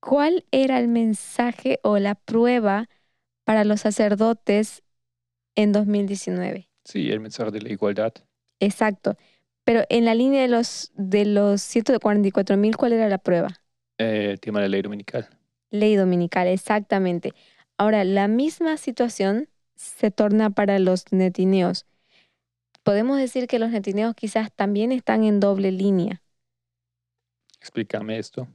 ¿Cuál 0.00 0.44
era 0.52 0.78
el 0.78 0.86
mensaje 0.88 1.80
o 1.82 1.98
la 1.98 2.14
prueba 2.14 2.88
para 3.44 3.64
los 3.64 3.82
sacerdotes 3.82 4.82
en 5.56 5.72
2019? 5.72 6.70
Sí, 6.84 7.10
el 7.10 7.20
mensaje 7.20 7.50
de 7.50 7.60
la 7.60 7.68
igualdad. 7.72 8.14
Exacto. 8.60 9.16
Pero 9.64 9.84
en 9.88 10.04
la 10.04 10.14
línea 10.14 10.42
de 10.42 10.48
los, 10.48 10.92
de 10.96 11.24
los 11.26 11.62
144 11.62 12.56
mil, 12.56 12.76
¿cuál 12.76 12.92
era 12.92 13.08
la 13.08 13.18
prueba? 13.18 13.48
eh, 13.98 14.30
el 14.32 14.40
tema 14.40 14.60
de 14.60 14.66
la 14.66 14.70
ley 14.72 14.82
dominical. 14.82 15.28
Ley 15.70 15.96
dominical, 15.96 16.46
exactamente. 16.48 17.32
Ahora, 17.78 18.04
la 18.04 18.28
misma 18.28 18.76
situación 18.76 19.48
se 19.76 20.10
torna 20.10 20.50
para 20.50 20.78
los 20.78 21.12
netineos. 21.12 21.86
Podemos 22.82 23.18
decir 23.18 23.46
que 23.48 23.58
los 23.58 23.70
netineos 23.70 24.14
quizás 24.14 24.52
también 24.52 24.92
están 24.92 25.24
en 25.24 25.40
doble 25.40 25.72
línea, 25.72 26.22
Explícame 27.60 28.18
esto. 28.18 28.46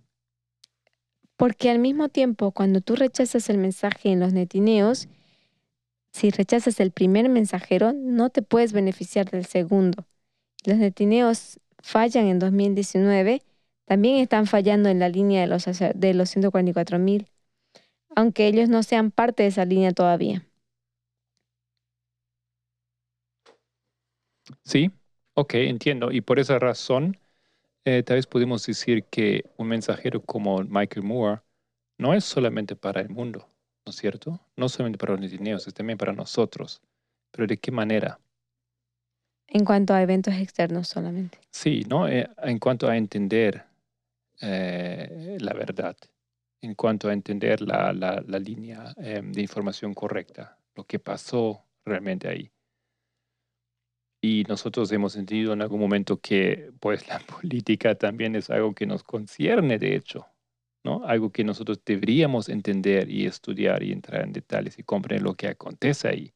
porque 1.38 1.70
al 1.70 1.80
mismo 1.80 2.10
tiempo, 2.10 2.52
cuando 2.52 2.82
tú 2.82 2.96
rechazas 2.96 3.50
el 3.50 3.58
mensaje 3.58 4.10
en 4.12 4.20
los 4.20 4.34
netineos, 4.34 5.08
si 6.12 6.32
rechazas 6.32 6.80
el 6.80 6.92
primer 6.92 7.30
mensajero, 7.30 7.94
no 7.94 8.30
te 8.30 8.42
puedes 8.42 8.74
beneficiar 8.74 9.30
del 9.30 9.46
segundo. 9.46 10.06
Los 10.66 10.78
netineos 10.78 11.60
fallan 11.82 12.28
en 12.28 12.40
2019, 12.40 13.44
también 13.86 14.18
están 14.18 14.48
fallando 14.48 14.90
en 14.90 15.00
la 15.00 15.10
línea 15.10 15.42
de 15.42 15.48
los, 15.48 15.66
de 15.66 16.14
los 16.14 16.30
144 16.30 17.00
mil, 17.00 17.28
aunque 18.16 18.48
ellos 18.48 18.70
no 18.70 18.84
sean 18.84 19.12
parte 19.12 19.44
de 19.44 19.50
esa 19.50 19.66
línea 19.66 19.92
todavía. 19.92 20.46
Sí, 24.64 24.92
ok, 25.34 25.54
entiendo. 25.56 26.12
Y 26.12 26.22
por 26.22 26.40
esa 26.40 26.60
razón, 26.60 27.18
eh, 27.86 28.04
tal 28.04 28.18
vez 28.18 28.28
podemos 28.28 28.66
decir 28.66 29.06
que 29.06 29.46
un 29.58 29.68
mensajero 29.70 30.22
como 30.24 30.60
Michael 30.64 31.06
Moore 31.06 31.42
no 31.98 32.14
es 32.14 32.26
solamente 32.26 32.76
para 32.76 33.02
el 33.02 33.10
mundo, 33.10 33.50
¿no 33.86 33.92
es 33.92 33.98
cierto? 33.98 34.42
No 34.58 34.70
solamente 34.70 34.98
para 35.00 35.14
los 35.14 35.22
netineos, 35.22 35.68
es 35.68 35.74
también 35.74 35.98
para 35.98 36.14
nosotros. 36.14 36.82
Pero 37.32 37.48
¿de 37.48 37.58
qué 37.58 37.72
manera? 37.72 38.20
En 39.48 39.66
cuanto 39.66 39.94
a 39.94 40.02
eventos 40.02 40.34
externos 40.36 40.88
solamente. 40.88 41.40
Sí, 41.52 41.84
¿no? 41.90 42.08
Eh, 42.08 42.30
en 42.44 42.60
cuanto 42.60 42.88
a 42.88 42.98
entender 42.98 43.66
eh, 44.42 45.38
la 45.42 45.54
verdad, 45.54 45.98
en 46.62 46.76
cuanto 46.76 47.10
a 47.10 47.14
entender 47.14 47.62
la, 47.62 47.94
la- 47.94 48.24
la 48.28 48.40
línea 48.40 48.94
eh, 48.98 49.22
de 49.24 49.42
información 49.42 49.94
correcta, 49.94 50.58
lo 50.76 50.86
que 50.86 51.00
pasó 51.00 51.66
realmente 51.86 52.28
ahí. 52.30 52.52
Y 54.22 54.44
nosotros 54.48 54.92
hemos 54.92 55.16
entendido 55.16 55.54
en 55.54 55.62
algún 55.62 55.80
momento 55.80 56.20
que 56.20 56.72
pues 56.80 57.08
la 57.08 57.20
política 57.20 57.96
también 57.96 58.36
es 58.36 58.50
algo 58.50 58.74
que 58.74 58.86
nos 58.86 59.04
concierne, 59.04 59.78
de 59.80 59.96
hecho, 59.96 60.28
¿no? 60.84 61.06
Algo 61.06 61.32
que 61.32 61.44
nosotros 61.44 61.82
deberíamos 61.86 62.50
entender 62.50 63.10
y 63.10 63.26
estudiar 63.26 63.84
y 63.84 63.92
entrar 63.92 64.24
en 64.24 64.34
detalles 64.34 64.78
y 64.80 64.84
comprender 64.84 65.24
lo 65.24 65.36
que 65.36 65.48
acontece 65.50 66.08
ahí. 66.10 66.34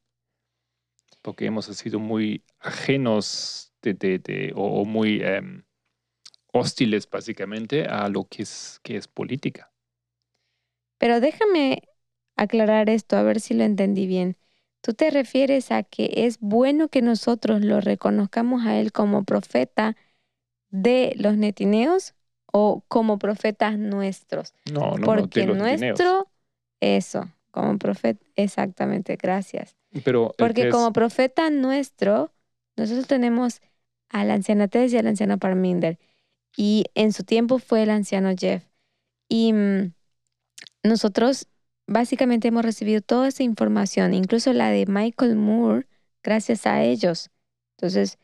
Porque 1.21 1.45
hemos 1.45 1.65
sido 1.65 1.99
muy 1.99 2.43
ajenos 2.59 3.74
de, 3.82 3.93
de- 3.95 4.53
o 4.55 4.86
muy 4.86 5.21
em, 5.24 5.63
hostiles 6.53 7.09
básicamente 7.09 7.86
a 7.88 8.09
lo 8.09 8.26
que 8.30 8.43
es, 8.43 8.82
que 8.84 8.97
es 8.97 9.09
política. 9.09 9.72
Pero 11.03 11.19
déjame 11.19 11.81
aclarar 12.37 12.89
esto, 12.89 13.17
a 13.17 13.23
ver 13.23 13.41
si 13.41 13.53
lo 13.55 13.65
entendí 13.65 14.07
bien. 14.07 14.37
¿Tú 14.79 14.93
te 14.93 15.09
refieres 15.09 15.69
a 15.69 15.83
que 15.83 16.09
es 16.25 16.39
bueno 16.39 16.87
que 16.87 17.01
nosotros 17.01 17.59
lo 17.59 17.81
reconozcamos 17.81 18.65
a 18.65 18.79
él 18.79 18.93
como 18.93 19.25
profeta 19.25 19.97
de 20.69 21.13
los 21.17 21.35
netineos 21.35 22.13
o 22.45 22.85
como 22.87 23.19
profetas 23.19 23.77
nuestros? 23.77 24.53
No, 24.71 24.91
no, 24.91 24.97
no, 24.97 25.07
de 25.07 25.17
Porque 25.17 25.45
los 25.45 25.57
netineos. 25.57 25.99
nuestro, 25.99 26.31
eso, 26.79 27.29
como 27.51 27.77
profeta, 27.79 28.25
exactamente, 28.37 29.17
gracias. 29.17 29.75
Pero 30.05 30.31
Porque 30.37 30.61
es- 30.61 30.71
como 30.71 30.93
profeta 30.93 31.49
nuestro, 31.49 32.31
nosotros 32.77 33.07
tenemos 33.07 33.59
al 34.07 34.31
anciano 34.31 34.69
Tes 34.69 34.93
y 34.93 34.97
al 34.99 35.07
anciano 35.07 35.37
Parminder. 35.37 35.99
Y 36.55 36.85
en 36.95 37.11
su 37.11 37.25
tiempo 37.25 37.59
fue 37.59 37.83
el 37.83 37.89
anciano 37.89 38.33
Jeff. 38.39 38.63
Y 39.27 39.51
mm, 39.51 39.93
nosotros 40.84 41.47
básicamente 41.88 42.47
hemos 42.49 42.63
recibido 42.63 43.01
toda 43.01 43.27
esa 43.27 43.43
información, 43.43 44.13
incluso 44.13 44.53
la 44.53 44.69
de 44.69 44.86
Michael 44.88 45.36
Moore, 45.36 45.88
gracias 46.23 46.65
a 46.65 46.84
ellos. 46.84 47.29
Entonces, 47.77 48.17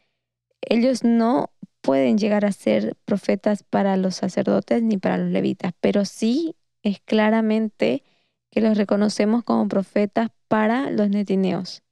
ellos 0.61 1.03
no 1.03 1.51
pueden 1.81 2.17
llegar 2.17 2.45
a 2.45 2.51
ser 2.51 2.97
profetas 3.05 3.63
para 3.63 3.97
los 3.97 4.15
sacerdotes 4.15 4.83
ni 4.83 4.97
para 4.97 5.17
los 5.17 5.29
levitas, 5.31 5.73
pero 5.79 6.05
sí 6.05 6.55
es 6.83 6.99
claramente 7.01 8.03
que 8.51 8.61
los 8.61 8.77
reconocemos 8.77 9.43
como 9.43 9.67
profetas 9.67 10.29
para 10.47 10.89
los 10.91 11.09
netineos. 11.09 11.83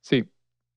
Sí, 0.00 0.24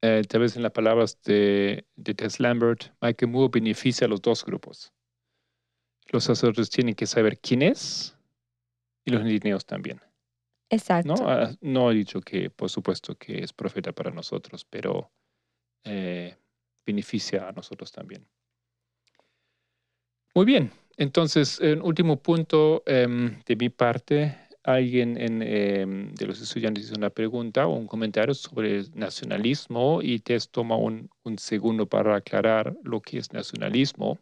eh, 0.02 0.22
tal 0.28 0.42
vez 0.42 0.56
en 0.56 0.64
las 0.64 0.72
palabras 0.72 1.20
de, 1.24 1.86
de 1.96 2.14
Tess 2.14 2.40
Lambert, 2.40 2.94
Michael 3.02 3.32
Moore 3.32 3.52
beneficia 3.54 4.06
a 4.06 4.10
los 4.10 4.22
dos 4.22 4.46
grupos. 4.46 4.94
Los 6.12 6.26
sacerdotes 6.26 6.70
tienen 6.70 6.96
que 6.96 7.06
saber 7.06 7.40
quién 7.40 7.62
es 7.62 8.16
y 9.06 9.12
los 9.12 9.24
netineos 9.24 9.66
también. 9.66 10.02
Exacto. 10.70 11.16
¿no? 11.16 11.30
Ah, 11.30 11.52
no 11.62 11.92
he 11.92 11.96
dicho 11.96 12.22
que, 12.22 12.50
por 12.50 12.70
supuesto, 12.70 13.16
que 13.16 13.44
es 13.44 13.54
profeta 13.54 13.92
para 13.92 14.12
nosotros, 14.12 14.66
pero 14.66 15.12
eh, 15.84 16.36
beneficia 16.86 17.48
a 17.48 17.52
nosotros 17.52 17.92
también. 17.92 18.28
Muy 20.36 20.46
bien, 20.46 20.72
entonces, 20.98 21.60
un 21.60 21.82
último 21.82 22.18
punto 22.18 22.84
em, 22.86 23.42
de 23.46 23.56
mi 23.56 23.70
parte. 23.70 24.38
Alguien 24.64 25.18
en, 25.18 25.42
em, 25.42 26.14
de 26.16 26.26
los 26.26 26.42
estudiantes 26.42 26.86
hizo 26.86 26.96
una 26.96 27.10
pregunta 27.10 27.68
o 27.68 27.76
un 27.76 27.86
comentario 27.86 28.34
sobre 28.34 28.78
el 28.78 28.92
nacionalismo 28.96 30.02
y 30.02 30.20
Tess 30.20 30.50
toma 30.50 30.78
un, 30.78 31.10
un 31.24 31.38
segundo 31.38 31.86
para 31.86 32.16
aclarar 32.16 32.76
lo 32.84 33.02
que 33.02 33.18
es 33.18 33.34
nacionalismo. 33.34 34.18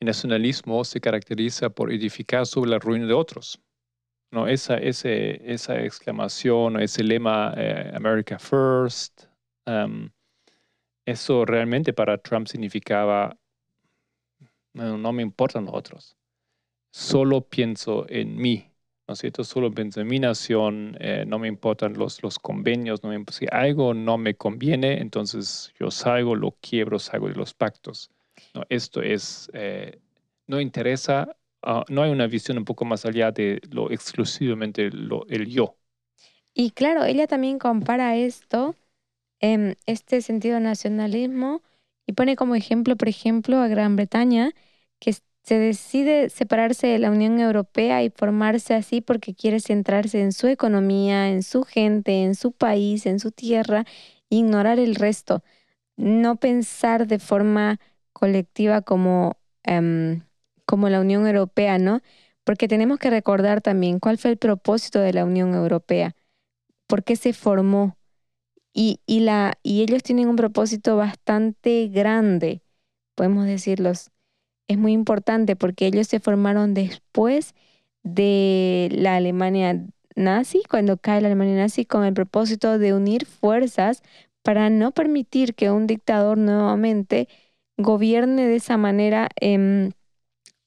El 0.00 0.06
nacionalismo 0.06 0.84
se 0.84 1.00
caracteriza 1.00 1.70
por 1.70 1.92
edificar 1.92 2.46
sobre 2.46 2.70
la 2.70 2.78
ruina 2.78 3.06
de 3.06 3.14
otros. 3.14 3.60
¿no? 4.30 4.48
Esa, 4.48 4.76
ese, 4.76 5.40
esa 5.50 5.82
exclamación 5.82 6.80
ese 6.80 7.02
lema 7.02 7.54
eh, 7.56 7.92
America 7.94 8.38
First, 8.38 9.24
um, 9.66 10.10
eso 11.06 11.44
realmente 11.44 11.92
para 11.92 12.18
Trump 12.18 12.48
significaba, 12.48 13.38
no, 14.74 15.12
me 15.12 15.22
importan 15.22 15.64
los 15.64 15.74
otros, 15.74 16.16
solo 16.92 17.40
pienso 17.48 18.06
en 18.08 18.36
mí, 18.36 18.72
¿no 19.08 19.14
cierto? 19.14 19.44
Solo 19.44 19.70
pienso 19.70 20.00
en 20.00 20.08
mi 20.08 20.18
nación, 20.18 20.96
eh, 21.00 21.24
no 21.26 21.38
me 21.38 21.48
importan 21.48 21.94
los, 21.94 22.22
los 22.22 22.38
convenios, 22.38 23.02
no 23.02 23.10
me, 23.10 23.24
si 23.30 23.46
algo 23.50 23.94
no 23.94 24.18
me 24.18 24.36
conviene, 24.36 25.00
entonces 25.00 25.72
yo 25.78 25.90
salgo, 25.90 26.34
lo 26.34 26.52
quiebro, 26.60 26.98
salgo 26.98 27.28
de 27.28 27.36
los 27.36 27.54
pactos. 27.54 28.10
¿No? 28.56 28.64
Esto 28.68 29.02
es, 29.02 29.50
eh, 29.52 30.00
no 30.46 30.60
interesa 30.60 31.36
ah, 31.62 31.84
no 31.88 32.02
hay 32.02 32.10
una 32.10 32.26
visión 32.26 32.58
un 32.58 32.64
poco 32.64 32.84
más 32.84 33.04
allá 33.06 33.30
de 33.32 33.60
lo 33.70 33.90
exclusivamente 33.90 34.90
lo, 34.90 35.26
el 35.28 35.46
yo. 35.46 35.76
Y 36.54 36.70
claro, 36.70 37.04
ella 37.04 37.26
también 37.26 37.58
compara 37.58 38.16
esto, 38.16 38.74
em, 39.40 39.74
este 39.86 40.22
sentido 40.22 40.58
nacionalismo, 40.60 41.62
y 42.06 42.12
pone 42.12 42.36
como 42.36 42.54
ejemplo, 42.54 42.96
por 42.96 43.08
ejemplo, 43.08 43.58
a 43.58 43.68
Gran 43.68 43.96
Bretaña, 43.96 44.52
que 44.98 45.14
se 45.42 45.58
decide 45.58 46.30
separarse 46.30 46.86
de 46.88 46.98
la 46.98 47.10
Unión 47.10 47.38
Europea 47.40 48.02
y 48.02 48.10
formarse 48.10 48.74
así 48.74 49.00
porque 49.00 49.34
quiere 49.34 49.60
centrarse 49.60 50.20
en 50.22 50.32
su 50.32 50.48
economía, 50.48 51.28
en 51.30 51.42
su 51.42 51.62
gente, 51.62 52.24
en 52.24 52.34
su 52.34 52.52
país, 52.52 53.06
en 53.06 53.20
su 53.20 53.32
tierra, 53.32 53.84
e 54.30 54.36
ignorar 54.36 54.78
el 54.78 54.94
resto. 54.96 55.42
No 55.96 56.36
pensar 56.36 57.06
de 57.06 57.18
forma 57.18 57.80
colectiva 58.16 58.80
como, 58.80 59.36
em, 59.62 60.22
como 60.64 60.88
la 60.88 61.00
Unión 61.00 61.26
Europea, 61.26 61.78
¿no? 61.78 62.00
Porque 62.44 62.66
tenemos 62.66 62.98
que 62.98 63.10
recordar 63.10 63.60
también 63.60 64.00
cuál 64.00 64.16
fue 64.16 64.30
el 64.30 64.38
propósito 64.38 65.00
de 65.00 65.12
la 65.12 65.24
Unión 65.26 65.54
Europea 65.54 66.16
por 66.86 67.04
qué 67.04 67.16
se 67.16 67.32
formó. 67.32 67.98
Y, 68.72 69.00
y, 69.06 69.20
la, 69.20 69.58
y 69.62 69.82
ellos 69.82 70.02
tienen 70.02 70.28
un 70.28 70.36
propósito 70.36 70.96
bastante 70.96 71.88
grande, 71.88 72.62
podemos 73.14 73.46
decirlos. 73.46 74.10
Es 74.68 74.78
muy 74.78 74.92
importante 74.92 75.56
porque 75.56 75.86
ellos 75.86 76.08
se 76.08 76.20
formaron 76.20 76.74
después 76.74 77.54
de 78.02 78.88
la 78.92 79.16
Alemania 79.16 79.84
nazi, 80.14 80.62
cuando 80.70 80.96
cae 80.96 81.20
la 81.20 81.28
Alemania 81.28 81.56
nazi, 81.56 81.84
con 81.84 82.04
el 82.04 82.14
propósito 82.14 82.78
de 82.78 82.94
unir 82.94 83.26
fuerzas 83.26 84.02
para 84.42 84.70
no 84.70 84.92
permitir 84.92 85.54
que 85.54 85.70
un 85.70 85.86
dictador 85.86 86.38
nuevamente 86.38 87.28
gobierne 87.78 88.46
de 88.46 88.56
esa 88.56 88.76
manera 88.76 89.28
em, 89.40 89.92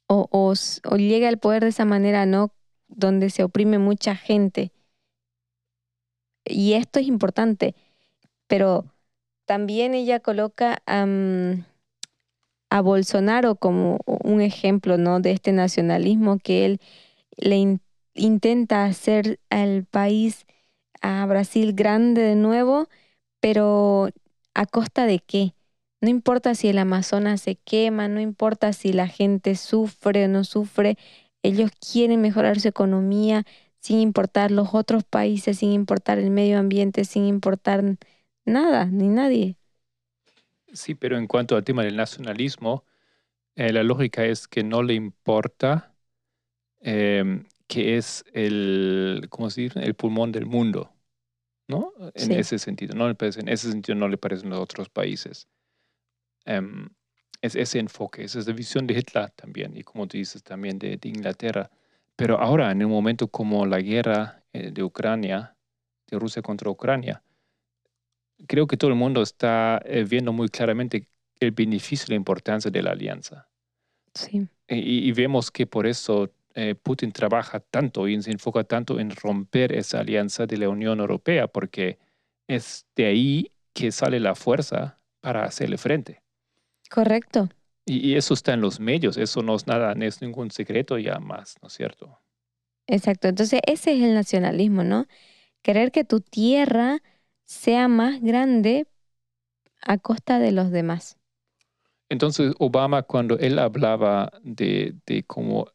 o, 0.08 0.30
o 0.32 0.98
llegue 0.98 1.28
al 1.28 1.40
poder 1.40 1.64
de 1.64 1.70
esa 1.70 1.86
manera, 1.86 2.26
¿no? 2.26 2.54
Donde 2.90 3.30
se 3.30 3.44
oprime 3.44 3.80
mucha 3.80 4.16
gente. 4.16 4.72
Y 6.46 6.74
esto 6.74 7.00
es 7.00 7.08
importante, 7.08 7.76
pero 8.48 8.86
también 9.46 9.94
ella 9.96 10.20
coloca 10.22 10.82
a 12.70 12.82
Bolsonaro 12.82 13.56
como 13.56 14.00
un 14.06 14.42
ejemplo, 14.42 14.98
¿no? 14.98 15.20
De 15.20 15.32
este 15.32 15.52
nacionalismo 15.52 16.38
que 16.40 16.66
él 16.66 16.82
le 17.38 17.58
in- 17.58 17.82
intenta 18.16 18.86
hacer 18.86 19.40
al 19.50 19.86
país, 19.86 20.46
a 21.02 21.26
Brasil 21.28 21.74
grande 21.74 22.22
de 22.24 22.36
nuevo, 22.36 22.90
pero 23.42 24.10
¿a 24.56 24.66
costa 24.68 25.06
de 25.08 25.20
qué? 25.20 25.54
No 26.02 26.10
importa 26.10 26.56
si 26.56 26.70
el 26.70 26.78
Amazonas 26.78 27.42
se 27.42 27.56
quema, 27.58 28.08
no 28.08 28.22
importa 28.22 28.72
si 28.74 28.94
la 28.94 29.08
gente 29.08 29.56
sufre 29.56 30.26
o 30.26 30.28
no 30.30 30.44
sufre, 30.46 30.98
ellos 31.44 31.72
quieren 31.92 32.22
mejorar 32.22 32.60
su 32.60 32.70
economía 32.70 33.46
sin 33.82 34.00
importar 34.00 34.52
los 34.52 34.70
otros 34.74 35.04
países, 35.04 35.60
sin 35.60 35.72
importar 35.74 36.18
el 36.20 36.32
medio 36.32 36.60
ambiente, 36.60 37.06
sin 37.06 37.26
importar 37.26 37.84
nada, 38.46 38.86
ni 38.86 39.08
nadie. 39.10 39.58
Sí, 40.74 40.96
pero 40.96 41.18
en 41.18 41.28
cuanto 41.28 41.56
al 41.56 41.64
tema 41.64 41.84
del 41.84 41.96
nacionalismo, 41.96 42.86
eh, 43.56 43.74
la 43.74 43.84
lógica 43.84 44.26
es 44.26 44.48
que 44.48 44.64
no 44.64 44.84
le 44.84 44.96
importa 44.96 45.96
em, 46.82 47.46
que 47.68 47.98
es 47.98 48.26
el, 48.34 49.28
¿cómo 49.30 49.50
se 49.50 49.62
dice? 49.64 49.82
El 49.84 49.96
pulmón 49.96 50.32
del 50.32 50.46
mundo, 50.48 50.94
¿no? 51.68 51.94
En 52.16 52.16
Sí. 52.28 52.34
ese 52.34 52.60
sentido, 52.60 52.96
no 52.96 53.10
en 53.10 53.18
ese 53.50 53.72
sentido 53.72 53.98
no 53.98 54.10
le 54.10 54.18
parecen 54.18 54.50
los 54.52 54.60
otros 54.60 54.90
países. 54.90 55.48
Em, 56.46 56.90
es 57.42 57.56
ese 57.56 57.80
enfoque, 57.80 58.24
esa 58.24 58.40
es 58.40 58.48
la 58.48 58.54
visión 58.54 58.86
de 58.88 58.96
Hitler 58.96 59.32
también, 59.32 59.76
y 59.78 59.84
como 59.84 60.08
tú 60.08 60.18
dices, 60.18 60.44
también 60.44 60.78
de, 60.80 60.98
de 60.98 61.10
Inglaterra. 61.10 61.70
Pero 62.16 62.40
ahora, 62.40 62.72
en 62.72 62.84
un 62.84 62.92
momento 62.92 63.28
como 63.30 63.66
la 63.66 63.80
guerra 63.80 64.44
eh, 64.54 64.72
de 64.72 64.84
Ucrania, 64.84 65.56
de 66.08 66.20
Rusia 66.20 66.42
contra 66.42 66.70
Ucrania, 66.70 67.24
creo 68.48 68.68
que 68.68 68.78
todo 68.78 68.90
el 68.92 68.96
mundo 68.98 69.22
está 69.22 69.82
eh, 69.86 70.04
viendo 70.04 70.34
muy 70.34 70.50
claramente 70.50 71.08
el 71.40 71.52
beneficio 71.52 72.06
y 72.08 72.12
la 72.12 72.16
importancia 72.16 72.72
de 72.72 72.82
la 72.82 72.92
alianza. 72.92 73.48
Sí, 74.14 74.50
Y, 74.68 75.08
y 75.08 75.12
vemos 75.14 75.52
que 75.52 75.66
por 75.68 75.88
eso 75.88 76.32
eh, 76.56 76.76
Putin 76.76 77.12
trabaja 77.12 77.60
tanto 77.60 78.08
y 78.08 78.22
se 78.22 78.32
enfoca 78.32 78.64
tanto 78.64 79.00
en 79.00 79.12
romper 79.12 79.74
esa 79.74 80.00
alianza 80.00 80.46
de 80.46 80.58
la 80.58 80.70
Unión 80.70 81.00
Europea, 81.00 81.48
porque 81.48 82.00
es 82.48 82.86
de 82.96 83.06
ahí 83.06 83.52
que 83.74 83.92
sale 83.92 84.20
la 84.20 84.36
fuerza 84.36 85.00
para 85.22 85.44
hacerle 85.46 85.78
frente. 85.78 86.22
Correcto. 86.90 87.50
Y, 87.86 88.12
y 88.12 88.16
eso 88.16 88.34
está 88.34 88.54
en 88.54 88.62
los 88.62 88.80
medios, 88.80 89.18
eso 89.18 89.42
no 89.44 89.56
es 89.56 89.68
nada, 89.68 89.94
no 89.94 90.06
es 90.06 90.22
ningún 90.22 90.50
secreto 90.52 90.98
ya 90.98 91.20
más, 91.20 91.56
¿no 91.62 91.68
es 91.68 91.74
cierto? 91.74 92.18
Exacto. 92.88 93.28
Entonces, 93.28 93.62
ese 93.68 93.94
es 93.94 94.04
el 94.04 94.14
nacionalismo, 94.14 94.84
¿no? 94.84 95.06
Querer 95.64 95.92
que 95.92 96.04
tu 96.06 96.22
tierra 96.22 97.02
sea 97.46 97.88
más 97.90 98.22
grande 98.22 98.88
a 99.82 99.98
costa 99.98 100.40
de 100.40 100.52
los 100.54 100.72
demás. 100.72 101.18
Entonces, 102.10 102.54
Obama, 102.60 103.04
cuando 103.04 103.38
él 103.38 103.60
hablaba 103.60 104.32
de, 104.44 104.96
de 105.06 105.24
cómo 105.24 105.68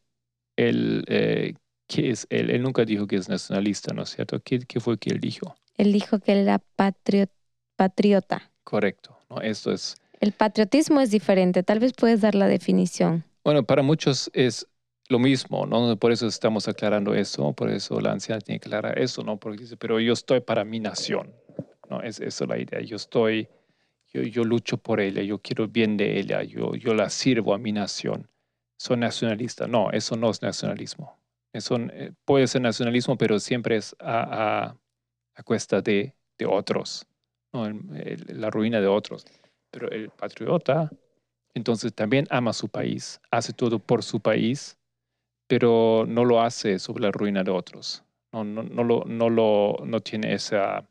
él, 0.57 1.05
eh, 1.07 1.55
¿qué 1.87 2.11
es 2.11 2.27
él? 2.31 2.49
Él 2.51 2.63
nunca 2.63 2.85
dijo 2.85 3.07
que 3.07 3.17
es 3.17 3.29
nacionalista, 3.29 3.93
¿no 3.93 4.03
es 4.03 4.09
cierto? 4.11 4.41
¿Qué, 4.43 4.59
qué 4.61 4.79
fue 4.81 4.97
que 4.99 5.11
él 5.11 5.19
dijo? 5.21 5.55
Él 5.77 5.93
dijo 5.93 6.19
que 6.19 6.33
él 6.33 6.39
era 6.39 6.59
patrio- 6.75 7.29
patriota. 7.77 8.51
correcto. 8.63 9.17
¿no? 9.29 9.41
Esto 9.41 9.71
es, 9.71 9.95
El 10.19 10.31
patriotismo 10.33 11.01
es 11.01 11.11
diferente. 11.11 11.63
Tal 11.63 11.79
vez 11.79 11.93
puedes 11.93 12.21
dar 12.21 12.35
la 12.35 12.47
definición. 12.47 13.23
bueno, 13.43 13.63
para 13.63 13.81
muchos 13.83 14.29
es 14.33 14.67
lo 15.09 15.19
mismo, 15.19 15.65
¿no? 15.67 15.97
Por 15.97 16.11
eso 16.11 16.27
estamos 16.27 16.67
aclarando 16.67 17.13
eso, 17.13 17.53
por 17.53 17.69
eso 17.69 17.99
la 18.01 18.11
anciana 18.11 18.41
tiene 18.41 18.59
que 18.59 18.67
aclarar 18.67 18.97
eso, 18.99 19.23
¿no? 19.23 19.37
Porque 19.39 19.59
dice, 19.61 19.77
pero 19.77 19.99
yo 19.99 20.13
estoy 20.13 20.39
para 20.41 20.65
mi 20.65 20.79
nación, 20.79 21.33
¿no? 21.89 22.01
Es 22.01 22.19
eso 22.19 22.45
la 22.47 22.57
idea. 22.57 22.81
Yo 22.81 22.95
estoy, 22.95 23.47
yo, 24.13 24.23
yo 24.23 24.43
lucho 24.43 24.77
por 24.77 24.99
ella, 24.99 25.21
yo 25.21 25.39
quiero 25.39 25.67
bien 25.67 25.95
de 25.97 26.19
ella, 26.19 26.41
yo, 26.43 26.75
yo 26.75 26.93
la 26.95 27.09
sirvo 27.09 27.53
a 27.53 27.59
mi 27.59 27.71
nación. 27.71 28.27
Soy 28.77 28.97
nacionalista. 28.97 29.67
No, 29.67 29.91
eso 29.91 30.15
no 30.15 30.31
es 30.31 30.41
nacionalismo. 30.41 31.19
Eso 31.53 31.77
eh, 31.77 32.11
puede 32.25 32.47
ser 32.47 32.61
nacionalismo, 32.61 33.17
pero 33.17 33.39
siempre 33.39 33.77
es 33.77 33.95
a, 33.99 34.67
a, 34.69 34.77
a 35.35 35.43
cuesta 35.43 35.81
de, 35.81 36.15
de 36.37 36.45
otros, 36.47 37.05
¿no? 37.53 37.69
La 38.27 38.49
ruina 38.49 38.81
de 38.81 38.87
otros. 38.87 39.25
Pero 39.75 39.91
el 39.91 40.09
patriota, 40.09 40.89
entonces 41.53 41.93
también 41.93 42.27
ama 42.29 42.53
su 42.53 42.69
país, 42.69 43.19
hace 43.29 43.51
todo 43.51 43.77
por 43.77 44.03
su 44.03 44.21
país, 44.21 44.77
pero 45.47 46.05
no 46.07 46.23
lo 46.23 46.41
hace 46.41 46.79
sobre 46.79 47.03
la 47.03 47.11
ruina 47.11 47.43
de 47.43 47.51
otros. 47.51 48.01
No, 48.31 48.45
no, 48.45 48.63
no, 48.63 48.85
lo, 48.85 49.03
no, 49.05 49.29
lo, 49.29 49.75
no 49.85 49.99
tiene 49.99 50.33
esa 50.33 50.87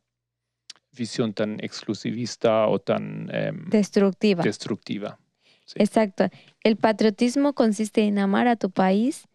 visión 0.93 1.33
tan 1.33 1.65
exclusivista 1.65 2.67
o 2.69 2.79
tan 2.79 3.31
em, 3.35 3.71
Destructiva. 3.71 4.43
destructiva. 4.43 5.19
sí. 5.65 5.77
Exacto. 5.79 6.29
El 6.63 6.77
patriotismo 6.77 7.55
consiste 7.55 8.03
en 8.03 8.19
amar 8.19 8.49
a 8.49 8.57
tu 8.57 8.71
país, 8.71 9.29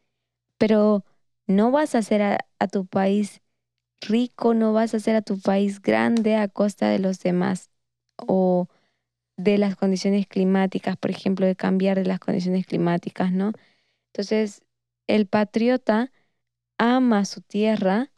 pero 0.60 1.04
no 1.48 1.72
vas 1.72 1.96
a 1.96 2.00
hacer 2.00 2.22
a, 2.22 2.38
a 2.60 2.68
tu 2.68 2.86
país 2.86 3.42
rico, 4.02 4.54
no 4.54 4.74
vas 4.74 4.94
a 4.94 4.98
hacer 4.98 5.16
a 5.16 5.24
tu 5.24 5.42
país 5.42 5.82
grande 5.82 6.36
a 6.36 6.48
costa 6.50 6.88
de 6.90 7.00
los 7.00 7.20
demás 7.20 7.72
o 8.28 8.68
de 9.40 9.58
las 9.58 9.78
condiciones 9.78 10.28
climáticas, 10.28 10.98
por 10.98 11.12
ejemplo, 11.12 11.46
de 11.46 11.56
cambiar 11.56 11.98
de 11.98 12.06
las 12.06 12.20
condiciones 12.20 12.66
climáticas, 12.66 13.32
¿no? 13.32 13.54
Entonces, 14.12 14.64
el 15.08 15.28
patriota 15.28 16.12
ama 16.78 17.24
su 17.24 17.40
tierra 17.42 18.12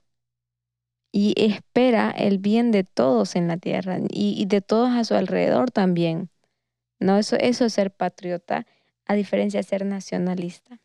y 1.12 1.36
espera 1.38 2.10
el 2.10 2.40
bien 2.40 2.72
de 2.72 2.84
todos 2.84 3.36
en 3.36 3.48
la 3.48 3.58
tierra 3.58 4.00
y, 4.10 4.46
de 4.48 4.62
todos 4.62 4.90
a 4.90 5.04
su 5.04 5.14
alrededor 5.14 5.70
también. 5.70 6.30
No, 7.00 7.20
eso, 7.20 7.36
es 7.36 7.58
ser 7.58 7.92
patriota, 7.92 8.66
a 9.06 9.14
diferencia 9.14 9.60
de 9.60 9.64
ser 9.64 9.86
nacionalista. 9.86 10.80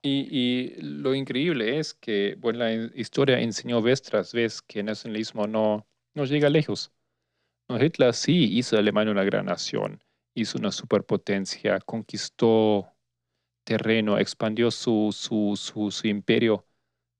Y, 0.00 0.28
y 0.30 0.80
lo 0.80 1.14
increíble 1.14 1.78
es 1.78 1.92
que, 1.92 2.36
bueno, 2.38 2.60
la 2.60 2.72
historia 2.72 3.40
enseñó 3.40 3.82
vez 3.82 4.00
tras 4.00 4.32
vez 4.32 4.62
que 4.62 4.80
el 4.80 4.86
nacionalismo 4.86 5.46
no, 5.46 5.86
no 6.14 6.24
llega 6.24 6.48
lejos. 6.48 6.90
Hitler 7.68 8.14
sí 8.14 8.56
hizo 8.58 8.76
de 8.76 8.80
Alemania 8.80 9.12
una 9.12 9.24
gran 9.24 9.46
nación, 9.46 10.02
hizo 10.34 10.58
una 10.58 10.72
superpotencia, 10.72 11.80
conquistó 11.80 12.94
terreno, 13.64 14.18
expandió 14.18 14.70
su, 14.70 15.10
su, 15.12 15.54
su, 15.56 16.06
imperio, 16.06 16.64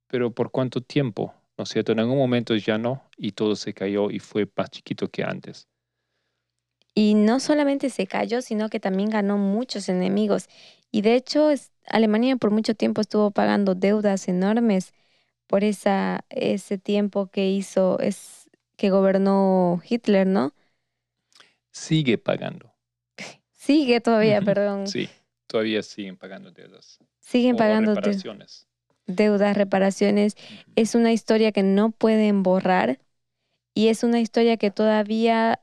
pero 0.06 0.32
¿por 0.32 0.50
cuánto 0.50 0.80
tiempo? 0.80 1.34
¿No 1.58 1.64
es 1.64 1.70
cierto? 1.70 1.92
En 1.92 2.00
algún 2.00 2.16
momento 2.16 2.56
ya 2.56 2.78
no, 2.78 3.02
y 3.16 3.32
todo 3.32 3.54
se 3.56 3.74
cayó 3.74 4.10
y 4.10 4.18
fue 4.18 4.48
más 4.56 4.70
chiquito 4.70 5.08
que 5.08 5.22
antes. 5.22 5.68
Y 6.94 7.14
no 7.14 7.38
solamente 7.38 7.90
se 7.90 8.06
cayó, 8.06 8.40
sino 8.40 8.70
que 8.70 8.80
también 8.80 9.10
ganó 9.10 9.36
muchos 9.36 9.88
enemigos. 9.88 10.48
Y 10.90 11.02
de 11.02 11.14
hecho, 11.14 11.50
Alemania 11.86 12.36
por 12.36 12.50
mucho 12.50 12.74
tiempo 12.74 13.02
estuvo 13.02 13.30
pagando 13.30 13.74
deudas 13.74 14.26
enormes 14.28 14.94
por 15.46 15.64
esa, 15.64 16.24
ese 16.30 16.78
tiempo 16.78 17.26
que 17.26 17.50
hizo, 17.50 17.98
es, 18.00 18.47
que 18.78 18.90
gobernó 18.90 19.82
Hitler, 19.88 20.26
¿no? 20.26 20.54
Sigue 21.72 22.18
pagando. 22.18 22.74
Sigue 23.52 24.00
todavía, 24.00 24.40
perdón. 24.42 24.86
Sí, 24.86 25.08
todavía 25.46 25.82
siguen 25.82 26.16
pagando 26.16 26.50
deudas. 26.50 26.98
Siguen 27.20 27.54
o 27.54 27.58
pagando 27.58 27.90
reparaciones. 27.92 28.66
deudas, 29.06 29.56
reparaciones. 29.56 30.36
Es 30.76 30.94
una 30.94 31.12
historia 31.12 31.52
que 31.52 31.62
no 31.62 31.90
pueden 31.90 32.42
borrar 32.42 33.00
y 33.74 33.88
es 33.88 34.04
una 34.04 34.20
historia 34.20 34.56
que 34.58 34.70
todavía 34.70 35.60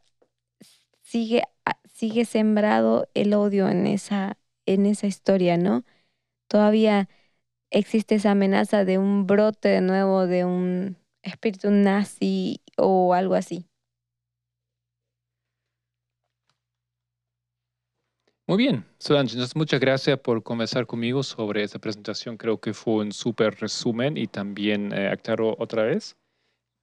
sigue, 1.02 1.44
a- 1.66 1.80
sigue 1.94 2.26
sembrado 2.26 3.10
el 3.14 3.34
odio 3.34 3.70
en 3.70 3.88
esa, 3.88 4.38
en 4.66 4.86
esa 4.86 5.08
historia, 5.08 5.58
¿no? 5.58 5.84
Todavía 6.48 7.10
existe 7.72 8.16
esa 8.18 8.32
amenaza 8.34 8.86
de 8.86 9.00
un 9.00 9.28
brote 9.28 9.70
de 9.70 9.82
nuevo 9.82 10.28
de 10.28 10.46
un 10.46 10.98
espíritu 11.24 11.72
nazi 11.72 12.62
o 12.78 13.14
algo 13.14 13.36
así. 13.36 13.68
Muy 18.48 18.58
bien, 18.58 18.86
Solange, 19.00 19.38
muchas 19.56 19.80
gracias 19.80 20.20
por 20.20 20.42
conversar 20.44 20.86
conmigo 20.88 21.22
sobre 21.24 21.64
esta 21.64 21.80
presentación. 21.80 22.38
Creo 22.38 22.60
que 22.60 22.74
fue 22.74 22.96
un 23.06 23.12
súper 23.12 23.56
resumen 23.60 24.18
y 24.18 24.28
también 24.28 24.92
eh, 24.94 25.10
aclaró 25.10 25.56
otra 25.60 25.84
vez 25.84 26.16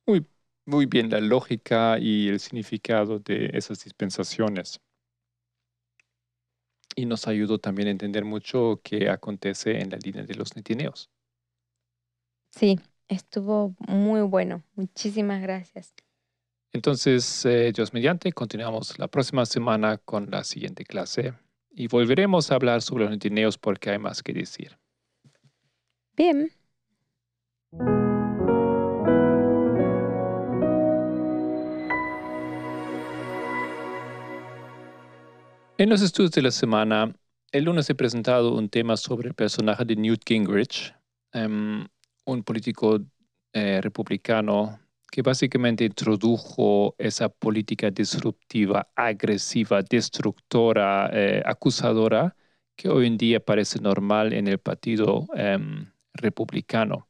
muy, 0.07 0.27
muy 0.67 0.87
bien 0.87 1.11
la 1.11 1.21
lógica 1.21 1.99
y 2.01 2.29
el 2.29 2.41
significado 2.41 3.19
de 3.21 3.51
esas 3.55 3.85
dispensaciones. 3.85 4.81
Y 6.97 7.05
nos 7.05 7.29
ayudó 7.29 7.59
también 7.59 7.89
a 7.89 7.91
entender 7.91 8.25
mucho 8.25 8.81
qué 8.83 9.11
acontece 9.11 9.79
en 9.83 9.91
la 9.91 9.99
línea 9.99 10.23
de 10.25 10.35
los 10.37 10.57
netineos. 10.57 11.11
Sí, 12.51 12.79
estuvo 13.09 13.75
muy 13.87 14.21
bueno. 14.23 14.63
Muchísimas 14.75 15.43
gracias. 15.43 15.95
Entonces, 16.73 17.45
eh, 17.45 17.73
Dios 17.75 17.93
mediante, 17.93 18.33
continuamos 18.33 18.99
la 18.99 19.09
próxima 19.09 19.45
semana 19.45 19.99
con 19.99 20.31
la 20.31 20.43
siguiente 20.43 20.85
clase 20.85 21.35
y 21.71 21.87
volveremos 21.89 22.51
a 22.51 22.55
hablar 22.55 22.81
sobre 22.83 23.05
los 23.05 23.11
netineos 23.11 23.59
porque 23.59 23.91
hay 23.91 23.99
más 23.99 24.23
que 24.23 24.33
decir. 24.33 24.79
Bien. 26.17 26.51
En 35.79 35.89
los 35.89 36.01
estudios 36.01 36.31
de 36.33 36.43
la 36.43 36.51
semana, 36.51 37.15
el 37.51 37.65
lunes 37.65 37.91
he 37.91 37.95
presentado 37.95 38.55
un 38.55 38.69
tema 38.69 38.97
sobre 38.97 39.29
el 39.29 39.35
personaje 39.35 39.85
de 39.85 39.97
Newt 39.97 40.23
Gingrich, 40.25 40.95
em, 41.33 41.89
un 42.25 42.43
político 42.43 43.01
eh, 43.53 43.81
republicano 43.81 44.81
que 45.13 45.21
básicamente 45.23 45.85
introdujo 45.85 46.95
esa 46.97 47.29
política 47.29 47.91
disruptiva, 47.91 48.89
agresiva, 48.97 49.83
destructora, 49.83 51.11
eh, 51.13 51.43
acusadora, 51.45 52.35
que 52.75 52.89
hoy 52.89 53.07
en 53.09 53.19
día 53.19 53.39
parece 53.39 53.79
normal 53.79 54.33
en 54.33 54.49
el 54.49 54.59
partido 54.59 55.27
em, 55.37 55.93
republicano. 56.15 57.09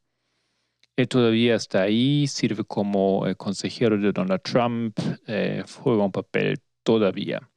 Él 0.97 1.07
todavía 1.09 1.55
está 1.55 1.83
ahí, 1.83 2.27
sirve 2.27 2.65
como 2.65 3.27
eh, 3.29 3.37
consejero 3.37 3.97
de 3.97 4.13
Donald 4.13 4.43
Trump, 4.43 4.99
eh, 5.29 5.63
juega 5.83 6.05
un 6.05 6.13
papel 6.13 6.61
todavía. 6.83 7.49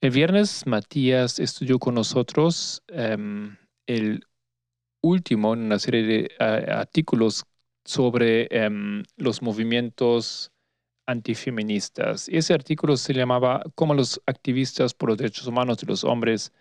El 0.00 0.10
viernes 0.10 0.66
Matías 0.66 1.38
estudió 1.38 1.78
con 1.78 1.94
nosotros 1.94 2.82
em, 2.88 3.56
el 3.86 4.26
último 5.04 5.54
en 5.54 5.60
una 5.60 5.78
serie 5.78 6.02
de 6.02 6.30
artículos 6.38 7.44
sobre 7.84 8.48
em, 8.50 9.02
los 9.16 9.42
movimientos 9.42 10.50
antifeministas. 11.06 12.28
Ese 12.30 12.54
artículo 12.54 12.96
se 12.96 13.12
llamaba 13.12 13.62
Cómo 13.74 13.94
los 13.94 14.20
activistas 14.26 14.94
por 14.94 15.10
los 15.10 15.18
derechos 15.18 15.46
humanos 15.46 15.78
de 15.78 15.86
los 15.86 16.02
hombres, 16.04 16.52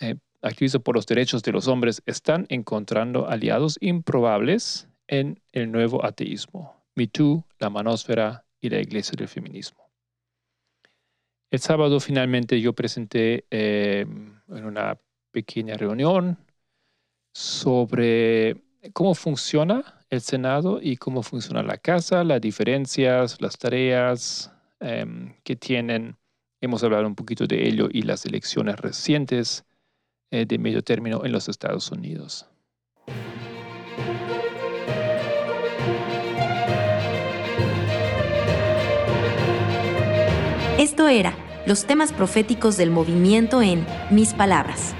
eh, 0.00 0.16
activistas 0.42 0.82
por 0.82 0.96
los 0.96 1.06
derechos 1.06 1.42
de 1.42 1.52
los 1.52 1.66
hombres, 1.66 2.02
están 2.04 2.46
encontrando 2.50 3.28
aliados 3.28 3.78
improbables 3.80 4.88
en 5.08 5.40
el 5.52 5.72
nuevo 5.72 6.04
ateísmo. 6.04 6.84
Me 6.94 7.06
Too, 7.06 7.44
la 7.58 7.70
manósfera 7.70 8.44
y 8.60 8.68
la 8.68 8.80
iglesia 8.80 9.14
del 9.16 9.28
feminismo. 9.28 9.90
El 11.50 11.58
sábado 11.58 11.98
finalmente 11.98 12.60
yo 12.60 12.74
presenté 12.74 13.46
eh, 13.50 14.06
en 14.48 14.64
una 14.64 14.98
pequeña 15.32 15.76
reunión 15.76 16.36
sobre 17.32 18.62
cómo 18.92 19.14
funciona 19.14 20.00
el 20.10 20.20
Senado 20.20 20.80
y 20.82 20.96
cómo 20.96 21.22
funciona 21.22 21.62
la 21.62 21.78
Casa, 21.78 22.24
las 22.24 22.40
diferencias, 22.40 23.40
las 23.40 23.56
tareas 23.58 24.52
em, 24.80 25.34
que 25.44 25.56
tienen. 25.56 26.16
Hemos 26.60 26.82
hablado 26.82 27.06
un 27.06 27.14
poquito 27.14 27.46
de 27.46 27.66
ello 27.66 27.88
y 27.90 28.02
las 28.02 28.26
elecciones 28.26 28.76
recientes 28.76 29.64
eh, 30.30 30.44
de 30.46 30.58
medio 30.58 30.82
término 30.82 31.24
en 31.24 31.32
los 31.32 31.48
Estados 31.48 31.90
Unidos. 31.90 32.46
Esto 40.78 41.08
era 41.08 41.34
los 41.66 41.84
temas 41.84 42.12
proféticos 42.12 42.76
del 42.76 42.90
movimiento 42.90 43.60
en 43.60 43.86
Mis 44.10 44.32
Palabras. 44.32 44.94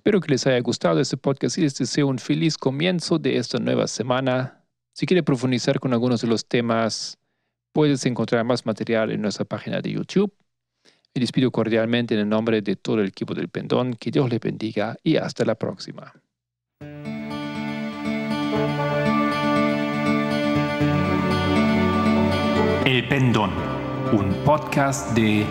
Espero 0.00 0.18
que 0.22 0.30
les 0.30 0.46
haya 0.46 0.58
gustado 0.60 0.98
este 0.98 1.18
podcast 1.18 1.58
y 1.58 1.60
les 1.60 1.74
deseo 1.74 2.06
un 2.06 2.18
feliz 2.18 2.56
comienzo 2.56 3.18
de 3.18 3.36
esta 3.36 3.58
nueva 3.58 3.86
semana. 3.86 4.64
Si 4.94 5.04
quiere 5.04 5.22
profundizar 5.22 5.78
con 5.78 5.92
algunos 5.92 6.22
de 6.22 6.26
los 6.26 6.48
temas, 6.48 7.18
puedes 7.74 8.06
encontrar 8.06 8.42
más 8.46 8.64
material 8.64 9.10
en 9.10 9.20
nuestra 9.20 9.44
página 9.44 9.82
de 9.82 9.92
YouTube. 9.92 10.32
Me 11.14 11.20
despido 11.20 11.50
cordialmente 11.50 12.14
en 12.14 12.20
el 12.20 12.28
nombre 12.30 12.62
de 12.62 12.76
todo 12.76 13.02
el 13.02 13.08
equipo 13.08 13.34
del 13.34 13.50
Pendón. 13.50 13.92
Que 13.92 14.10
Dios 14.10 14.30
les 14.30 14.40
bendiga 14.40 14.96
y 15.02 15.16
hasta 15.16 15.44
la 15.44 15.54
próxima. 15.54 16.14
El 22.86 23.06
Pendón, 23.06 23.50
un 24.12 24.32
podcast 24.46 25.14
de 25.14 25.44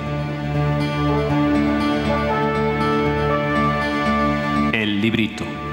Librito. 4.99 5.68